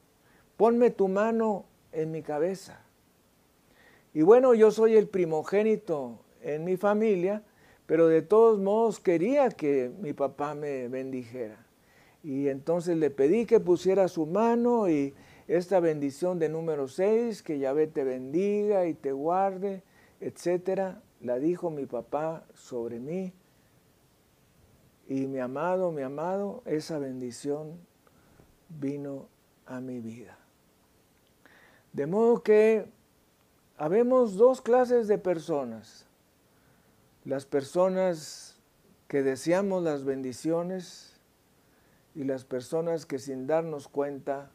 Ponme 0.56 0.90
tu 0.90 1.08
mano 1.08 1.64
en 1.92 2.10
mi 2.10 2.22
cabeza. 2.22 2.84
Y 4.12 4.22
bueno, 4.22 4.54
yo 4.54 4.70
soy 4.70 4.96
el 4.96 5.08
primogénito 5.08 6.18
en 6.42 6.64
mi 6.64 6.76
familia, 6.76 7.42
pero 7.86 8.08
de 8.08 8.20
todos 8.20 8.58
modos 8.58 9.00
quería 9.00 9.48
que 9.48 9.90
mi 10.00 10.12
papá 10.12 10.54
me 10.54 10.88
bendijera. 10.88 11.64
Y 12.22 12.48
entonces 12.48 12.96
le 12.98 13.10
pedí 13.10 13.46
que 13.46 13.60
pusiera 13.60 14.08
su 14.08 14.26
mano 14.26 14.88
y 14.90 15.14
esta 15.46 15.80
bendición 15.80 16.38
de 16.38 16.50
número 16.50 16.88
6, 16.88 17.42
que 17.42 17.58
Yahvé 17.58 17.86
te 17.86 18.04
bendiga 18.04 18.86
y 18.86 18.92
te 18.92 19.12
guarde, 19.12 19.82
etcétera, 20.20 21.00
la 21.22 21.38
dijo 21.38 21.70
mi 21.70 21.86
papá 21.86 22.44
sobre 22.52 22.98
mí. 22.98 23.32
Y 25.08 25.26
mi 25.26 25.38
amado, 25.40 25.90
mi 25.90 26.02
amado, 26.02 26.62
esa 26.66 26.98
bendición 26.98 27.78
vino 28.68 29.26
a 29.66 29.80
mi 29.80 30.00
vida. 30.00 30.36
De 31.94 32.06
modo 32.06 32.42
que 32.42 32.86
habemos 33.78 34.36
dos 34.36 34.60
clases 34.60 35.08
de 35.08 35.16
personas. 35.16 36.04
Las 37.24 37.46
personas 37.46 38.58
que 39.08 39.22
deseamos 39.22 39.82
las 39.82 40.04
bendiciones 40.04 41.18
y 42.14 42.24
las 42.24 42.44
personas 42.44 43.06
que 43.06 43.18
sin 43.18 43.46
darnos 43.46 43.88
cuenta 43.88 44.50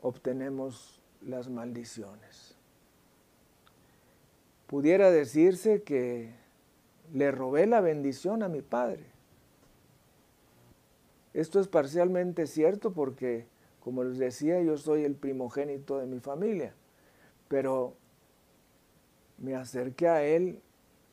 obtenemos 0.00 1.02
las 1.20 1.48
maldiciones. 1.48 2.54
Pudiera 4.66 5.10
decirse 5.10 5.82
que 5.82 6.45
le 7.12 7.30
robé 7.30 7.66
la 7.66 7.80
bendición 7.80 8.42
a 8.42 8.48
mi 8.48 8.62
padre. 8.62 9.04
Esto 11.34 11.60
es 11.60 11.68
parcialmente 11.68 12.46
cierto 12.46 12.92
porque, 12.92 13.46
como 13.80 14.04
les 14.04 14.18
decía, 14.18 14.60
yo 14.62 14.78
soy 14.78 15.04
el 15.04 15.14
primogénito 15.14 15.98
de 15.98 16.06
mi 16.06 16.20
familia, 16.20 16.74
pero 17.48 17.94
me 19.38 19.54
acerqué 19.54 20.08
a 20.08 20.24
él 20.24 20.60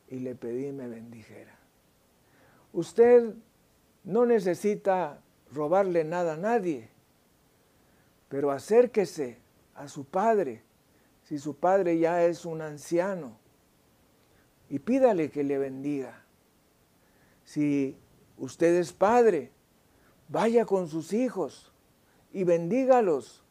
y 0.08 0.20
le 0.20 0.34
pedí 0.34 0.72
me 0.72 0.88
bendijera. 0.88 1.58
Usted 2.72 3.34
no 4.04 4.26
necesita 4.26 5.20
robarle 5.52 6.04
nada 6.04 6.34
a 6.34 6.38
nadie, 6.38 6.88
pero 8.28 8.50
acérquese 8.50 9.38
a 9.74 9.88
su 9.88 10.04
padre, 10.04 10.62
si 11.24 11.38
su 11.38 11.56
padre 11.56 11.98
ya 11.98 12.24
es 12.24 12.44
un 12.44 12.62
anciano, 12.62 13.38
y 14.68 14.78
pídale 14.78 15.30
que 15.30 15.44
le 15.44 15.58
bendiga. 15.58 16.24
Si 17.44 17.96
usted 18.38 18.74
es 18.74 18.92
padre, 18.92 19.50
vaya 20.28 20.64
con 20.64 20.88
sus 20.88 21.12
hijos 21.12 21.72
y 22.32 22.44
bendígalos 22.44 23.42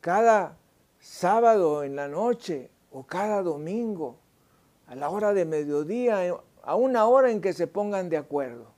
cada 0.00 0.56
sábado 1.00 1.84
en 1.84 1.96
la 1.96 2.08
noche 2.08 2.70
o 2.90 3.04
cada 3.04 3.42
domingo, 3.42 4.16
a 4.86 4.94
la 4.94 5.10
hora 5.10 5.32
de 5.32 5.44
mediodía, 5.44 6.20
a 6.62 6.76
una 6.76 7.06
hora 7.06 7.30
en 7.30 7.40
que 7.40 7.52
se 7.52 7.66
pongan 7.66 8.08
de 8.08 8.16
acuerdo. 8.16 8.72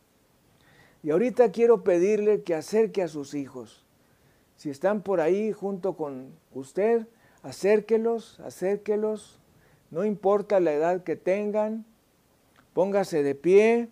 Y 1.03 1.11
ahorita 1.11 1.53
quiero 1.53 1.85
pedirle 1.85 2.43
que 2.43 2.55
acerque 2.55 3.03
a 3.03 3.09
sus 3.09 3.35
hijos. 3.35 3.85
Si 4.57 4.71
están 4.71 5.03
por 5.03 5.21
ahí 5.21 5.53
junto 5.53 5.97
con 5.97 6.33
usted, 6.53 7.07
acérquelos, 7.43 8.41
acérquelos. 8.41 9.39
No 9.91 10.05
importa 10.05 10.61
la 10.61 10.73
edad 10.73 11.03
que 11.05 11.17
tengan, 11.17 11.85
póngase 12.73 13.23
de 13.23 13.35
pie 13.35 13.89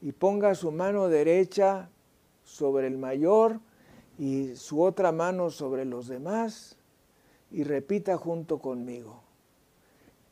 y 0.00 0.12
ponga 0.12 0.54
su 0.54 0.72
mano 0.72 1.08
derecha 1.08 1.90
sobre 2.44 2.86
el 2.86 2.98
mayor 2.98 3.60
y 4.18 4.56
su 4.56 4.82
otra 4.82 5.12
mano 5.12 5.50
sobre 5.50 5.84
los 5.84 6.08
demás 6.08 6.76
y 7.50 7.64
repita 7.64 8.16
junto 8.16 8.58
conmigo. 8.58 9.22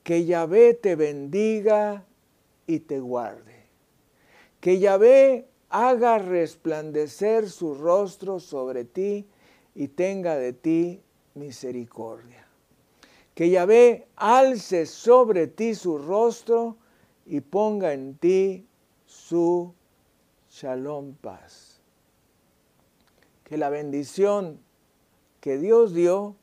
Que 0.03 0.25
Yahvé 0.25 0.75
te 0.75 0.95
bendiga 0.95 2.05
y 2.67 2.81
te 2.81 3.01
guarde 3.01 3.67
Que 4.61 4.79
Yahvé 4.79 5.49
haga 5.69 6.19
resplandecer 6.19 7.51
su 7.51 7.75
rostro 7.75 8.41
sobre 8.41 8.85
ti 8.85 9.27
y 9.75 9.89
tenga 9.89 10.37
de 10.37 10.53
ti 10.53 11.03
misericordia. 11.35 12.46
Que 13.37 13.51
Yahvé 13.51 14.09
alce 14.16 14.87
sobre 14.87 15.47
ti 15.47 15.74
su 15.74 15.99
rostro 15.99 16.78
y 17.26 17.43
ponga 17.43 17.93
en 17.93 18.16
ti 18.16 18.66
su 19.05 19.74
shalom 20.49 21.12
paz. 21.16 21.82
Que 23.45 23.59
la 23.59 23.68
bendición 23.68 24.59
que 25.43 25.59
Dios 25.59 25.93
dio 25.93 26.34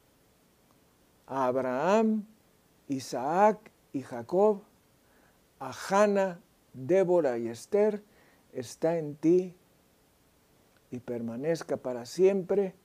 a 1.26 1.48
Abraham, 1.48 2.28
Isaac 2.88 3.72
y 3.92 4.04
Jacob, 4.04 4.62
a 5.60 5.74
Hannah, 5.90 6.40
Débora 6.74 7.40
y 7.40 7.48
Esther, 7.48 8.04
está 8.52 9.00
en 9.00 9.16
ti 9.16 9.56
y 10.92 11.00
permanezca 11.00 11.78
para 11.78 12.06
siempre 12.06 12.76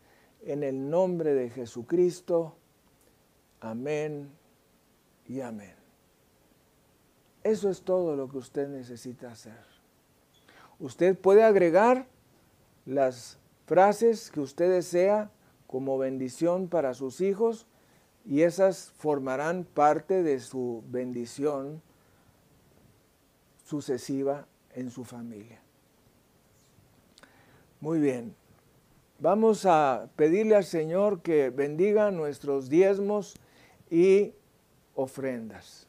en 0.40 0.62
el 0.62 0.88
nombre 0.88 1.34
de 1.34 1.50
Jesucristo. 1.50 2.56
Amén 3.60 4.30
y 5.26 5.40
amén. 5.40 5.74
Eso 7.42 7.70
es 7.70 7.82
todo 7.82 8.16
lo 8.16 8.28
que 8.28 8.38
usted 8.38 8.68
necesita 8.68 9.30
hacer. 9.30 9.64
Usted 10.78 11.18
puede 11.18 11.42
agregar 11.44 12.06
las 12.86 13.38
frases 13.66 14.30
que 14.30 14.40
usted 14.40 14.70
desea 14.70 15.30
como 15.66 15.98
bendición 15.98 16.68
para 16.68 16.94
sus 16.94 17.20
hijos 17.20 17.66
y 18.24 18.42
esas 18.42 18.92
formarán 18.96 19.64
parte 19.64 20.22
de 20.22 20.40
su 20.40 20.82
bendición 20.88 21.82
sucesiva 23.64 24.46
en 24.74 24.90
su 24.90 25.04
familia. 25.04 25.60
Muy 27.80 27.98
bien, 28.00 28.34
vamos 29.18 29.66
a 29.66 30.08
pedirle 30.16 30.56
al 30.56 30.64
Señor 30.64 31.20
que 31.22 31.50
bendiga 31.50 32.10
nuestros 32.10 32.68
diezmos 32.68 33.34
y 33.90 34.32
ofrendas 34.94 35.86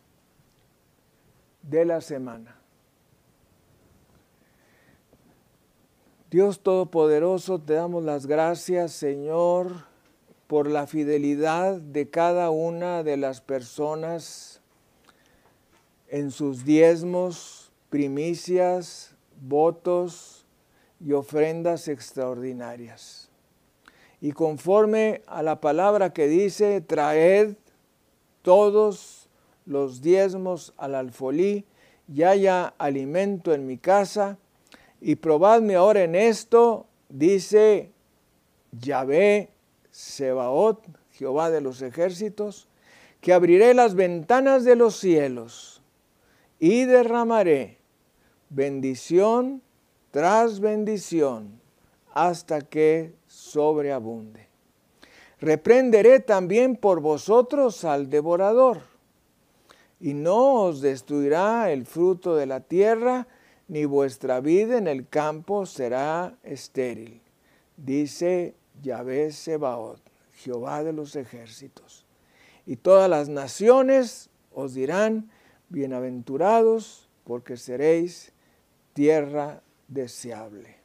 de 1.62 1.86
la 1.86 2.02
semana. 2.02 2.56
Dios 6.30 6.60
Todopoderoso, 6.60 7.60
te 7.60 7.74
damos 7.74 8.04
las 8.04 8.28
gracias, 8.28 8.91
Señor, 8.91 9.86
por 10.45 10.70
la 10.70 10.86
fidelidad 10.86 11.82
de 11.82 12.10
cada 12.10 12.52
una 12.52 13.02
de 13.04 13.18
las 13.18 13.41
personas 13.41 14.62
en 16.08 16.30
sus 16.30 16.66
diezmos, 16.66 17.72
primicias, 17.89 19.16
votos 19.41 20.45
y 21.00 21.14
ofrendas 21.14 21.88
extraordinarias. 21.88 23.30
Y 24.22 24.34
conforme 24.34 25.24
a 25.28 25.41
la 25.41 25.62
palabra 25.62 26.14
que 26.14 26.28
dice, 26.28 26.82
traed 26.82 27.56
todos 28.42 29.30
los 29.66 30.02
diezmos 30.02 30.74
al 30.78 30.96
alfolí 30.96 31.66
y 32.14 32.24
haya 32.24 32.74
alimento 32.78 33.54
en 33.54 33.68
mi 33.68 33.78
casa, 33.78 34.38
y 35.02 35.16
probadme 35.16 35.76
ahora 35.76 36.04
en 36.04 36.16
esto, 36.16 36.88
dice 37.08 37.92
Yahvé 38.72 39.50
Sebaot, 39.92 40.86
Jehová 41.12 41.50
de 41.50 41.62
los 41.62 41.82
ejércitos, 41.82 42.68
que 43.22 43.34
abriré 43.34 43.74
las 43.74 43.96
ventanas 43.96 44.64
de 44.64 44.76
los 44.76 44.96
cielos 44.98 45.82
y 46.60 46.86
derramaré 46.86 47.78
bendición 48.50 49.62
tras 50.12 50.60
bendición 50.60 51.60
hasta 52.14 52.62
que 52.62 53.14
sobreabunde. 53.28 54.49
Reprenderé 55.42 56.20
también 56.20 56.76
por 56.76 57.00
vosotros 57.00 57.86
al 57.86 58.10
devorador, 58.10 58.82
y 60.00 60.14
no 60.14 60.64
os 60.64 60.82
destruirá 60.82 61.72
el 61.72 61.86
fruto 61.86 62.36
de 62.36 62.46
la 62.46 62.62
tierra, 62.62 63.28
ni 63.68 63.86
vuestra 63.86 64.42
vida 64.42 64.78
en 64.78 64.88
el 64.88 65.08
campo 65.08 65.66
será 65.66 66.36
estéril, 66.44 67.22
dice 67.78 68.56
Yahvé 68.82 69.32
Sebaot, 69.32 70.02
Jehová 70.34 70.84
de 70.84 70.94
los 70.94 71.16
ejércitos. 71.16 72.06
Y 72.66 72.78
todas 72.78 73.10
las 73.10 73.30
naciones 73.30 74.30
os 74.54 74.74
dirán, 74.74 75.30
bienaventurados, 75.70 77.10
porque 77.24 77.58
seréis 77.58 78.32
tierra 78.94 79.62
deseable. 79.88 80.78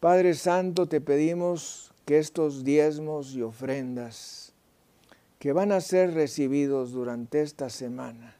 Padre 0.00 0.34
Santo, 0.34 0.86
te 0.86 1.00
pedimos 1.00 1.93
que 2.04 2.18
estos 2.18 2.64
diezmos 2.64 3.34
y 3.34 3.42
ofrendas 3.42 4.52
que 5.38 5.52
van 5.52 5.72
a 5.72 5.80
ser 5.80 6.14
recibidos 6.14 6.92
durante 6.92 7.42
esta 7.42 7.68
semana, 7.68 8.36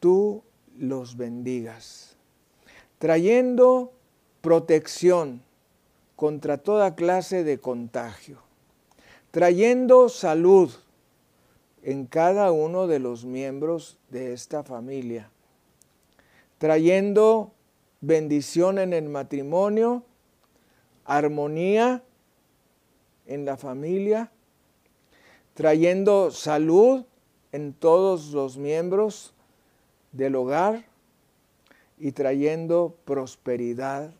tú 0.00 0.42
los 0.76 1.16
bendigas, 1.16 2.16
trayendo 2.98 3.92
protección 4.40 5.42
contra 6.16 6.58
toda 6.58 6.94
clase 6.94 7.44
de 7.44 7.58
contagio, 7.58 8.38
trayendo 9.30 10.08
salud 10.08 10.70
en 11.82 12.06
cada 12.06 12.52
uno 12.52 12.86
de 12.86 12.98
los 12.98 13.24
miembros 13.24 13.98
de 14.10 14.32
esta 14.32 14.62
familia, 14.62 15.30
trayendo 16.58 17.52
bendición 18.00 18.78
en 18.78 18.92
el 18.92 19.08
matrimonio, 19.08 20.02
armonía 21.04 22.02
en 23.26 23.44
la 23.44 23.56
familia, 23.56 24.30
trayendo 25.54 26.30
salud 26.30 27.04
en 27.52 27.72
todos 27.72 28.32
los 28.32 28.56
miembros 28.56 29.34
del 30.12 30.34
hogar 30.36 30.84
y 31.98 32.12
trayendo 32.12 32.96
prosperidad 33.04 34.12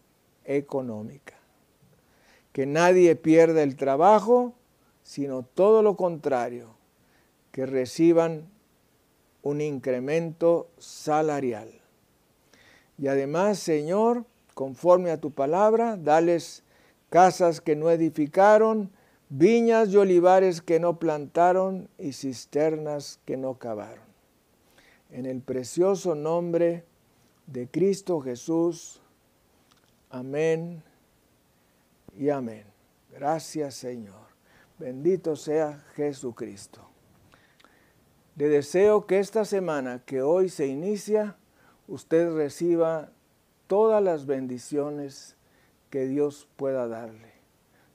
económica. 0.45 1.35
Que 2.53 2.67
nadie 2.67 3.17
pierda 3.17 3.63
el 3.63 3.77
trabajo, 3.77 4.55
sino 5.03 5.43
todo 5.43 5.83
lo 5.83 5.97
contrario, 5.97 6.77
que 7.51 7.67
reciban 7.67 8.49
un 9.43 9.61
incremento 9.61 10.69
salarial. 10.79 11.69
Y 12.97 13.09
además, 13.09 13.59
Señor, 13.59 14.25
conforme 14.55 15.11
a 15.11 15.21
tu 15.21 15.33
palabra, 15.33 15.97
dales 15.97 16.63
casas 17.15 17.61
que 17.61 17.77
no 17.77 17.93
edificaron, 17.93 18.91
viñas 19.29 19.91
y 19.91 19.99
olivares 19.99 20.61
que 20.61 20.81
no 20.81 20.99
plantaron 20.99 21.89
y 21.97 22.13
cisternas 22.13 23.21
que 23.25 23.37
no 23.37 23.57
cavaron 23.57 24.03
en 25.13 25.25
el 25.25 25.41
precioso 25.41 26.17
nombre 26.17 26.85
de 27.47 27.69
Cristo 27.69 28.21
Jesús. 28.21 29.01
Amén 30.11 30.83
y 32.19 32.31
amén. 32.31 32.65
Gracias 33.13 33.77
Señor. 33.77 34.27
Bendito 34.77 35.37
sea 35.37 35.85
Jesucristo. 35.95 36.81
Le 38.35 38.49
deseo 38.49 39.07
que 39.07 39.21
esta 39.21 39.45
semana 39.45 40.03
que 40.05 40.21
hoy 40.21 40.49
se 40.49 40.67
inicia, 40.67 41.37
usted 41.87 42.35
reciba 42.35 43.13
todas 43.69 44.03
las 44.03 44.27
bendiciones 44.27 45.37
que 45.95 46.09
Dios 46.09 46.49
pueda 46.57 46.89
darle. 46.89 47.31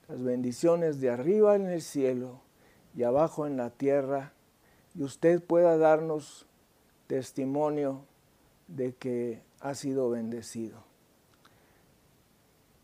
Las 0.08 0.22
bendiciones 0.22 1.02
de 1.02 1.10
arriba 1.10 1.54
en 1.54 1.66
el 1.66 1.82
cielo 1.82 2.40
y 2.96 3.02
abajo 3.02 3.46
en 3.46 3.58
la 3.58 3.68
tierra. 3.68 4.32
Y 4.94 5.02
usted 5.02 5.42
pueda 5.42 5.76
darnos 5.76 6.46
testimonio 7.08 8.00
de 8.68 8.94
que 8.94 9.42
ha 9.60 9.74
sido 9.74 10.08
bendecido. 10.08 10.78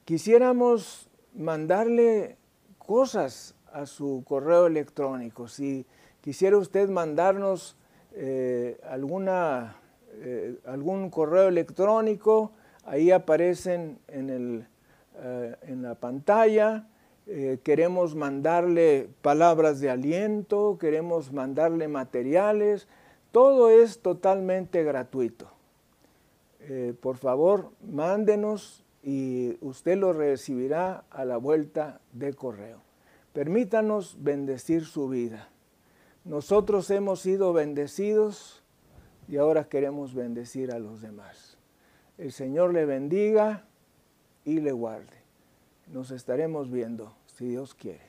Quisiéramos 0.04 1.08
mandarle 1.32 2.36
cosas 2.76 3.54
a 3.72 3.86
su 3.86 4.22
correo 4.22 4.66
electrónico. 4.66 5.48
Si 5.48 5.86
quisiera 6.20 6.58
usted 6.58 6.90
mandarnos 6.90 7.78
eh, 8.12 8.78
alguna, 8.86 9.76
eh, 10.12 10.58
algún 10.66 11.08
correo 11.08 11.48
electrónico, 11.48 12.52
ahí 12.84 13.10
aparecen 13.12 13.98
en, 14.08 14.28
el, 14.28 14.66
eh, 15.18 15.56
en 15.62 15.82
la 15.82 15.94
pantalla. 15.94 16.88
queremos 17.64 18.14
mandarle 18.14 19.08
palabras 19.20 19.80
de 19.80 19.90
aliento, 19.90 20.78
queremos 20.78 21.32
mandarle 21.32 21.88
materiales, 21.88 22.86
todo 23.32 23.68
es 23.68 24.00
totalmente 24.00 24.84
gratuito. 24.84 25.50
Eh, 26.68 26.94
por 27.00 27.16
favor, 27.16 27.70
mándenos 27.80 28.82
y 29.02 29.56
usted 29.60 29.96
lo 29.98 30.12
recibirá 30.12 31.04
a 31.10 31.24
la 31.24 31.36
vuelta 31.36 32.00
de 32.12 32.34
correo. 32.34 32.80
Permítanos 33.32 34.16
bendecir 34.20 34.84
su 34.84 35.08
vida. 35.08 35.48
Nosotros 36.24 36.90
hemos 36.90 37.20
sido 37.20 37.52
bendecidos 37.52 38.64
y 39.28 39.36
ahora 39.36 39.68
queremos 39.68 40.12
bendecir 40.12 40.72
a 40.72 40.80
los 40.80 41.02
demás. 41.02 41.56
El 42.18 42.32
Señor 42.32 42.72
le 42.72 42.84
bendiga 42.84 43.66
y 44.46 44.60
le 44.60 44.72
guarde. 44.72 45.18
Nos 45.92 46.10
estaremos 46.10 46.70
viendo, 46.70 47.12
si 47.26 47.48
Dios 47.48 47.74
quiere. 47.74 48.05